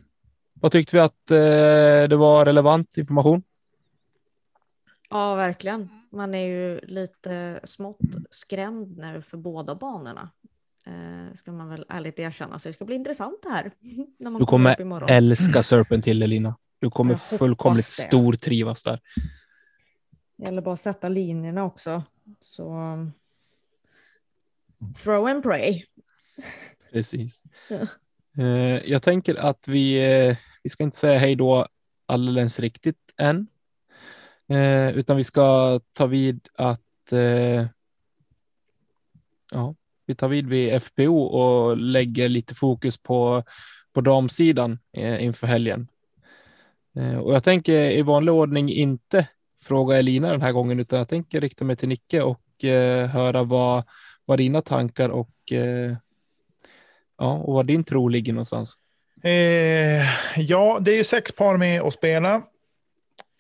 vad 0.61 0.73
tyckte 0.73 0.97
vi 0.97 1.01
att 1.01 1.31
eh, 1.31 2.09
det 2.09 2.17
var 2.17 2.45
relevant 2.45 2.97
information? 2.97 3.43
Ja, 5.11 5.35
verkligen. 5.35 5.89
Man 6.11 6.35
är 6.35 6.47
ju 6.47 6.81
lite 6.81 7.61
smått 7.65 8.01
skrämd 8.31 8.97
nu 8.99 9.23
för 9.23 9.37
båda 9.37 9.75
banorna. 9.75 10.31
Eh, 10.87 11.35
ska 11.35 11.53
man 11.53 11.69
väl 11.69 11.85
ärligt 11.89 12.19
erkänna. 12.19 12.59
Så 12.59 12.69
det 12.69 12.73
ska 12.73 12.85
bli 12.85 12.95
intressant 12.95 13.43
det 13.43 13.49
här. 13.49 13.73
När 14.19 14.31
man 14.31 14.41
Du 14.41 14.47
kommer 14.47 14.73
upp 14.73 14.81
imorgon. 14.81 15.09
älska 15.09 15.63
Serpentil 15.63 16.23
Elina. 16.23 16.57
Du 16.79 16.91
kommer 16.91 17.15
fullkomligt 17.15 17.87
stortrivas 17.91 18.83
där. 18.83 19.01
Det 20.37 20.45
gäller 20.45 20.63
bara 20.63 20.75
att 20.75 20.81
sätta 20.81 21.09
linjerna 21.09 21.65
också. 21.65 22.03
Så 22.41 22.73
throw 25.03 25.27
and 25.27 25.43
pray. 25.43 25.83
Precis. 26.93 27.43
Eh, 28.39 28.91
jag 28.91 29.03
tänker 29.03 29.35
att 29.35 29.69
vi, 29.69 30.13
eh, 30.13 30.37
vi 30.63 30.71
ska 30.71 30.85
inte 30.85 30.97
säga 30.97 31.19
hej 31.19 31.35
då 31.37 31.67
alldeles 32.07 32.61
riktigt 32.61 33.15
än, 33.17 33.47
eh, 34.49 34.89
utan 34.89 35.17
vi 35.17 35.25
ska 35.25 35.81
ta 35.93 36.07
vid 36.07 36.49
att 36.55 36.83
ja, 39.51 39.75
vi 40.07 40.15
tar 40.15 40.29
vid 40.29 40.47
vid 40.47 40.83
FPO 40.83 41.21
och 41.21 41.77
lägger 41.77 42.29
lite 42.29 42.55
fokus 42.55 42.99
på, 42.99 43.43
på 43.93 44.01
damsidan 44.01 44.79
inför 45.21 45.47
helgen. 45.47 45.89
Och 47.23 47.35
jag 47.35 47.45
tänker 47.45 47.91
i 47.91 48.03
vanlig 48.03 48.35
ordning 48.35 48.71
inte 48.73 49.29
fråga 49.65 49.97
Elina 49.99 50.31
den 50.31 50.43
här 50.43 50.53
gången, 50.53 50.81
utan 50.81 50.99
jag 50.99 51.09
tänker 51.09 51.41
rikta 51.41 51.65
mig 51.65 51.77
till 51.77 51.89
Nicke 51.89 52.23
och 52.23 52.65
höra 53.13 53.43
vad, 53.43 53.85
vad 54.25 54.39
dina 54.39 54.63
tankar 54.63 55.09
och 55.09 55.53
Ja, 57.19 57.33
och 57.33 57.55
var 57.55 57.65
din 57.65 57.85
tro 57.85 58.09
ligger 58.09 58.33
någonstans. 58.33 58.77
Eh, 59.23 60.03
ja, 60.41 60.79
det 60.81 60.93
är 60.93 60.97
ju 60.97 61.05
sex 61.05 61.33
par 61.33 61.57
med 61.57 61.83
att 61.83 61.95
spela. 61.95 62.43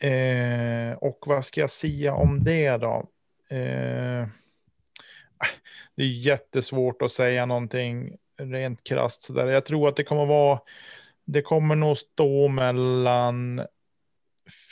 Eh, 0.00 0.92
och 1.00 1.18
vad 1.26 1.44
ska 1.44 1.60
jag 1.60 1.70
säga 1.70 2.14
om 2.14 2.44
det 2.44 2.76
då? 2.76 3.08
Eh, 3.50 4.26
det 5.96 6.02
är 6.02 6.18
jättesvårt 6.26 7.02
att 7.02 7.12
säga 7.12 7.46
någonting 7.46 8.16
rent 8.38 8.84
krasst 8.84 9.22
sådär. 9.22 9.46
Jag 9.46 9.64
tror 9.64 9.88
att 9.88 9.96
det 9.96 10.04
kommer 10.04 10.26
vara, 10.26 10.60
det 11.24 11.42
kommer 11.42 11.76
nog 11.76 11.96
stå 11.96 12.48
mellan 12.48 13.62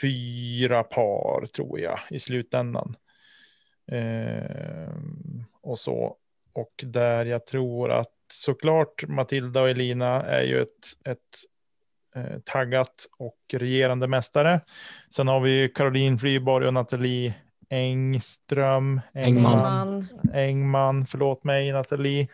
fyra 0.00 0.82
par 0.82 1.46
tror 1.46 1.80
jag 1.80 1.98
i 2.10 2.18
slutändan. 2.18 2.94
Eh, 3.92 4.94
och 5.62 5.78
så. 5.78 6.16
Och 6.52 6.84
där 6.86 7.24
jag 7.24 7.46
tror 7.46 7.90
att 7.90 8.15
såklart 8.32 9.04
Matilda 9.08 9.60
och 9.62 9.70
Elina 9.70 10.22
är 10.22 10.42
ju 10.42 10.62
ett, 10.62 10.68
ett 11.04 11.18
eh, 12.16 12.38
taggat 12.44 13.06
och 13.18 13.38
regerande 13.52 14.08
mästare. 14.08 14.60
Sen 15.10 15.28
har 15.28 15.40
vi 15.40 15.68
Caroline 15.68 16.18
Flyborg 16.18 16.66
och 16.66 16.74
Nathalie 16.74 17.34
Engström. 17.68 19.00
Engman. 19.14 19.58
Man, 19.58 20.08
Engman, 20.34 21.06
förlåt 21.06 21.44
mig 21.44 21.72
Nathalie. 21.72 22.28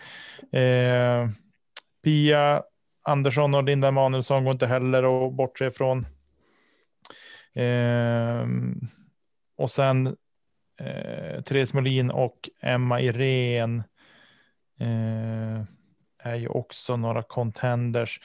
Eh, 0.52 1.28
Pia 2.04 2.62
Andersson 3.02 3.54
och 3.54 3.64
Linda 3.64 3.88
Emanuelsson 3.88 4.44
går 4.44 4.52
inte 4.52 4.66
heller 4.66 5.26
att 5.26 5.32
bortse 5.32 5.66
ifrån. 5.66 6.06
Eh, 7.54 8.46
och 9.56 9.70
sen 9.70 10.06
eh, 10.80 11.42
Therese 11.42 11.74
Molin 11.74 12.10
och 12.10 12.48
Emma 12.60 13.00
Irene 13.00 13.84
eh, 14.80 15.64
är 16.22 16.34
ju 16.34 16.48
också 16.48 16.96
några 16.96 17.22
contenders. 17.22 18.20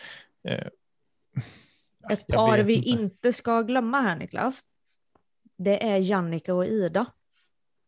Eh, 0.48 0.68
ett 2.10 2.28
par 2.28 2.60
vi 2.60 2.76
inte. 2.76 2.90
inte 2.90 3.34
ska 3.34 3.62
glömma 3.62 4.02
här 4.02 4.16
Niklas. 4.16 4.60
Det 5.58 5.88
är 5.88 5.98
Jannica 5.98 6.54
och 6.54 6.66
Ida. 6.66 7.06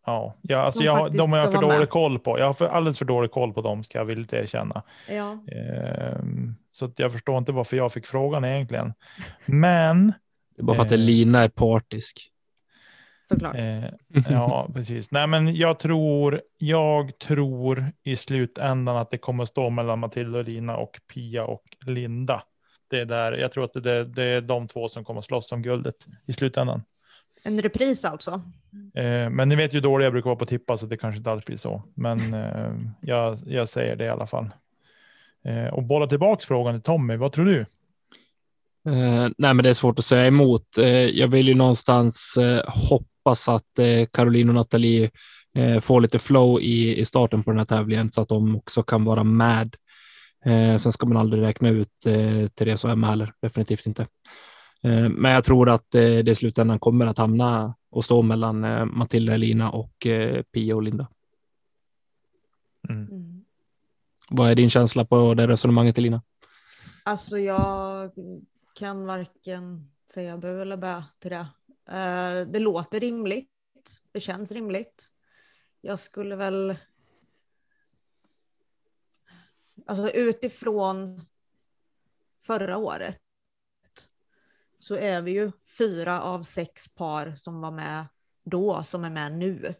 Ja, 0.05 0.36
ja 0.41 0.57
alltså 0.57 0.84
jag, 0.84 1.18
de 1.18 1.32
har 1.32 1.39
jag 1.39 1.51
för 1.51 1.62
dålig 1.62 1.80
med. 1.80 1.89
koll 1.89 2.20
på. 2.20 2.39
Jag 2.39 2.45
har 2.45 2.53
för, 2.53 2.68
alldeles 2.68 2.97
för 2.97 3.05
dålig 3.05 3.32
koll 3.32 3.53
på 3.53 3.62
dem, 3.62 3.84
ska 3.84 3.97
jag 3.97 4.05
villigt 4.05 4.34
erkänna. 4.34 4.84
Ja. 5.10 5.38
Ehm, 5.51 6.55
så 6.72 6.86
att 6.86 6.99
jag 6.99 7.12
förstår 7.12 7.38
inte 7.38 7.51
varför 7.51 7.78
jag 7.78 7.93
fick 7.93 8.05
frågan 8.05 8.45
egentligen. 8.45 8.93
Men, 9.45 10.14
Det 10.55 10.62
är 10.62 10.64
bara 10.64 10.76
för 10.76 10.84
att 10.84 10.91
Eh. 10.91 10.99
Elina 10.99 11.43
är 11.43 11.49
partisk. 11.49 12.32
Såklart. 13.30 13.56
eh, 13.56 13.84
ja, 14.30 14.70
precis. 14.74 15.12
Nej, 15.12 15.28
men 15.28 15.56
jag 15.56 15.80
tror, 15.80 16.42
jag 16.58 17.20
tror 17.20 17.92
i 18.04 18.16
slutändan 18.16 18.98
att 18.98 19.12
det 19.12 19.18
kommer 19.18 19.46
stå 19.46 19.70
mellan 19.70 20.00
Matilda 20.00 20.40
och 20.40 20.46
Lina 20.46 20.78
och 20.78 21.00
Pia 21.14 21.46
och 21.46 21.64
Linda. 21.86 22.44
Det 22.88 23.00
är 23.00 23.06
där, 23.06 23.32
jag 23.32 23.52
tror 23.52 23.64
att 23.64 23.74
det, 23.74 23.82
det, 23.82 24.06
det 24.06 24.24
är 24.24 24.42
de 24.42 24.68
två 24.68 24.90
som 24.90 25.04
kommer 25.04 25.22
slåss 25.22 25.52
om 25.52 25.62
guldet 25.62 25.96
i 26.26 26.34
slutändan. 26.34 26.82
En 27.44 27.62
repris 27.62 28.06
alltså. 28.06 28.32
Eh, 28.96 29.30
men 29.30 29.50
ni 29.50 29.56
vet 29.56 29.74
ju 29.74 29.78
hur 29.78 29.84
dålig 29.84 30.06
jag 30.06 30.14
brukar 30.14 30.30
vara 30.30 30.40
på 30.40 30.46
tippa, 30.46 30.78
så 30.78 30.86
det 30.86 30.98
kanske 30.98 31.18
inte 31.18 31.32
alls 31.32 31.46
blir 31.46 31.58
så. 31.58 31.84
Men 31.94 32.34
eh, 32.34 32.74
jag, 33.02 33.38
jag 33.46 33.70
säger 33.70 33.96
det 33.96 34.06
i 34.06 34.10
alla 34.10 34.28
fall. 34.28 34.50
Eh, 35.46 35.68
och 35.68 35.84
bolla 35.84 36.08
tillbaks 36.08 36.46
frågan 36.46 36.76
till 36.76 36.84
Tommy, 36.84 37.16
vad 37.16 37.32
tror 37.32 37.46
du? 37.46 37.66
Eh, 38.88 39.30
nej, 39.38 39.54
men 39.54 39.58
det 39.58 39.70
är 39.70 39.74
svårt 39.74 40.00
att 40.00 40.06
säga 40.06 40.26
emot. 40.26 40.78
Eh, 40.78 40.88
jag 40.90 41.28
vill 41.28 41.48
ju 41.48 41.54
någonstans 41.54 42.38
eh, 42.38 42.64
hoppas 42.68 43.10
att 43.32 43.80
eh, 43.80 44.06
Caroline 44.14 44.50
och 44.50 44.56
Nathalie 44.56 45.12
eh, 45.56 45.80
får 45.80 46.02
lite 46.02 46.20
flow 46.20 46.62
i, 46.62 47.00
i 47.00 47.06
starten 47.06 47.44
på 47.44 47.52
den 47.52 47.58
här 47.58 47.66
tävlingen 47.66 48.12
så 48.12 48.22
att 48.22 48.30
de 48.30 48.56
också 48.56 48.84
kan 48.84 49.04
vara 49.04 49.24
med. 49.24 49.76
Eh, 50.46 50.78
sen 50.78 50.92
ska 50.92 51.08
man 51.08 51.18
aldrig 51.18 51.44
räkna 51.44 51.70
ut 51.70 52.06
eh, 52.06 52.48
Therese 52.48 52.84
och 52.84 52.92
Emma 52.92 53.08
heller, 53.08 53.34
definitivt 53.42 53.86
inte. 53.86 54.08
Men 55.10 55.32
jag 55.32 55.44
tror 55.44 55.70
att 55.70 55.92
det 55.92 56.30
i 56.30 56.36
slutändan 56.36 56.80
kommer 56.80 57.06
att 57.06 57.18
hamna 57.18 57.76
och 57.92 58.06
stå 58.06 58.22
mellan 58.22 58.60
Matilda, 58.98 59.34
Elina 59.34 59.70
och 59.70 60.08
Pia 60.54 60.76
och 60.76 60.84
Linda. 60.84 61.08
Mm. 62.90 63.08
Mm. 63.08 63.46
Vad 64.30 64.52
är 64.52 64.56
din 64.56 64.70
känsla 64.70 65.06
på 65.06 65.34
det 65.34 65.48
resonemanget, 65.48 65.98
Elina? 65.98 66.22
Alltså 67.04 67.38
jag 67.38 68.12
kan 68.74 69.06
varken 69.06 69.92
säga 70.14 70.38
bu 70.38 70.62
eller 70.62 70.78
bä 70.78 71.04
till 71.20 71.32
det. 71.32 71.48
Eh, 71.92 72.48
det 72.48 72.60
låter 72.60 73.00
rimligt. 73.00 73.50
Det 74.12 74.20
känns 74.20 74.52
rimligt. 74.52 75.12
Jag 75.82 76.00
skulle 76.00 76.36
väl... 76.36 76.78
Alltså 79.86 80.10
utifrån 80.10 81.26
förra 82.42 82.78
året 82.78 83.20
så 84.80 84.96
är 84.96 85.22
vi 85.22 85.32
ju 85.32 85.52
fyra 85.78 86.22
av 86.22 86.44
sex 86.44 86.88
par 86.88 87.36
som 87.36 87.62
var 87.62 87.72
med 87.72 88.06
då 88.44 88.84
som 88.84 89.06
är 89.06 89.10
med 89.10 89.34
nu. 89.34 89.74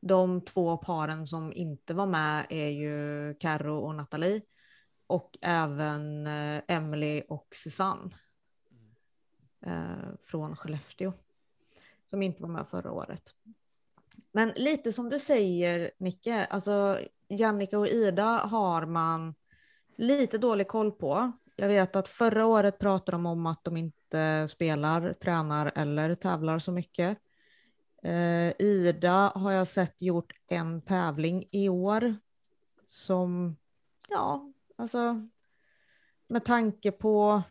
De 0.00 0.44
två 0.44 0.76
paren 0.76 1.26
som 1.26 1.52
inte 1.52 1.94
var 1.94 2.06
med 2.06 2.46
är 2.50 2.68
ju 2.68 3.34
Carro 3.34 3.78
och 3.78 3.94
Nathalie 3.94 4.42
och 5.06 5.38
även 5.40 6.26
eh, 6.26 6.62
Emily 6.68 7.22
och 7.28 7.48
Susanne 7.54 8.10
Eh, 9.66 10.14
från 10.22 10.56
Skellefteå 10.56 11.12
som 12.06 12.22
inte 12.22 12.42
var 12.42 12.48
med 12.48 12.68
förra 12.68 12.92
året. 12.92 13.34
Men 14.32 14.52
lite 14.56 14.92
som 14.92 15.08
du 15.08 15.18
säger 15.18 15.90
Nicke, 15.98 16.44
alltså 16.44 16.98
Jannica 17.28 17.78
och 17.78 17.88
Ida 17.88 18.24
har 18.24 18.86
man 18.86 19.34
lite 19.96 20.38
dålig 20.38 20.68
koll 20.68 20.92
på. 20.92 21.32
Jag 21.56 21.68
vet 21.68 21.96
att 21.96 22.08
förra 22.08 22.46
året 22.46 22.78
pratade 22.78 23.14
de 23.14 23.26
om 23.26 23.46
att 23.46 23.64
de 23.64 23.76
inte 23.76 24.48
spelar, 24.48 25.12
tränar 25.12 25.72
eller 25.74 26.14
tävlar 26.14 26.58
så 26.58 26.72
mycket. 26.72 27.18
Eh, 28.02 28.52
Ida 28.58 29.32
har 29.34 29.52
jag 29.52 29.68
sett 29.68 30.02
gjort 30.02 30.32
en 30.48 30.82
tävling 30.82 31.48
i 31.50 31.68
år 31.68 32.16
som, 32.86 33.56
ja, 34.08 34.52
alltså 34.76 35.28
med 36.26 36.44
tanke 36.44 36.92
på 36.92 37.42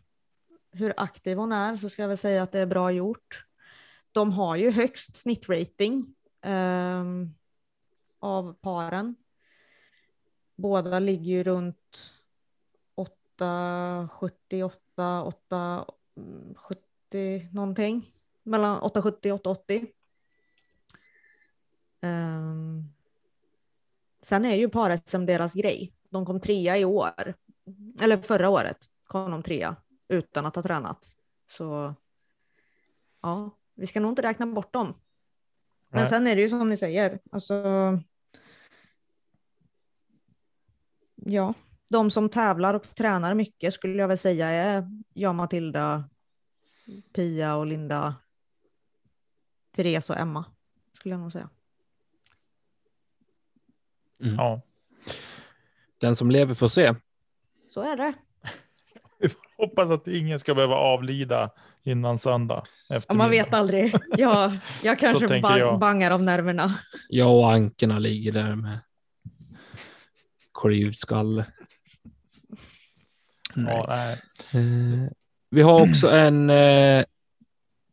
hur 0.72 0.94
aktiv 0.96 1.38
hon 1.38 1.52
är 1.52 1.76
så 1.76 1.88
ska 1.88 2.02
jag 2.02 2.08
väl 2.08 2.18
säga 2.18 2.42
att 2.42 2.52
det 2.52 2.60
är 2.60 2.66
bra 2.66 2.90
gjort. 2.90 3.46
De 4.12 4.32
har 4.32 4.56
ju 4.56 4.70
högst 4.70 5.16
snittrating 5.16 6.14
eh, 6.42 7.04
av 8.18 8.52
paren. 8.52 9.16
Båda 10.56 10.98
ligger 10.98 11.32
ju 11.32 11.42
runt 11.42 12.12
878, 12.94 15.22
8, 15.22 15.82
870 15.82 17.48
någonting. 17.52 18.14
Mellan 18.42 18.80
870 18.80 19.32
och 19.32 19.40
880. 19.40 19.86
Um, 22.00 22.10
ehm, 22.10 22.92
sen 24.22 24.44
är 24.44 24.54
ju 24.54 24.68
paret 24.68 25.08
som 25.08 25.26
deras 25.26 25.54
grej. 25.54 25.92
De 26.10 26.26
kom 26.26 26.40
trea 26.40 26.78
i 26.78 26.84
år. 26.84 27.34
Eller 28.00 28.16
förra 28.16 28.48
året 28.48 28.78
kom 29.04 29.30
de 29.30 29.42
trea 29.42 29.76
utan 30.12 30.46
att 30.46 30.56
ha 30.56 30.62
tränat. 30.62 31.16
Så 31.50 31.94
ja, 33.22 33.50
vi 33.74 33.86
ska 33.86 34.00
nog 34.00 34.12
inte 34.12 34.22
räkna 34.22 34.46
bort 34.46 34.72
dem. 34.72 35.00
Men 35.88 36.00
Nej. 36.00 36.08
sen 36.08 36.26
är 36.26 36.36
det 36.36 36.42
ju 36.42 36.48
som 36.48 36.68
ni 36.68 36.76
säger, 36.76 37.20
alltså. 37.32 37.54
Ja, 41.14 41.54
de 41.88 42.10
som 42.10 42.28
tävlar 42.28 42.74
och 42.74 42.94
tränar 42.94 43.34
mycket 43.34 43.74
skulle 43.74 43.98
jag 43.98 44.08
väl 44.08 44.18
säga 44.18 44.46
är 44.46 44.88
jag, 45.12 45.34
Matilda, 45.34 46.08
Pia 47.12 47.56
och 47.56 47.66
Linda, 47.66 48.14
Therese 49.70 50.10
och 50.10 50.16
Emma 50.16 50.44
skulle 50.92 51.14
jag 51.14 51.20
nog 51.20 51.32
säga. 51.32 51.50
Ja. 54.16 54.60
Den 55.98 56.16
som 56.16 56.30
lever 56.30 56.54
får 56.54 56.68
se. 56.68 56.94
Så 57.68 57.80
är 57.80 57.96
det. 57.96 58.14
Vi 59.22 59.28
får 59.28 59.66
hoppas 59.66 59.90
att 59.90 60.08
ingen 60.08 60.38
ska 60.38 60.54
behöva 60.54 60.74
avlida 60.74 61.50
innan 61.82 62.18
söndag. 62.18 62.64
Ja, 62.88 63.00
man 63.14 63.30
vet 63.30 63.54
aldrig. 63.54 63.94
Ja, 64.16 64.52
jag 64.82 64.98
kanske 64.98 65.40
bang, 65.40 65.60
jag. 65.60 65.78
bangar 65.78 66.10
av 66.10 66.22
nerverna. 66.22 66.74
Jag 67.08 67.36
och 67.36 67.52
ankerna 67.52 67.98
ligger 67.98 68.32
där 68.32 68.56
med 68.56 68.78
klyvd 70.62 70.94
skalle. 70.94 71.46
Nej. 73.54 73.74
Ja, 73.76 73.86
nej. 73.88 74.18
Eh, 74.52 75.10
vi 75.50 75.62
har 75.62 75.90
också 75.90 76.10
en, 76.12 76.50
eh, 76.50 77.04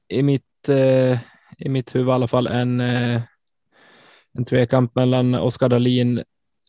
i, 0.08 0.24
mitt, 0.24 0.70
eh, 0.70 1.20
i 1.58 1.70
mitt 1.70 1.96
huvud 1.96 2.10
i 2.10 2.12
alla 2.12 2.28
fall, 2.28 2.48
en, 2.48 2.80
eh, 2.80 3.22
en 4.34 4.46
tvekamp 4.46 4.96
mellan 4.96 5.36
Oskar 5.36 5.70
Dahlin, 5.70 6.24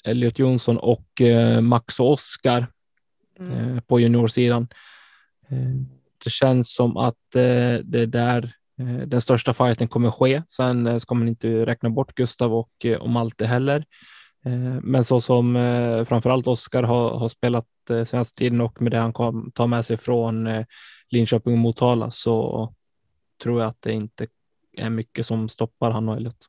Elliot 0.05 0.39
Jonsson 0.39 0.79
och 0.79 1.21
eh, 1.21 1.61
Max 1.61 2.01
och 2.01 2.11
Oskar 2.13 2.67
Mm. 3.41 3.77
Eh, 3.77 3.81
på 3.81 4.01
juniorsidan. 4.01 4.69
Eh, 5.49 5.59
det 6.25 6.31
känns 6.31 6.75
som 6.75 6.97
att 6.97 7.35
eh, 7.35 7.79
det 7.85 8.01
är 8.01 8.07
där 8.07 8.53
den 9.07 9.21
största 9.21 9.53
fighten 9.53 9.89
kommer 9.89 10.11
ske. 10.11 10.43
Sen 10.49 11.01
ska 11.01 11.15
man 11.15 11.29
inte 11.29 11.67
räkna 11.67 11.91
bort 11.91 12.15
Gustav 12.15 12.55
och, 12.55 12.87
Malte 13.07 13.47
heller. 13.47 13.85
Men 14.83 15.05
så 15.05 15.21
som 15.21 15.55
framförallt 16.09 16.47
Oskar 16.47 16.83
har, 16.83 17.19
har 17.19 17.29
spelat 17.29 17.67
senaste 18.07 18.39
tiden 18.39 18.61
och 18.61 18.83
med 18.83 18.93
det 18.93 18.99
han 18.99 19.13
kom, 19.13 19.53
tar 19.55 19.67
med 19.67 19.85
sig 19.85 19.97
från 19.97 20.49
Linköping 21.09 21.53
och 21.53 21.59
Motala 21.59 22.11
så 22.11 22.75
tror 23.43 23.61
jag 23.61 23.69
att 23.69 23.83
det 23.83 23.93
inte 23.93 24.27
är 24.77 24.91
mycket 24.91 25.27
som 25.27 25.49
stoppar 25.49 25.91
han 25.91 26.09
och 26.09 26.17
Elliot. 26.17 26.49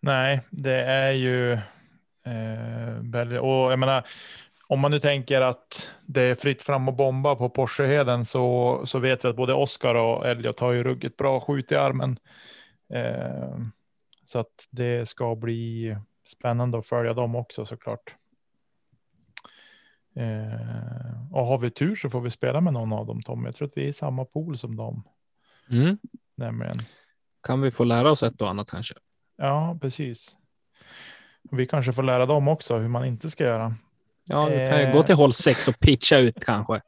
Nej, 0.00 0.40
det 0.50 0.82
är 0.82 1.12
ju 1.12 1.58
eh, 2.28 3.36
och 3.36 3.72
jag 3.72 3.78
menar, 3.78 4.06
om 4.66 4.80
man 4.80 4.90
nu 4.90 5.00
tänker 5.00 5.40
att 5.40 5.92
det 6.06 6.22
är 6.22 6.34
fritt 6.34 6.62
fram 6.62 6.88
och 6.88 6.94
bomba 6.94 7.36
på 7.36 7.50
Porscheheden 7.50 8.24
så, 8.24 8.80
så 8.84 8.98
vet 8.98 9.24
vi 9.24 9.28
att 9.28 9.36
både 9.36 9.54
Oskar 9.54 9.94
och 9.94 10.26
Elliot 10.28 10.60
har 10.60 10.72
ju 10.72 10.84
ruggigt 10.84 11.16
bra 11.16 11.40
skjut 11.40 11.72
i 11.72 11.76
armen. 11.76 12.18
Eh, 12.94 13.58
så 14.24 14.38
att 14.38 14.68
det 14.70 15.08
ska 15.08 15.34
bli 15.36 15.96
spännande 16.26 16.78
att 16.78 16.86
följa 16.86 17.14
dem 17.14 17.36
också 17.36 17.64
såklart. 17.64 18.14
Eh, 20.16 21.32
och 21.32 21.46
har 21.46 21.58
vi 21.58 21.70
tur 21.70 21.94
så 21.94 22.10
får 22.10 22.20
vi 22.20 22.30
spela 22.30 22.60
med 22.60 22.72
någon 22.72 22.92
av 22.92 23.06
dem 23.06 23.22
Tom. 23.22 23.44
Jag 23.44 23.56
tror 23.56 23.66
att 23.68 23.76
vi 23.76 23.84
är 23.84 23.88
i 23.88 23.92
samma 23.92 24.24
pool 24.24 24.58
som 24.58 24.76
dem 24.76 25.04
Mm. 25.70 25.98
nämligen. 26.34 26.76
Kan 27.42 27.60
vi 27.60 27.70
få 27.70 27.84
lära 27.84 28.10
oss 28.10 28.22
ett 28.22 28.40
och 28.40 28.50
annat 28.50 28.70
kanske? 28.70 28.94
Ja, 29.36 29.78
precis. 29.80 30.37
Vi 31.50 31.66
kanske 31.66 31.92
får 31.92 32.02
lära 32.02 32.26
dem 32.26 32.48
också 32.48 32.78
hur 32.78 32.88
man 32.88 33.04
inte 33.04 33.30
ska 33.30 33.44
göra. 33.44 33.74
Ja, 34.24 34.44
vi 34.44 34.50
kan 34.56 34.78
ju 34.80 34.84
Eh. 34.86 34.92
gå 34.92 35.02
till 35.02 35.14
håll 35.14 35.32
sex 35.32 35.68
och 35.68 35.78
pitcha 35.78 36.18
ut 36.18 36.44
kanske. 36.44 36.80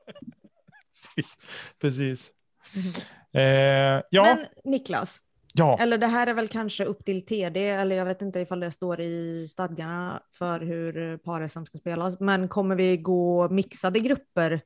Precis. 1.80 2.32
Mhm. 2.74 2.92
Eh, 3.32 4.02
ja, 4.10 4.22
Men 4.24 4.46
Niklas, 4.64 5.20
ja. 5.52 5.78
eller 5.80 5.98
det 5.98 6.06
här 6.06 6.26
är 6.26 6.34
väl 6.34 6.48
kanske 6.48 6.84
upp 6.84 7.04
till 7.04 7.26
TD, 7.26 7.68
eller 7.68 7.96
jag 7.96 8.04
vet 8.04 8.22
inte 8.22 8.40
ifall 8.40 8.60
det 8.60 8.70
står 8.70 9.00
i 9.00 9.48
stadgarna 9.48 10.22
för 10.30 10.60
hur 10.60 11.16
par-SM 11.16 11.64
ska 11.64 11.78
spelas, 11.78 12.20
men 12.20 12.48
kommer 12.48 12.76
vi 12.76 12.96
gå 12.96 13.48
mixade 13.48 14.00
grupper 14.00 14.60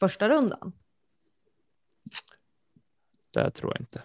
första 0.00 0.28
rundan? 0.28 0.72
Det 3.32 3.50
tror 3.50 3.72
jag 3.74 3.80
inte. 3.80 4.02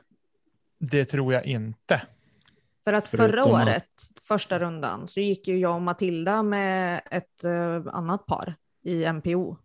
det 0.79 1.05
tror 1.05 1.33
jag 1.33 1.45
inte. 1.45 2.01
För 2.85 2.93
att 2.93 3.07
förra 3.07 3.17
Förutom 3.27 3.53
att- 3.53 3.67
året, 3.67 3.89
första 4.27 4.59
rundan, 4.59 5.07
så 5.07 5.19
gick 5.19 5.47
ju 5.47 5.57
jag 5.57 5.75
och 5.75 5.81
Matilda 5.81 6.43
med 6.43 7.01
ett 7.11 7.43
eh, 7.43 7.81
annat 7.87 8.25
par 8.25 8.55
i 8.83 9.05
MPO. 9.05 9.57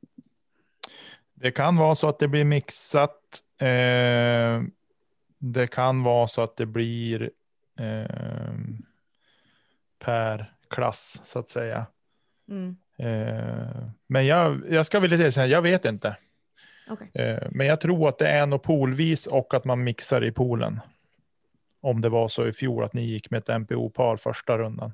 Det 1.34 1.50
kan 1.50 1.76
vara 1.76 1.94
så 1.94 2.08
att 2.08 2.18
det 2.18 2.28
blir 2.28 2.44
mixat. 2.44 3.42
Eh, 3.60 4.62
det 5.38 5.66
kan 5.70 6.02
vara 6.02 6.28
så 6.28 6.42
att 6.42 6.56
det 6.56 6.66
blir 6.66 7.30
eh, 7.78 8.54
per 9.98 10.54
klass 10.70 11.20
så 11.24 11.38
att 11.38 11.48
säga. 11.48 11.86
Mm. 12.48 12.76
Eh, 12.98 13.88
men 14.06 14.26
jag, 14.26 14.62
jag 14.70 14.86
ska 14.86 15.00
vilja 15.00 15.26
erkänna, 15.26 15.46
jag 15.46 15.62
vet 15.62 15.84
inte. 15.84 16.16
Okej. 16.90 17.10
Eh, 17.14 17.48
men 17.50 17.66
jag 17.66 17.80
tror 17.80 18.08
att 18.08 18.18
det 18.18 18.28
är 18.28 18.46
nog 18.46 18.62
poolvis 18.62 19.26
och 19.26 19.54
att 19.54 19.64
man 19.64 19.84
mixar 19.84 20.24
i 20.24 20.32
poolen. 20.32 20.80
Om 21.82 22.00
det 22.00 22.08
var 22.08 22.28
så 22.28 22.46
i 22.46 22.52
fjol 22.52 22.84
att 22.84 22.94
ni 22.94 23.04
gick 23.04 23.30
med 23.30 23.38
ett 23.38 23.60
MPO-par 23.60 24.16
första 24.16 24.58
rundan. 24.58 24.92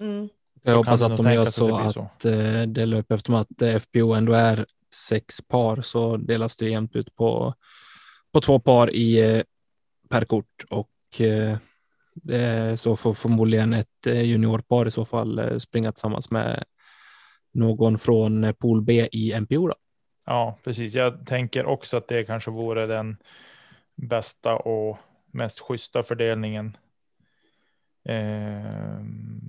Mm. 0.00 0.28
Jag 0.62 0.76
hoppas 0.76 1.02
att 1.02 1.16
de 1.16 1.32
gör 1.32 1.44
tänkas 1.44 1.60
att 1.60 1.68
det 1.68 1.92
så 1.92 2.00
att, 2.00 2.22
så. 2.22 2.28
eh, 2.28 2.62
det 2.66 2.86
löper 2.86 3.14
eftersom 3.14 3.34
att 3.34 3.62
eh, 3.62 3.78
FPO 3.78 4.12
ändå 4.12 4.32
är 4.32 4.66
sex 4.94 5.48
par 5.48 5.82
så 5.82 6.16
delas 6.16 6.56
det 6.56 6.68
jämnt 6.68 6.96
ut 6.96 7.14
på, 7.16 7.54
på 8.32 8.40
två 8.40 8.58
par 8.58 8.90
i, 8.90 9.36
eh, 9.36 9.42
per 10.08 10.24
kort 10.24 10.64
och 10.70 11.20
eh, 11.20 11.58
är 12.28 12.76
så 12.76 12.96
får 12.96 13.14
förmodligen 13.14 13.72
ett 13.72 14.06
eh, 14.06 14.22
juniorpar 14.22 14.86
i 14.86 14.90
så 14.90 15.04
fall 15.04 15.38
eh, 15.38 15.58
springa 15.58 15.92
tillsammans 15.92 16.30
med 16.30 16.64
någon 17.52 17.98
från 17.98 18.44
eh, 18.44 18.52
pool 18.52 18.82
B 18.82 19.08
i 19.12 19.40
MPO. 19.40 19.68
Då. 19.68 19.74
Ja, 20.26 20.58
precis. 20.64 20.94
Jag 20.94 21.26
tänker 21.26 21.66
också 21.66 21.96
att 21.96 22.08
det 22.08 22.24
kanske 22.24 22.50
vore 22.50 22.86
den 22.86 23.16
bästa 23.94 24.56
och 24.56 24.98
mest 25.36 25.60
schyssta 25.60 26.02
fördelningen. 26.02 26.76
Ehm, 28.04 29.40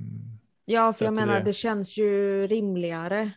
Ja, 0.69 0.93
för 0.93 1.05
jag 1.05 1.13
menar 1.13 1.33
det. 1.39 1.45
det 1.45 1.53
känns 1.53 1.97
ju 1.97 2.47
rimligare. 2.47 3.31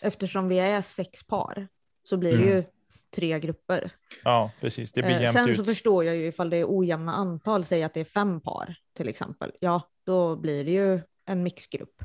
Eftersom 0.00 0.48
vi 0.48 0.58
är 0.58 0.82
sex 0.82 1.22
par 1.26 1.68
så 2.02 2.16
blir 2.16 2.36
det 2.36 2.42
Mm. 2.42 2.56
ju 2.56 2.64
tre 3.10 3.40
grupper. 3.40 3.90
ja, 4.24 4.50
precis. 4.60 4.92
Det 4.92 5.02
blir 5.02 5.22
Eh, 5.22 5.32
Sen 5.32 5.48
ut. 5.48 5.56
så 5.56 5.64
förstår 5.64 6.04
jag 6.04 6.16
ju 6.16 6.26
ifall 6.26 6.50
det 6.50 6.56
är 6.56 6.66
ojämna 6.68 7.12
antal, 7.14 7.64
säg 7.64 7.82
att 7.82 7.94
det 7.94 8.00
är 8.00 8.04
fem 8.04 8.40
par 8.40 8.76
till 8.92 9.08
exempel. 9.08 9.52
Ja, 9.60 9.82
då 10.04 10.36
blir 10.36 10.64
det 10.64 10.70
ju 10.70 11.00
en 11.24 11.42
mixgrupp 11.42 12.02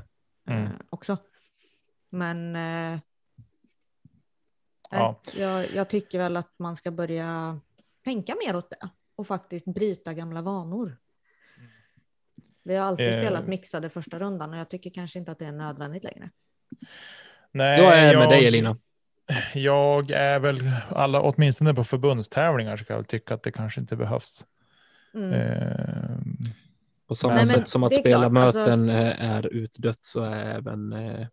eh, 0.48 0.56
Mm. 0.56 0.72
också. 0.90 1.16
Men 2.10 2.56
eh, 2.56 3.00
Ja. 4.90 5.20
jag, 5.36 5.70
jag 5.74 5.88
tycker 5.90 6.18
väl 6.18 6.36
att 6.36 6.54
man 6.58 6.76
ska 6.76 6.90
börja 6.90 7.60
tänka 8.04 8.36
mer 8.46 8.56
åt 8.56 8.70
det 8.70 8.90
och 9.16 9.26
faktiskt 9.26 9.66
bryta 9.66 10.14
gamla 10.14 10.42
vanor. 10.42 10.96
Vi 12.62 12.76
har 12.76 12.86
alltid 12.86 13.08
Eh. 13.08 13.12
spelat 13.20 13.46
mixade 13.46 13.90
första 13.90 14.18
rundan 14.18 14.50
och 14.52 14.58
jag 14.58 14.70
tycker 14.70 14.90
kanske 14.90 15.18
inte 15.18 15.32
att 15.32 15.38
det 15.38 15.46
är 15.46 15.52
nödvändigt 15.52 16.04
längre. 16.04 16.30
Nej, 17.52 17.80
Jag 17.80 17.98
är 17.98 18.16
med 18.16 18.24
jag, 18.24 18.30
dig 18.30 18.46
Elina. 18.46 18.76
Jag 19.54 20.10
är 20.10 20.38
väl, 20.40 20.70
alla, 20.88 21.20
åtminstone 21.22 21.74
på 21.74 21.84
förbundstävlingar 21.84 22.76
så 22.76 22.84
kan 22.84 22.96
jag 22.96 23.08
tycka 23.08 23.34
att 23.34 23.42
det 23.42 23.52
kanske 23.52 23.80
inte 23.80 23.96
behövs. 23.96 24.44
Mm. 25.14 25.34
På 27.06 27.14
samma 27.14 27.34
Nej, 27.34 27.46
sätt 27.46 27.68
som 27.68 27.82
att 27.82 27.94
spela 27.96 28.20
klart, 28.20 28.32
möten 28.32 28.88
eh, 28.88 29.30
är 29.30 29.46
utdött 29.46 30.04
så 30.04 30.22
är 30.22 30.44
även 30.44 30.92
eh, 30.92 31.26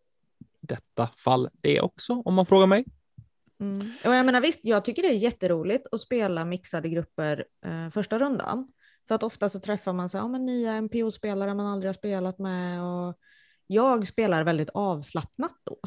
detta 0.62 1.08
fall 1.16 1.50
det 1.54 1.82
också 1.82 2.14
om 2.14 2.34
man 2.34 2.46
frågar 2.46 2.68
mig. 2.68 2.86
Mm. 3.60 3.92
Och 4.06 4.14
jag 4.14 4.26
menar 4.26 4.42
visst, 4.42 4.60
jag 4.64 4.86
tycker 4.86 5.02
det 5.02 5.08
är 5.08 5.14
jätteroligt 5.14 5.88
att 5.92 6.02
spela 6.02 6.46
mixade 6.46 6.90
grupper 6.90 7.46
eh, 7.66 7.90
första 7.90 8.20
rundan. 8.20 8.72
För 9.08 9.16
att 9.16 9.24
ofta 9.24 9.50
så 9.50 9.60
träffar 9.60 9.94
man 9.94 10.10
så, 10.10 10.18
ja, 10.18 10.28
men 10.28 10.46
nya 10.46 10.82
MPO-spelare 10.82 11.54
man 11.54 11.66
aldrig 11.66 11.88
har 11.90 11.94
spelat 11.94 12.40
med. 12.40 12.84
Och 12.84 13.18
jag 13.68 14.08
spelar 14.08 14.44
väldigt 14.44 14.70
avslappnat 14.74 15.56
då. 15.64 15.80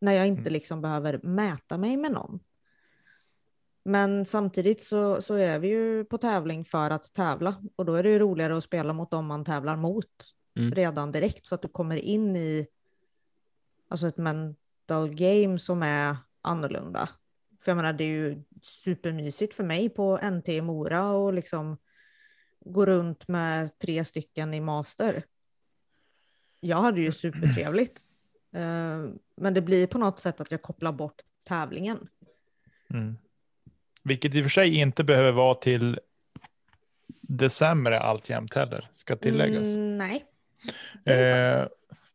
När 0.00 0.12
jag 0.12 0.26
inte 0.26 0.40
Mm. 0.40 0.52
liksom 0.52 0.80
behöver 0.82 1.20
mäta 1.22 1.78
mig 1.78 1.96
med 1.96 2.12
någon. 2.12 2.40
Men 3.84 4.24
samtidigt 4.24 4.82
så, 4.82 5.22
så 5.22 5.34
är 5.34 5.58
vi 5.58 5.68
ju 5.68 6.04
på 6.04 6.18
tävling 6.18 6.64
för 6.64 6.90
att 6.90 7.14
tävla. 7.14 7.62
Och 7.76 7.84
då 7.84 7.94
är 7.94 8.02
det 8.02 8.08
ju 8.10 8.18
roligare 8.18 8.56
att 8.56 8.64
spela 8.64 8.92
mot 8.92 9.10
dem 9.10 9.26
man 9.26 9.44
tävlar 9.44 9.76
mot 9.76 10.06
Mm. 10.56 10.74
redan 10.74 11.12
direkt. 11.12 11.46
Så 11.46 11.54
att 11.54 11.62
du 11.62 11.68
kommer 11.68 11.96
in 11.96 12.36
i 12.36 12.66
alltså 13.88 14.06
ett 14.06 14.16
mental 14.16 15.14
game 15.14 15.58
som 15.58 15.82
är 15.82 16.16
annorlunda. 16.44 17.08
För 17.60 17.70
jag 17.70 17.76
menar, 17.76 17.92
det 17.92 18.04
är 18.04 18.08
ju 18.08 18.42
supermysigt 18.62 19.54
för 19.54 19.64
mig 19.64 19.88
på 19.88 20.18
NT 20.30 20.48
i 20.48 20.60
Mora 20.60 21.10
och 21.10 21.32
liksom 21.32 21.76
gå 22.64 22.86
runt 22.86 23.28
med 23.28 23.78
tre 23.78 24.04
stycken 24.04 24.54
i 24.54 24.60
master. 24.60 25.22
Jag 26.60 26.76
hade 26.76 27.00
ju 27.00 27.12
supertrevligt. 27.12 28.00
Eh, 28.52 29.04
men 29.36 29.54
det 29.54 29.60
blir 29.60 29.86
på 29.86 29.98
något 29.98 30.20
sätt 30.20 30.40
att 30.40 30.50
jag 30.50 30.62
kopplar 30.62 30.92
bort 30.92 31.22
tävlingen. 31.44 32.08
Mm. 32.90 33.16
Vilket 34.02 34.34
i 34.34 34.40
och 34.40 34.44
för 34.44 34.50
sig 34.50 34.74
inte 34.74 35.04
behöver 35.04 35.32
vara 35.32 35.54
till 35.54 36.00
det 37.20 37.50
sämre 37.50 38.00
alltjämt 38.00 38.54
heller, 38.54 38.88
ska 38.92 39.16
tilläggas. 39.16 39.76
Mm, 39.76 39.98
nej. 39.98 40.24
Eh, 41.04 41.66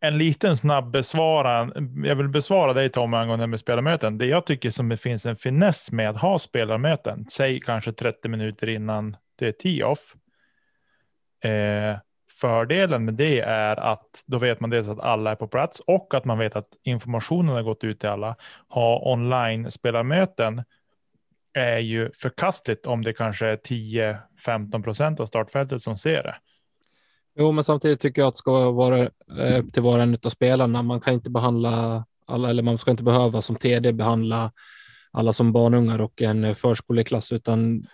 en 0.02 0.18
liten 0.18 0.58
snabb 0.58 0.92
besvara. 0.92 1.72
Jag 2.04 2.16
vill 2.16 2.28
besvara 2.28 2.74
dig 2.74 2.90
Tommy 2.90 3.18
angående 3.18 3.48
med 3.48 3.60
spelarmöten. 3.60 4.18
Det 4.18 4.26
jag 4.26 4.46
tycker 4.46 4.72
som 4.72 4.90
det 4.90 4.98
finns 4.98 5.26
en 5.26 5.36
finess 5.36 5.92
med 5.92 6.10
att 6.10 6.22
ha 6.22 6.40
spelarmöten, 6.40 7.26
säg 7.32 7.60
kanske 7.60 7.94
30 7.94 8.30
minuter 8.30 8.70
innan 8.70 9.18
det 9.40 9.48
är 9.48 9.52
tee-off. 9.52 10.14
Eh, 11.44 11.98
fördelen 12.42 13.06
med 13.06 13.14
det 13.14 13.40
är 13.40 13.80
att 13.80 14.24
då 14.28 14.38
vet 14.38 14.60
man 14.60 14.70
dels 14.70 14.88
att 14.88 15.00
alla 15.00 15.32
är 15.32 15.36
på 15.36 15.48
plats 15.48 15.80
och 15.80 16.14
att 16.14 16.26
man 16.26 16.38
vet 16.38 16.56
att 16.56 16.70
informationen 16.84 17.56
har 17.56 17.64
gått 17.64 17.84
ut 17.84 18.00
till 18.00 18.10
alla. 18.10 18.36
Ha 18.70 19.12
online 19.12 19.72
spelarmöten 19.72 20.64
är 21.54 21.78
ju 21.78 22.12
förkastligt 22.12 22.86
om 22.86 23.04
det 23.04 23.14
kanske 23.14 23.48
är 23.48 23.58
10-15 23.58 24.84
procent 24.84 25.20
av 25.20 25.26
startfältet 25.26 25.82
som 25.82 25.98
ser 25.98 26.24
det. 26.24 26.36
Jo, 27.40 27.52
men 27.52 27.64
samtidigt 27.64 28.02
tycker 28.02 28.22
jag 28.22 28.28
att 28.28 28.34
det 28.34 28.38
ska 28.38 28.72
vara 28.72 29.06
upp 29.58 29.74
till 29.74 29.84
var 29.84 29.98
och 29.98 30.04
en 30.04 30.18
av 30.26 30.30
spelarna. 30.30 30.82
Man 30.82 31.02
kan 31.02 31.14
inte 31.14 31.30
behandla 31.30 32.06
alla, 32.28 32.50
eller 32.50 32.64
man 32.64 32.78
ska 32.78 32.92
inte 32.92 33.04
behöva 33.04 33.42
som 33.42 33.56
TD 33.56 33.94
behandla 33.94 34.52
alla 35.12 35.34
som 35.34 35.52
barnungar 35.52 36.02
och 36.02 36.22
en 36.22 36.56
förskoleklass, 36.56 37.32
utan 37.32 37.88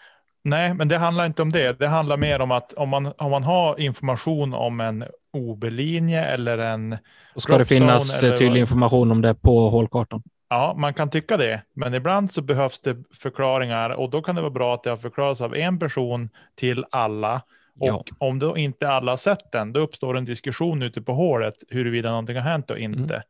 Nej, 0.44 0.74
men 0.74 0.88
det 0.88 0.98
handlar 0.98 1.26
inte 1.26 1.42
om 1.42 1.52
det. 1.52 1.80
Det 1.80 1.88
handlar 1.88 2.18
mer 2.18 2.42
om 2.42 2.52
att 2.52 2.74
om 2.74 2.90
man, 2.90 3.14
om 3.18 3.32
man 3.32 3.44
har 3.44 3.80
information 3.80 4.54
om 4.54 4.80
en 4.80 5.04
OB-linje 5.34 6.26
eller 6.26 6.58
en... 6.58 6.98
Då 7.34 7.40
ska 7.40 7.58
det 7.58 7.66
finnas 7.66 8.20
tydlig 8.20 8.62
information 8.62 9.12
om 9.12 9.22
det 9.22 9.36
på 9.36 9.70
hålkartan. 9.70 10.24
Ja, 10.50 10.76
man 10.78 10.94
kan 10.94 11.10
tycka 11.10 11.38
det, 11.38 11.62
men 11.74 11.94
ibland 11.94 12.32
så 12.32 12.42
behövs 12.42 12.82
det 12.82 13.04
förklaringar 13.22 13.90
och 13.90 14.10
då 14.10 14.22
kan 14.22 14.36
det 14.36 14.42
vara 14.42 14.52
bra 14.52 14.74
att 14.74 14.84
det 14.84 14.90
har 14.90 14.98
förklarats 14.98 15.42
av 15.42 15.56
en 15.56 15.80
person 15.80 16.30
till 16.56 16.86
alla. 16.92 17.42
Och 17.80 17.88
ja. 17.88 18.04
om 18.18 18.40
då 18.40 18.58
inte 18.58 18.90
alla 18.90 19.12
har 19.12 19.18
sett 19.18 19.52
den, 19.52 19.74
då 19.74 19.80
uppstår 19.80 20.18
en 20.18 20.26
diskussion 20.26 20.82
ute 20.82 21.02
på 21.02 21.14
hålet 21.14 21.54
huruvida 21.70 22.10
någonting 22.10 22.36
har 22.36 22.44
hänt 22.44 22.72
och 22.72 22.80
inte. 22.80 23.14
Mm. 23.14 23.24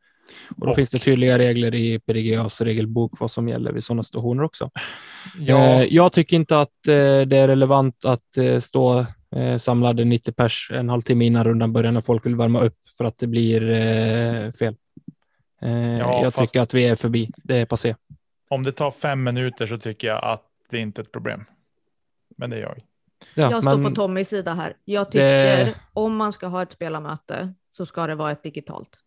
Och 0.56 0.66
då 0.66 0.70
och, 0.70 0.76
finns 0.76 0.90
det 0.90 0.98
tydliga 0.98 1.38
regler 1.38 1.74
i 1.74 1.98
PDGAs 1.98 2.60
regelbok 2.60 3.20
vad 3.20 3.30
som 3.30 3.48
gäller 3.48 3.72
vid 3.72 3.84
sådana 3.84 4.02
situationer 4.02 4.42
också. 4.42 4.70
Ja. 5.38 5.58
Eh, 5.58 5.82
jag 5.82 6.12
tycker 6.12 6.36
inte 6.36 6.60
att 6.60 6.86
eh, 6.88 7.20
det 7.26 7.36
är 7.36 7.48
relevant 7.48 8.04
att 8.04 8.36
eh, 8.36 8.60
stå 8.60 9.06
samlade 9.58 10.04
90 10.04 10.32
pers 10.32 10.70
en 10.74 10.88
halvtimme 10.88 11.24
innan 11.24 11.44
rundan 11.44 11.72
börjar 11.72 11.92
när 11.92 12.00
folk 12.00 12.26
vill 12.26 12.36
värma 12.36 12.60
upp 12.60 12.78
för 12.98 13.04
att 13.04 13.18
det 13.18 13.26
blir 13.26 13.60
fel. 14.52 14.76
Ja, 15.60 16.22
jag 16.22 16.34
tycker 16.34 16.60
att 16.60 16.74
vi 16.74 16.84
är 16.84 16.94
förbi. 16.94 17.30
Det 17.36 17.56
är 17.56 17.66
passé. 17.66 17.94
Om 18.50 18.62
det 18.62 18.72
tar 18.72 18.90
fem 18.90 19.24
minuter 19.24 19.66
så 19.66 19.78
tycker 19.78 20.08
jag 20.08 20.24
att 20.24 20.42
det 20.70 20.78
inte 20.78 21.00
är 21.00 21.02
ett 21.02 21.12
problem. 21.12 21.44
Men 22.36 22.50
det 22.50 22.56
är 22.56 22.60
jag. 22.60 22.80
Ja, 23.34 23.50
jag 23.50 23.62
står 23.62 23.84
på 23.84 23.94
Tommys 23.94 24.28
sida 24.28 24.54
här. 24.54 24.76
Jag 24.84 25.10
tycker 25.10 25.64
det... 25.64 25.74
om 25.92 26.16
man 26.16 26.32
ska 26.32 26.46
ha 26.46 26.62
ett 26.62 26.72
spelarmöte 26.72 27.54
så 27.70 27.86
ska 27.86 28.06
det 28.06 28.14
vara 28.14 28.30
ett 28.30 28.42
digitalt 28.42 28.98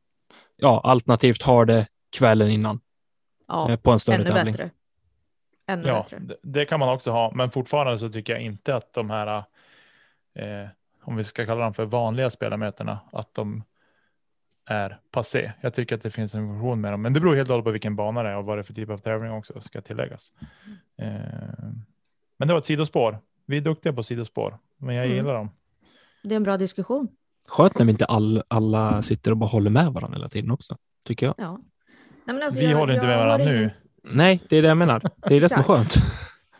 ja, 0.59 0.81
alternativt 0.83 1.43
har 1.43 1.65
det 1.65 1.87
kvällen 2.17 2.49
innan. 2.49 2.79
Ja, 3.47 3.71
eh, 3.71 3.79
på 3.79 3.91
en 3.91 3.99
större 3.99 4.15
ännu 4.15 4.25
tävling. 4.29 4.53
Bättre. 4.53 4.69
Ännu 5.67 5.87
ja, 5.87 5.93
bättre. 5.93 6.17
Det, 6.19 6.35
det, 6.43 6.65
kan 6.65 6.79
man 6.79 6.89
också 6.89 7.11
ha, 7.11 7.31
men 7.31 7.51
fortfarande 7.51 7.97
så 7.99 8.09
tycker 8.09 8.33
jag 8.33 8.41
inte 8.41 8.75
att 8.75 8.93
de 8.93 9.09
här, 9.09 9.37
eh, 10.35 10.69
om 11.03 11.15
vi 11.15 11.23
ska 11.23 11.45
kalla 11.45 11.63
dem 11.63 11.73
för 11.73 11.85
vanliga 11.85 12.29
spelarmötena, 12.29 12.99
att 13.11 13.33
de 13.33 13.63
är 14.65 14.99
passé. 15.11 15.51
Jag 15.61 15.73
tycker 15.73 15.95
att 15.95 16.01
det 16.01 16.11
finns 16.11 16.35
en 16.35 16.47
funktion 16.47 16.81
med 16.81 16.93
dem, 16.93 17.01
men 17.01 17.13
det 17.13 17.19
beror 17.19 17.35
helt 17.35 17.49
och 17.49 17.53
hållet 17.53 17.65
på 17.65 17.71
vilken 17.71 17.95
bana 17.95 18.23
det 18.23 18.29
är 18.29 18.35
och 18.35 18.45
vad 18.45 18.57
det 18.57 18.61
är 18.61 18.63
för 18.63 18.73
typ 18.73 18.89
av 18.89 18.97
tävling 18.97 19.31
också 19.31 19.61
ska 19.61 19.81
tilläggas. 19.81 20.33
Eh, 20.97 21.07
men 22.37 22.47
det 22.47 22.53
var 22.53 22.59
ett 22.59 22.65
sidospår. 22.65 23.19
Vi 23.49 23.57
är 23.57 23.61
duktiga 23.61 23.93
på 23.93 24.03
sidospår, 24.03 24.57
men 24.77 24.95
jag 24.95 25.05
mm. 25.05 25.17
gillar 25.17 25.33
dem. 25.33 25.49
Det 26.23 26.33
är 26.33 26.37
en 26.37 26.43
bra 26.43 26.57
diskussion 26.57 27.07
skönt 27.49 27.77
när 27.77 27.85
vi 27.85 27.91
inte 27.91 28.05
all, 28.05 28.43
alla 28.47 29.01
sitter 29.01 29.31
och 29.31 29.37
bara 29.37 29.49
håller 29.49 29.69
med 29.69 29.93
varandra 29.93 30.17
hela 30.17 30.29
tiden 30.29 30.51
också, 30.51 30.77
tycker 31.07 31.25
jag. 31.25 31.35
Ja. 31.37 31.59
Nej, 32.25 32.43
alltså, 32.43 32.59
vi 32.59 32.71
jag, 32.71 32.77
håller 32.77 32.93
inte 32.93 33.05
med 33.05 33.17
varandra 33.17 33.45
nu. 33.45 33.71
Nej, 34.03 34.41
det 34.49 34.57
är 34.57 34.61
det 34.61 34.67
jag 34.67 34.77
menar. 34.77 35.01
Det 35.29 35.35
är 35.35 35.41
det 35.41 35.49
som 35.49 35.59
är 35.59 35.63
skönt. 35.63 35.95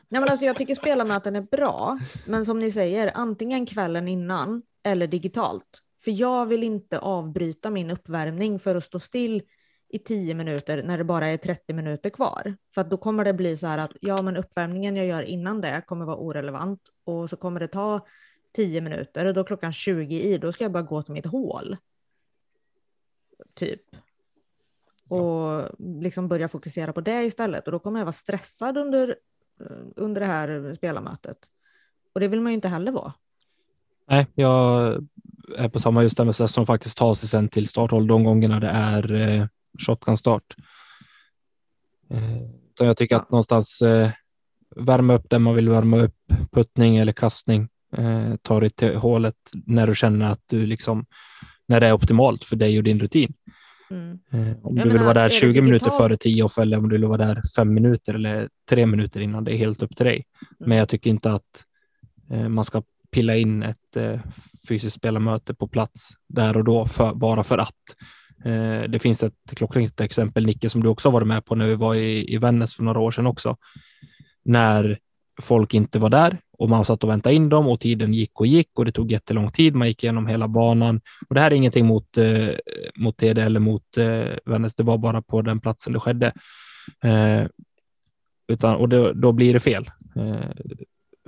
Nej, 0.09 0.21
men 0.21 0.29
alltså, 0.29 0.45
jag 0.45 0.57
tycker 0.57 0.75
spelarmöten 0.75 1.35
är 1.35 1.41
bra, 1.41 1.99
men 2.25 2.45
som 2.45 2.59
ni 2.59 2.71
säger, 2.71 3.11
antingen 3.15 3.65
kvällen 3.65 4.07
innan 4.07 4.61
eller 4.83 5.07
digitalt. 5.07 5.79
För 6.03 6.11
jag 6.11 6.45
vill 6.45 6.63
inte 6.63 6.99
avbryta 6.99 7.69
min 7.69 7.91
uppvärmning 7.91 8.59
för 8.59 8.75
att 8.75 8.83
stå 8.83 8.99
still 8.99 9.41
i 9.89 9.99
tio 9.99 10.33
minuter 10.33 10.83
när 10.83 10.97
det 10.97 11.03
bara 11.03 11.27
är 11.27 11.37
30 11.37 11.73
minuter 11.73 12.09
kvar. 12.09 12.55
För 12.75 12.83
då 12.83 12.97
kommer 12.97 13.25
det 13.25 13.33
bli 13.33 13.57
så 13.57 13.67
här 13.67 13.77
att 13.77 13.91
ja, 14.01 14.21
men 14.21 14.37
uppvärmningen 14.37 14.95
jag 14.95 15.05
gör 15.05 15.23
innan 15.23 15.61
det 15.61 15.81
kommer 15.87 16.05
vara 16.05 16.17
orelevant 16.17 16.81
och 17.03 17.29
så 17.29 17.35
kommer 17.35 17.59
det 17.59 17.67
ta 17.67 18.05
10 18.55 18.81
minuter 18.81 19.25
och 19.25 19.33
då 19.33 19.43
klockan 19.43 19.73
20 19.73 20.15
i, 20.15 20.37
då 20.37 20.51
ska 20.51 20.63
jag 20.63 20.71
bara 20.71 20.83
gå 20.83 21.03
till 21.03 21.13
mitt 21.13 21.25
hål. 21.25 21.77
Typ. 23.55 23.81
Och 25.07 25.69
liksom 26.01 26.27
börja 26.27 26.47
fokusera 26.47 26.93
på 26.93 27.01
det 27.01 27.23
istället. 27.23 27.65
Och 27.65 27.71
då 27.71 27.79
kommer 27.79 27.99
jag 27.99 28.05
vara 28.05 28.13
stressad 28.13 28.77
under, 28.77 29.15
eh, 29.59 29.65
under 29.95 30.21
det 30.21 30.27
här 30.27 30.73
spelarmötet. 30.73 31.37
Och 32.13 32.19
det 32.19 32.27
vill 32.27 32.41
man 32.41 32.51
ju 32.51 32.55
inte 32.55 32.67
heller 32.67 32.91
vara. 32.91 33.13
Nej, 34.07 34.27
jag 34.35 34.93
är 35.57 35.69
på 35.69 35.79
samma 35.79 36.03
just 36.03 36.19
med 36.19 36.35
som 36.35 36.65
faktiskt 36.65 36.97
tar 36.97 37.13
sig 37.13 37.29
sen 37.29 37.49
till 37.49 37.67
starthåll 37.67 38.07
de 38.07 38.23
gångerna 38.23 38.59
det 38.59 38.67
är 38.67 39.49
eh, 39.77 39.85
shotgun-start. 39.85 40.55
Eh, 42.13 42.41
så 42.77 42.85
jag 42.85 42.97
tycker 42.97 43.15
att 43.15 43.31
någonstans 43.31 43.81
eh, 43.81 44.11
värma 44.75 45.13
upp 45.13 45.25
det 45.29 45.39
man 45.39 45.55
vill 45.55 45.69
värma 45.69 45.97
upp, 45.97 46.15
puttning 46.51 46.97
eller 46.97 47.11
kastning 47.11 47.69
eh, 47.97 48.35
ta 48.41 48.59
dig 48.59 48.69
till 48.69 48.95
hålet 48.95 49.35
när 49.65 49.87
du 49.87 49.95
känner 49.95 50.25
att 50.25 50.43
du 50.49 50.65
liksom, 50.65 51.05
när 51.67 51.79
det 51.79 51.87
är 51.87 51.93
optimalt 51.93 52.43
för 52.43 52.55
dig 52.55 52.77
och 52.77 52.83
din 52.83 52.99
rutin. 52.99 53.33
Mm. 53.91 54.19
Om 54.63 54.75
du 54.75 54.89
vill 54.89 55.01
vara 55.01 55.13
där 55.13 55.29
20 55.29 55.61
minuter 55.61 55.89
före 55.89 56.17
tio 56.17 56.49
eller 56.61 56.77
om 56.77 56.89
du 56.89 56.95
vill 56.95 57.05
vara 57.05 57.25
där 57.25 57.41
fem 57.55 57.73
minuter 57.73 58.13
eller 58.13 58.49
tre 58.69 58.85
minuter 58.85 59.21
innan, 59.21 59.43
det 59.43 59.53
är 59.53 59.57
helt 59.57 59.83
upp 59.83 59.95
till 59.95 60.05
dig. 60.05 60.25
Mm. 60.59 60.69
Men 60.69 60.77
jag 60.77 60.89
tycker 60.89 61.09
inte 61.09 61.31
att 61.31 61.65
man 62.49 62.65
ska 62.65 62.83
pilla 63.11 63.35
in 63.35 63.63
ett 63.63 63.97
fysiskt 64.67 64.95
spelarmöte 64.95 65.53
på 65.53 65.67
plats 65.67 66.09
där 66.27 66.57
och 66.57 66.63
då 66.63 66.85
för, 66.85 67.13
bara 67.13 67.43
för 67.43 67.57
att. 67.57 67.75
Eh, 68.45 68.89
det 68.89 68.99
finns 68.99 69.23
ett 69.23 69.33
klockrent 69.55 70.01
exempel, 70.01 70.45
Nicke, 70.45 70.69
som 70.69 70.83
du 70.83 70.89
också 70.89 71.09
varit 71.09 71.27
med 71.27 71.45
på 71.45 71.55
när 71.55 71.67
vi 71.67 71.75
var 71.75 71.95
i, 71.95 72.33
i 72.33 72.37
Vännäs 72.37 72.75
för 72.75 72.83
några 72.83 72.99
år 72.99 73.11
sedan 73.11 73.27
också. 73.27 73.57
När 74.43 74.99
folk 75.41 75.73
inte 75.73 75.99
var 75.99 76.09
där 76.09 76.37
och 76.57 76.69
man 76.69 76.85
satt 76.85 77.03
och 77.03 77.09
väntade 77.09 77.35
in 77.35 77.49
dem 77.49 77.67
och 77.67 77.79
tiden 77.79 78.13
gick 78.13 78.39
och 78.39 78.47
gick 78.47 78.79
och 78.79 78.85
det 78.85 78.91
tog 78.91 79.11
jättelång 79.11 79.51
tid. 79.51 79.75
Man 79.75 79.87
gick 79.87 80.03
igenom 80.03 80.27
hela 80.27 80.47
banan 80.47 81.01
och 81.29 81.35
det 81.35 81.41
här 81.41 81.51
är 81.51 81.55
ingenting 81.55 81.85
mot, 81.85 82.17
eh, 82.17 82.49
mot 82.95 83.17
TD 83.17 83.41
eller 83.41 83.59
mot 83.59 83.97
eh, 83.97 84.25
Vännäs. 84.45 84.75
Det 84.75 84.83
var 84.83 84.97
bara 84.97 85.21
på 85.21 85.41
den 85.41 85.59
platsen 85.59 85.93
det 85.93 85.99
skedde. 85.99 86.33
Eh, 87.03 87.47
utan, 88.47 88.75
och 88.75 88.89
det, 88.89 89.13
då 89.13 89.31
blir 89.31 89.53
det 89.53 89.59
fel 89.59 89.91
eh, 90.15 90.51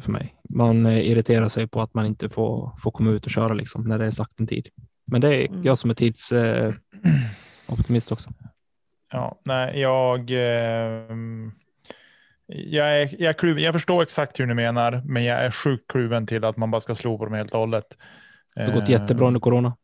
för 0.02 0.12
mig. 0.12 0.36
Man 0.50 0.86
eh, 0.86 1.12
irriterar 1.12 1.50
sig 1.50 1.68
på 1.68 1.82
att 1.82 1.94
man 1.94 2.06
inte 2.06 2.30
får, 2.30 2.72
får 2.84 2.92
komma 2.92 3.12
ut 3.12 3.26
och 3.26 3.32
köra 3.32 3.54
liksom, 3.54 3.84
när 3.84 4.00
det 4.00 4.06
är 4.06 4.12
sagt 4.12 4.40
en 4.40 4.48
tid. 4.48 4.68
Men 5.06 5.22
det 5.22 5.36
är 5.36 5.48
mm. 5.48 5.64
jag 5.64 5.78
som 5.78 5.90
är 5.90 5.94
tidsoptimist 5.94 8.12
också. 8.12 8.30
Ja, 9.12 9.40
nej, 9.46 9.80
jag 9.80 10.32
jag, 12.54 13.02
är, 13.02 13.22
jag, 13.22 13.38
kluven, 13.38 13.64
jag 13.64 13.74
förstår 13.74 14.04
exakt 14.04 14.40
hur 14.40 14.46
ni 14.46 14.54
menar, 14.54 15.02
men 15.06 15.24
jag 15.24 15.46
är 15.46 15.52
sjukt 15.52 15.88
kluven 15.88 16.28
till 16.28 16.46
att 16.46 16.58
man 16.58 16.72
bara 16.72 16.82
ska 16.82 16.96
slå 16.96 17.18
på 17.18 17.26
dem 17.26 17.34
helt 17.34 17.54
och 17.54 17.60
hållet. 17.60 17.98
Det 18.56 18.64
har 18.64 18.74
gått 18.74 18.90
jättebra 18.90 19.28
under 19.28 19.40
corona. 19.40 19.78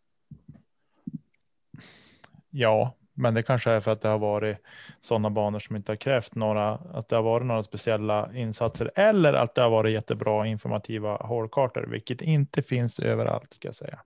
Ja, 2.50 2.96
men 3.14 3.34
det 3.34 3.44
kanske 3.44 3.72
är 3.72 3.80
för 3.80 3.92
att 3.92 4.02
det 4.02 4.10
har 4.10 4.18
varit 4.18 4.58
sådana 5.00 5.30
banor 5.30 5.60
som 5.60 5.76
inte 5.76 5.92
har 5.92 5.98
krävt 5.98 6.36
några, 6.36 6.74
att 6.74 7.10
det 7.10 7.16
har 7.16 7.24
varit 7.24 7.46
några 7.46 7.64
speciella 7.64 8.34
insatser 8.34 8.92
eller 8.96 9.34
att 9.34 9.56
det 9.56 9.62
har 9.62 9.70
varit 9.70 9.94
jättebra 9.94 10.48
informativa 10.48 11.16
hålkartor, 11.16 11.88
vilket 11.92 12.22
inte 12.22 12.62
finns 12.62 13.00
överallt 13.00 13.54
ska 13.54 13.68
jag 13.68 13.76
säga. 13.76 14.00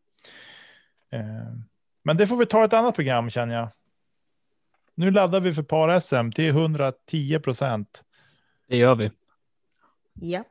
Eh, 1.11 1.53
men 2.03 2.17
det 2.17 2.27
får 2.27 2.37
vi 2.37 2.45
ta 2.45 2.65
ett 2.65 2.73
annat 2.73 2.95
program 2.95 3.29
känner 3.29 3.55
jag. 3.55 3.69
Nu 4.95 5.11
laddar 5.11 5.39
vi 5.39 5.53
för 5.53 5.63
par-SM 5.63 6.31
till 6.31 6.49
110 6.49 7.39
procent. 7.39 8.01
Det 8.67 8.77
gör 8.77 8.95
vi. 8.95 9.11
Ja. 10.13 10.43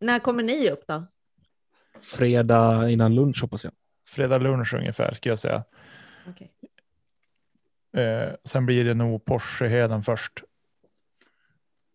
När 0.00 0.18
kommer 0.18 0.42
ni 0.42 0.70
upp 0.70 0.84
då? 0.86 1.06
Fredag 2.16 2.90
innan 2.90 3.14
lunch 3.14 3.42
hoppas 3.42 3.64
jag. 3.64 3.72
Fredag 4.08 4.38
lunch 4.38 4.74
ungefär 4.74 5.14
ska 5.14 5.28
jag 5.28 5.38
säga. 5.38 5.64
Okay. 6.28 6.48
Eh, 8.04 8.32
sen 8.44 8.66
blir 8.66 8.84
det 8.84 8.94
nog 8.94 9.24
Porscheheden 9.24 10.02
först. 10.02 10.32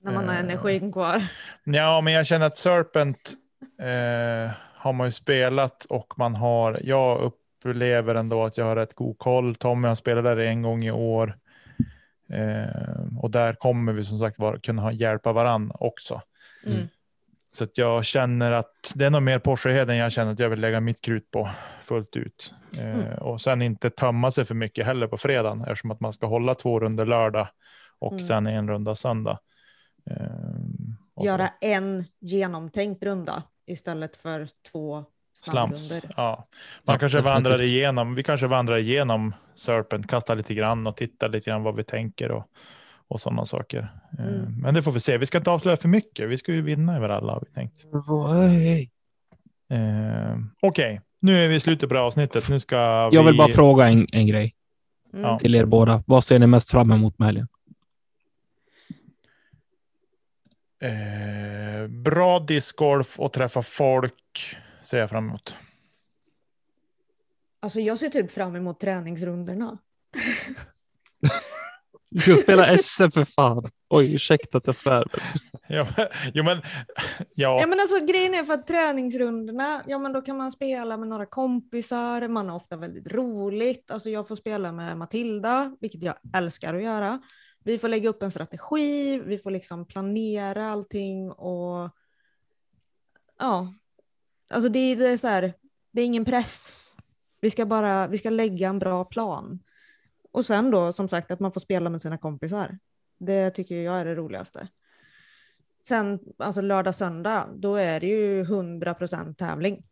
När 0.04 0.12
man 0.14 0.28
har 0.28 0.34
Eh. 0.36 0.40
energin 0.40 0.92
kvar. 0.92 1.24
Ja, 1.64 2.02
men 2.02 2.14
jag 2.14 2.26
känner 2.28 2.46
att 2.46 2.58
Serpent 2.58 3.34
eh, 3.80 4.52
har 4.76 4.94
man 4.94 5.08
ju 5.08 5.12
spelat 5.12 5.86
och 5.86 6.14
man 6.18 6.36
har, 6.36 6.80
jag 6.84 7.32
upplever 7.66 8.16
ändå 8.16 8.44
att 8.44 8.58
jag 8.58 8.66
har 8.66 8.76
rätt 8.76 8.94
god 8.94 9.18
koll. 9.18 9.56
Tommy 9.56 9.88
har 9.88 9.96
spelat 9.96 10.24
där 10.24 10.38
en 10.38 10.62
gång 10.62 10.84
i 10.84 10.92
år. 10.92 11.38
Eh, 12.30 13.18
och 13.20 13.32
där 13.32 13.54
kommer 13.54 13.94
vi 13.94 14.04
som 14.04 14.20
sagt 14.20 14.40
vara, 14.40 14.60
kunna 14.60 14.82
ha, 14.82 14.92
hjälpa 14.92 15.32
varann 15.34 15.72
också. 15.76 16.22
Mm. 16.66 16.88
Så 17.54 17.64
att 17.64 17.78
jag 17.78 18.06
känner 18.06 18.52
att 18.52 18.92
det 18.96 19.06
är 19.06 19.10
nog 19.10 19.24
mer 19.24 19.40
Porscheheden 19.40 19.98
jag 19.98 20.12
känner 20.12 20.32
att 20.32 20.40
jag 20.40 20.50
vill 20.50 20.60
lägga 20.60 20.80
mitt 20.80 21.02
krut 21.02 21.32
på 21.32 21.50
fullt 21.82 22.16
ut. 22.16 22.54
Eh, 22.78 22.96
Mm. 22.96 23.18
Och 23.18 23.42
sen 23.42 23.62
inte 23.62 23.90
tömma 23.90 24.32
sig 24.32 24.46
för 24.46 24.56
mycket 24.56 24.86
heller 24.86 25.08
på 25.08 25.18
fredagen 25.18 25.62
eftersom 25.62 25.92
att 25.92 26.00
man 26.00 26.14
ska 26.14 26.28
hålla 26.28 26.56
två 26.56 26.80
runder 26.80 27.06
lördag 27.06 27.48
och 28.00 28.12
Mm. 28.14 28.24
sen 28.24 28.48
en 28.48 28.68
runda 28.70 28.96
söndag. 28.96 29.40
Eh, 30.10 30.16
och 31.14 31.24
så- 31.24 31.26
Göra 31.28 31.50
en 31.62 32.06
genomtänkt 32.20 33.04
runda 33.04 33.44
istället 33.66 34.18
för 34.18 34.48
två 34.72 35.06
slams. 35.46 36.00
Ja. 36.18 36.48
Man 36.84 36.94
Ja, 36.94 37.00
kanske 37.00 37.06
definitivt. 37.18 37.24
vandrar 37.26 37.62
igenom, 37.62 38.16
vi 38.16 38.24
kanske 38.24 38.48
vandrar 38.48 38.78
igenom 38.78 39.34
Serpent, 39.56 40.08
kastar 40.10 40.36
lite 40.36 40.54
grann 40.54 40.88
och 40.88 40.98
tittar 40.98 41.30
lite 41.30 41.50
grann 41.50 41.64
vad 41.64 41.76
vi 41.76 41.84
tänker 41.84 42.32
och, 42.32 42.46
och 43.08 43.22
sådana 43.22 43.46
saker. 43.46 43.80
Eh, 44.20 44.26
Mm. 44.26 44.62
Men 44.62 44.74
det 44.74 44.82
får 44.84 44.92
vi 44.92 45.00
se. 45.00 45.18
Vi 45.18 45.26
ska 45.26 45.38
inte 45.38 45.52
avslöja 45.52 45.78
för 45.78 45.88
mycket. 45.88 46.30
Vi 46.30 46.38
ska 46.38 46.52
ju 46.52 46.62
vinna 46.62 46.98
över 46.98 47.10
alla 47.10 47.34
har 47.34 47.44
vi 47.48 47.54
tänkt. 47.54 47.78
Eh, 49.70 50.38
Okej, 50.62 51.02
nu 51.20 51.38
är 51.44 51.48
vi 51.48 51.56
i 51.56 51.60
slutet 51.60 51.90
på 51.90 51.94
det 51.94 52.00
här 52.00 52.08
avsnittet. 52.08 52.50
Nu 52.50 52.60
ska 52.60 52.76
Jag 53.12 53.24
vill 53.24 53.32
vi... 53.34 53.38
bara 53.38 53.48
fråga 53.48 53.88
en, 53.88 54.08
en 54.12 54.28
grej 54.28 54.56
Mm. 55.14 55.38
Till 55.38 55.56
er 55.56 55.66
båda. 55.66 56.04
Vad 56.08 56.24
ser 56.24 56.40
ni 56.40 56.48
mest 56.48 56.72
fram 56.72 56.92
emot 56.92 57.20
med 57.20 57.26
helgen? 57.26 57.48
Eh, 60.82 61.88
bra 61.88 62.40
discgolf 62.40 63.20
och 63.20 63.34
träffa 63.34 63.62
folk 63.62 64.14
ser 64.82 64.98
jag 64.98 65.10
fram 65.10 65.28
emot. 65.28 65.56
Alltså 67.60 67.80
jag 67.80 68.00
ser 68.00 68.10
typ 68.10 68.32
fram 68.32 68.56
emot 68.56 68.80
träningsrundorna. 68.80 69.78
Du 72.12 72.20
ska 72.20 72.36
spela 72.36 72.78
SM 72.78 73.12
för 73.12 73.26
fan. 73.26 73.70
Oj, 73.90 74.16
ursäkta 74.16 74.58
att 74.58 74.68
jag 74.68 74.76
svär. 74.76 75.06
Ja, 75.68 75.88
men, 75.98 76.08
jo, 76.34 76.44
men, 76.44 76.62
ja, 77.36 77.60
Ja 77.60 77.68
men 77.68 77.80
alltså 77.80 78.06
grejen 78.06 78.34
är 78.34 78.44
för 78.44 78.54
att 78.54 78.68
träningsrundorna, 78.68 79.84
ja 79.88 80.00
men 80.00 80.14
då 80.14 80.22
kan 80.22 80.38
man 80.38 80.52
spela 80.52 80.98
med 80.98 81.08
några 81.08 81.26
kompisar, 81.26 82.28
man 82.28 82.50
har 82.50 82.56
ofta 82.56 82.78
väldigt 82.78 83.12
roligt. 83.12 83.92
Alltså 83.92 84.10
jag 84.10 84.28
får 84.28 84.36
spela 84.36 84.72
med 84.72 84.98
Matilda, 84.98 85.78
vilket 85.82 86.04
jag 86.04 86.16
älskar 86.36 86.74
att 86.74 86.84
göra. 86.84 87.22
Vi 87.64 87.78
får 87.78 87.88
lägga 87.88 88.10
upp 88.10 88.24
en 88.24 88.32
strategi, 88.32 89.20
vi 89.20 89.38
får 89.38 89.52
liksom 89.52 89.88
planera 89.88 90.72
allting 90.72 91.32
och 91.32 91.90
ja, 93.40 93.74
alltså 94.52 94.70
det 94.70 94.80
är, 94.80 94.96
det 94.96 95.10
är 95.10 95.18
så 95.18 95.28
här, 95.28 95.54
det 95.92 96.02
är 96.02 96.06
ingen 96.06 96.26
press. 96.26 96.74
Vi 97.42 97.50
ska 97.50 97.66
bara, 97.66 98.08
vi 98.08 98.18
ska 98.18 98.30
lägga 98.30 98.70
en 98.70 98.80
bra 98.80 99.06
plan. 99.06 99.60
Och 100.32 100.46
sen 100.46 100.72
då 100.72 100.94
som 100.94 101.10
sagt 101.10 101.32
att 101.32 101.40
man 101.40 101.52
får 101.52 101.62
spela 101.62 101.90
med 101.90 102.02
sina 102.02 102.18
kompisar. 102.18 102.78
Det 103.18 103.52
tycker 103.52 103.76
jag 103.76 104.00
är 104.00 104.06
det 104.06 104.16
roligaste. 104.16 104.68
Sen 105.86 106.20
alltså 106.38 106.62
lördag, 106.62 106.96
söndag, 106.96 107.50
då 107.56 107.76
är 107.76 108.00
det 108.00 108.08
ju 108.08 108.44
100% 108.44 109.34
tävling. 109.34 109.84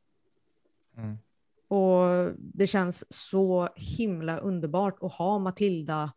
Mm. 0.98 1.18
Och 1.68 2.32
det 2.38 2.68
känns 2.68 3.06
så 3.10 3.70
himla 3.76 4.38
underbart 4.38 4.98
att 5.02 5.14
ha 5.14 5.40
Matilda 5.40 6.12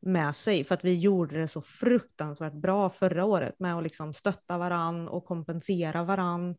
med 0.00 0.36
sig 0.36 0.64
för 0.64 0.74
att 0.74 0.84
vi 0.84 0.98
gjorde 0.98 1.38
det 1.38 1.48
så 1.48 1.62
fruktansvärt 1.62 2.52
bra 2.52 2.90
förra 2.90 3.24
året 3.24 3.60
med 3.60 3.76
att 3.76 3.82
liksom 3.82 4.14
stötta 4.14 4.58
varann 4.58 5.08
och 5.08 5.24
kompensera 5.24 6.04
varann 6.04 6.56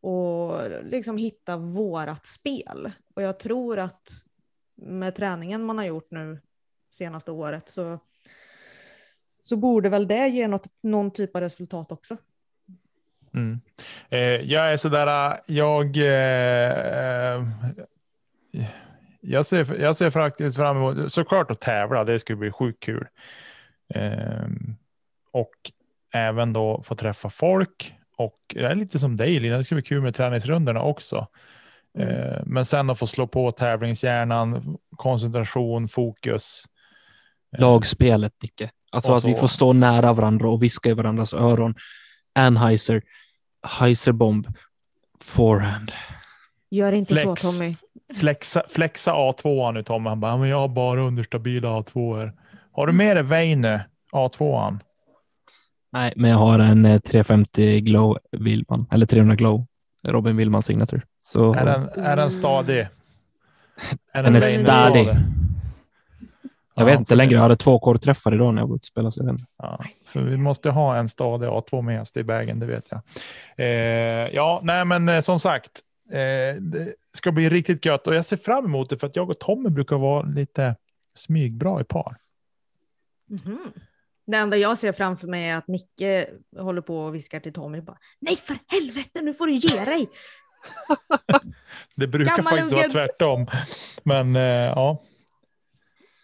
och 0.00 0.70
liksom 0.84 1.16
hitta 1.16 1.56
vårat 1.56 2.26
spel. 2.26 2.92
Och 3.14 3.22
jag 3.22 3.40
tror 3.40 3.78
att 3.78 4.10
med 4.74 5.14
träningen 5.14 5.64
man 5.64 5.78
har 5.78 5.84
gjort 5.84 6.10
nu 6.10 6.40
senaste 6.92 7.30
året 7.30 7.70
så, 7.70 7.98
så 9.40 9.56
borde 9.56 9.88
väl 9.88 10.08
det 10.08 10.28
ge 10.28 10.48
något, 10.48 10.66
någon 10.82 11.10
typ 11.10 11.36
av 11.36 11.42
resultat 11.42 11.92
också. 11.92 12.16
Mm. 13.34 13.60
Eh, 14.08 14.20
jag 14.20 14.72
är 14.72 14.76
sådär, 14.76 15.40
jag, 15.46 15.96
eh, 15.96 17.44
jag, 19.20 19.46
ser, 19.46 19.80
jag 19.80 19.96
ser 19.96 20.10
faktiskt 20.10 20.56
fram 20.56 20.76
emot, 20.76 21.12
såklart 21.12 21.50
att 21.50 21.60
tävla, 21.60 22.04
det 22.04 22.18
skulle 22.18 22.36
bli 22.36 22.50
sjukt 22.50 22.82
kul. 22.82 23.06
Eh, 23.94 24.46
och 25.32 25.70
även 26.12 26.52
då 26.52 26.82
få 26.82 26.94
träffa 26.94 27.30
folk 27.30 27.97
och 28.18 28.38
det 28.54 28.64
är 28.64 28.74
lite 28.74 28.98
som 28.98 29.16
dig 29.16 29.40
Lina, 29.40 29.56
det 29.56 29.64
skulle 29.64 29.80
bli 29.80 29.88
kul 29.88 30.02
med 30.02 30.14
träningsrundorna 30.14 30.82
också. 30.82 31.26
Eh, 31.98 32.42
men 32.46 32.64
sen 32.64 32.90
att 32.90 32.98
få 32.98 33.06
slå 33.06 33.26
på 33.26 33.52
tävlingshjärnan, 33.52 34.76
koncentration, 34.96 35.88
fokus. 35.88 36.64
Eh, 37.56 37.60
Lagspelet, 37.60 38.32
Nicke. 38.42 38.70
Alltså 38.92 39.12
att 39.12 39.24
vi 39.24 39.34
får 39.34 39.46
stå 39.46 39.72
nära 39.72 40.12
varandra 40.12 40.48
och 40.48 40.62
viska 40.62 40.90
i 40.90 40.92
varandras 40.92 41.34
öron. 41.34 41.74
Anheuser, 42.34 43.02
Heiserbomb, 43.80 44.46
forehand. 45.20 45.92
Gör 46.70 46.92
inte 46.92 47.14
Flex. 47.14 47.42
så 47.42 47.52
Tommy. 47.52 47.76
Flexa, 48.14 48.62
flexa 48.68 49.12
A2 49.12 49.72
nu 49.72 49.82
Tommy. 49.82 50.08
Han 50.08 50.20
bara, 50.20 50.36
men 50.36 50.48
jag 50.48 50.60
har 50.60 50.68
bara 50.68 51.00
understabila 51.00 51.68
A2. 51.68 52.30
Har 52.72 52.86
du 52.86 52.92
med 52.92 53.16
dig 53.16 53.24
Väinö 53.24 53.80
A2? 54.12 54.78
Nej, 55.92 56.12
men 56.16 56.30
jag 56.30 56.38
har 56.38 56.58
en 56.58 56.84
eh, 56.84 57.00
350 57.00 57.80
Glow 57.80 58.18
Willman, 58.32 58.86
eller 58.90 59.06
300 59.06 59.36
Glow 59.36 59.66
Robin 60.06 60.36
Willman 60.36 60.62
signatur. 60.62 61.02
Så 61.22 61.54
Är 61.54 61.64
den, 61.64 61.88
är 61.88 62.16
den 62.16 62.30
stadig? 62.30 62.88
Är 64.12 64.22
Den 64.22 64.36
är 64.36 64.40
Väinö 64.40 64.64
stadig. 64.64 65.08
jag 66.74 66.84
vet 66.84 66.98
inte 66.98 67.14
längre. 67.14 67.34
Jag 67.34 67.40
hade 67.40 67.56
två 67.56 67.78
kortträffar 67.78 68.34
idag 68.34 68.54
när 68.54 68.62
jag 68.62 68.66
var 68.68 68.76
ute 68.76 68.82
och 69.00 69.12
spelade. 69.12 69.38
Ja, 69.58 69.84
för 70.06 70.20
vi 70.20 70.36
måste 70.36 70.70
ha 70.70 70.96
en 70.96 71.08
stadig 71.08 71.46
A2 71.46 71.82
med 71.82 72.00
oss 72.00 72.16
i 72.16 72.22
vägen, 72.22 72.58
det 72.58 72.66
vet 72.66 72.88
jag. 72.90 73.00
Eh, 73.56 74.28
ja, 74.34 74.60
nej, 74.62 74.84
men 74.84 75.08
eh, 75.08 75.20
som 75.20 75.40
sagt, 75.40 75.70
eh, 76.12 76.62
det 76.62 76.94
ska 77.12 77.32
bli 77.32 77.48
riktigt 77.48 77.84
gött 77.84 78.06
och 78.06 78.14
jag 78.14 78.24
ser 78.24 78.36
fram 78.36 78.64
emot 78.64 78.90
det 78.90 78.98
för 78.98 79.06
att 79.06 79.16
jag 79.16 79.30
och 79.30 79.38
Tommy 79.38 79.68
brukar 79.70 79.96
vara 79.96 80.22
lite 80.22 80.74
smygbra 81.14 81.80
i 81.80 81.84
par. 81.84 82.16
Mhm. 83.28 83.58
Det 84.30 84.36
enda 84.36 84.56
jag 84.56 84.78
ser 84.78 84.92
framför 84.92 85.26
mig 85.28 85.48
är 85.48 85.56
att 85.56 85.68
Nicke 85.68 86.26
håller 86.58 86.80
på 86.82 86.98
och 86.98 87.14
viskar 87.14 87.40
till 87.40 87.52
Tommy 87.52 87.80
bara 87.80 87.98
Nej 88.20 88.36
för 88.36 88.58
helvete 88.66 89.20
nu 89.22 89.34
får 89.34 89.46
du 89.46 89.52
ge 89.52 89.84
dig! 89.84 90.10
Det 91.94 92.06
brukar 92.06 92.36
Gammal 92.36 92.52
faktiskt 92.52 92.72
vara 92.72 92.82
unge. 92.84 92.92
tvärtom. 92.92 93.46
Men 94.04 94.36
eh, 94.36 94.42
ja, 94.42 95.02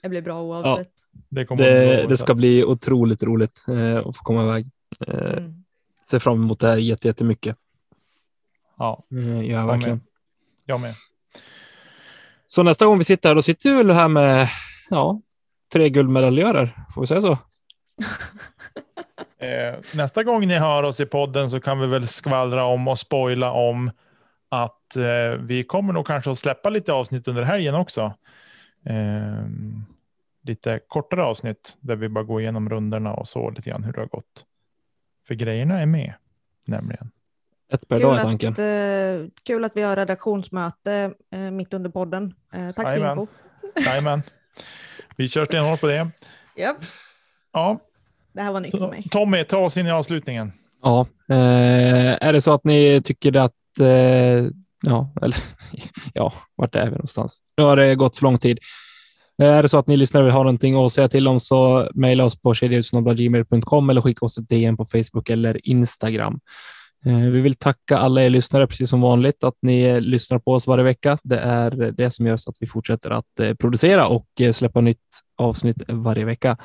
Det 0.02 0.09
blir 0.09 0.22
bra 0.22 0.43
oavsett. 0.43 0.93
det 1.28 1.44
kommer 1.47 1.62
att 1.62 1.68
Det, 1.74 1.97
bli 1.98 2.06
det 2.09 2.16
ska 2.16 2.35
bli 2.35 2.64
otroligt 2.64 3.22
roligt 3.22 3.64
eh, 3.68 3.97
att 3.97 4.16
få 4.16 4.22
komma 4.22 4.43
iväg. 4.43 4.66
Eh, 5.09 5.14
Mm. 5.39 5.64
ser 6.10 6.18
fram 6.18 6.43
emot 6.43 6.60
det 6.60 6.68
här 6.68 6.76
jätte- 6.76 7.09
jättemycket. 7.09 7.56
Ja, 8.78 9.05
gör 9.10 9.20
jag 9.32 9.44
jag 9.47 9.66
verkligen. 9.66 9.97
med. 9.98 10.06
Jag 10.64 10.81
med. 10.81 10.94
Så 12.47 12.62
nästa 12.62 12.86
gång 12.86 12.98
vi 12.98 13.05
sitter 13.05 13.28
här, 13.28 13.35
då 13.36 13.43
sitter 13.43 13.70
vi 13.70 13.76
väl 13.76 13.90
här 13.90 14.09
med 14.09 14.48
ja, 14.90 15.20
tre 15.72 15.89
guldmedaljörer. 15.90 16.86
Får 16.94 17.01
vi 17.01 17.06
säga 17.06 17.20
så? 17.20 17.39
Eh, 19.38 19.74
nästa 19.94 20.22
gång 20.22 20.46
ni 20.46 20.54
hör 20.54 20.82
oss 20.82 21.00
i 21.00 21.06
podden 21.06 21.50
så 21.50 21.60
kan 21.60 21.80
vi 21.80 21.86
väl 21.86 22.08
skvallra 22.08 22.64
om 22.64 22.88
och 22.88 22.98
spoila 22.98 23.50
om 23.50 23.90
att 24.48 24.96
eh, 24.96 25.40
vi 25.40 25.64
kommer 25.64 25.92
nog 25.92 26.06
kanske 26.06 26.30
att 26.30 26.38
släppa 26.38 26.70
lite 26.70 26.92
avsnitt 26.92 27.28
under 27.28 27.42
helgen 27.42 27.74
också. 27.74 28.14
Eh, 28.86 29.44
lite 30.42 30.80
kortare 30.88 31.24
avsnitt 31.24 31.76
där 31.80 31.96
vi 31.96 32.08
bara 32.08 32.24
går 32.24 32.40
igenom 32.40 32.68
rundorna 32.68 33.14
och 33.14 33.28
så 33.28 33.50
lite 33.50 33.70
grann 33.70 33.84
hur 33.84 33.92
det 33.92 34.00
har 34.00 34.06
gått. 34.06 34.44
För 35.26 35.34
grejerna 35.34 35.80
är 35.80 35.86
med 35.86 36.14
nämligen. 36.64 37.10
Ett 37.72 37.88
per 37.88 37.98
Kul, 37.98 38.06
dag 38.06 38.18
är 38.18 38.22
tanken. 38.22 38.52
att, 38.52 38.58
eh, 38.58 39.28
kul 39.42 39.64
att 39.64 39.72
vi 39.76 39.82
har 39.82 39.96
redaktionsmöte 39.96 41.14
eh, 41.32 41.38
mitt 41.38 41.74
under 41.74 41.90
podden. 41.90 42.34
Eh, 42.52 42.66
tack 42.66 42.76
för 42.76 42.82
Jajamän. 42.92 43.10
info. 43.18 43.26
Jajamän. 43.80 44.22
Vi 45.16 45.28
kör 45.28 45.44
stenhårt 45.44 45.80
på 45.80 45.86
det. 45.86 46.10
Japp, 46.56 46.76
Ja, 47.55 47.78
det 48.32 48.43
här 48.43 48.52
var 48.52 48.60
nytt 48.60 48.78
för 48.78 48.90
mig. 48.90 49.06
Tommy, 49.10 49.44
ta 49.44 49.59
oss 49.59 49.76
in 49.76 49.86
i 49.86 49.90
avslutningen. 49.90 50.52
Ja, 50.82 51.06
eh, 51.28 52.26
är 52.28 52.32
det 52.32 52.40
så 52.40 52.52
att 52.52 52.64
ni 52.64 53.02
tycker 53.05 53.36
att 53.36 53.52
eh, 53.81 53.86
ja, 54.82 55.12
eller 55.22 55.36
ja, 56.14 56.32
vart 56.56 56.74
är 56.74 56.85
vi 56.85 56.90
någonstans? 56.90 57.39
Nu 57.56 57.64
har 57.64 57.76
det 57.76 57.94
gått 57.94 58.16
för 58.16 58.22
lång 58.22 58.39
tid. 58.39 58.59
Eh, 59.43 59.48
Är 59.48 59.62
det 59.62 59.68
så 59.68 59.78
att 59.78 59.86
ni 59.86 59.97
lyssnare 59.97 60.31
har 60.31 60.44
någonting 60.44 60.74
att 60.74 60.93
säga 60.93 61.09
till 61.09 61.28
om 61.28 61.40
så 61.40 61.90
mejla 61.94 62.24
oss 62.24 62.43
på 62.43 62.55
kedjautsnabblagmail.com 62.55 63.90
eller 63.90 64.01
skicka 64.01 64.26
oss 64.26 64.39
ett 64.39 64.48
DM 64.48 64.76
på 64.76 64.85
Facebook 64.85 65.31
eller 65.31 65.68
Instagram. 65.68 66.40
Eh, 67.06 67.16
Vi 67.18 67.40
vill 67.40 67.55
tacka 67.55 67.98
alla 67.98 68.22
er 68.22 68.31
lyssnare, 68.31 68.66
precis 68.66 68.90
som 68.90 69.01
vanligt, 69.01 69.44
att 69.44 69.55
ni 69.62 70.01
lyssnar 70.01 70.39
på 70.39 70.52
oss 70.52 70.66
varje 70.66 70.85
vecka. 70.85 71.18
Det 71.22 71.39
är 71.39 71.70
det 71.70 72.10
som 72.10 72.26
gör 72.26 72.36
så 72.36 72.51
att 72.51 72.56
vi 72.60 72.66
fortsätter 72.66 73.10
att 73.10 73.40
eh, 73.40 73.55
producera 73.55 74.06
och 74.06 74.26
eh, 74.40 74.52
släppa 74.52 74.81
nytt 74.81 74.98
avsnitt 75.39 75.82
varje 75.89 76.24
vecka. 76.24 76.56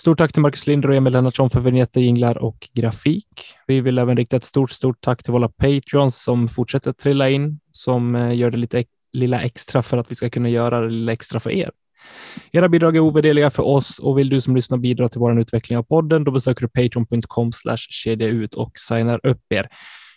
Stort 0.00 0.18
tack 0.18 0.32
till 0.32 0.42
Marcus 0.42 0.66
Linder 0.66 0.88
och 0.88 0.94
Emil 0.94 1.12
Lennartsson 1.12 1.50
för 1.50 1.60
vinjetter, 1.60 2.00
jinglar 2.00 2.38
och 2.38 2.68
grafik. 2.72 3.26
Vi 3.66 3.80
vill 3.80 3.98
även 3.98 4.16
rikta 4.16 4.36
ett 4.36 4.44
stort, 4.44 4.70
stort 4.70 5.00
tack 5.00 5.22
till 5.22 5.32
våra 5.32 5.48
Patreons 5.48 6.22
som 6.22 6.48
fortsätter 6.48 6.92
trilla 6.92 7.30
in, 7.30 7.60
som 7.72 8.16
eh, 8.16 8.34
gör 8.34 8.50
det 8.50 8.56
lite 8.56 8.84
lilla 9.12 9.40
extra 9.40 9.82
för 9.82 9.98
att 9.98 10.10
vi 10.10 10.14
ska 10.14 10.30
kunna 10.30 10.48
göra 10.48 10.80
det 10.80 10.88
lilla 10.88 11.12
extra 11.12 11.40
för 11.40 11.50
er. 11.50 11.70
Era 12.52 12.68
bidrag 12.68 12.96
är 12.96 13.00
ovärderliga 13.00 13.50
för 13.50 13.62
oss 13.62 13.98
och 13.98 14.18
vill 14.18 14.28
du 14.28 14.40
som 14.40 14.56
lyssnar 14.56 14.78
bidra 14.78 15.08
till 15.08 15.20
vår 15.20 15.40
utveckling 15.40 15.78
av 15.78 15.82
podden, 15.82 16.24
då 16.24 16.30
besöker 16.30 16.62
du 16.62 16.68
patreon.com 16.68 17.52
kedja 17.76 18.28
ut 18.28 18.54
och 18.54 18.78
signar 18.78 19.26
upp 19.26 19.52
er. 19.52 19.68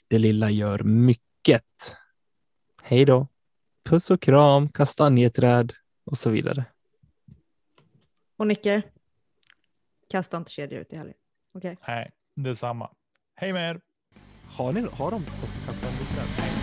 Det 0.10 0.18
lilla 0.18 0.50
gör 0.50 0.80
mycket. 0.84 1.64
Hej 2.84 3.06
då! 3.06 3.28
Puss 3.90 4.12
och 4.12 4.22
kram, 4.22 4.70
kastanjeträd 4.70 5.74
och 6.06 6.18
så 6.18 6.30
vidare. 6.30 6.66
Och 8.38 8.48
Nicke, 8.48 8.82
kasta 10.14 10.38
inte 10.38 10.52
kedja 10.52 10.80
ut 10.80 10.94
i 10.94 10.96
helgen. 10.96 11.18
Okej? 11.54 11.78
Okay. 11.82 11.96
Nej, 11.96 12.12
detsamma. 12.36 12.90
Hej 13.36 13.54
med 13.54 13.70
er! 13.70 13.82
Har, 14.58 14.74
ni, 14.74 14.88
har 14.92 15.12
de? 15.12 15.26
Nej. 16.18 16.63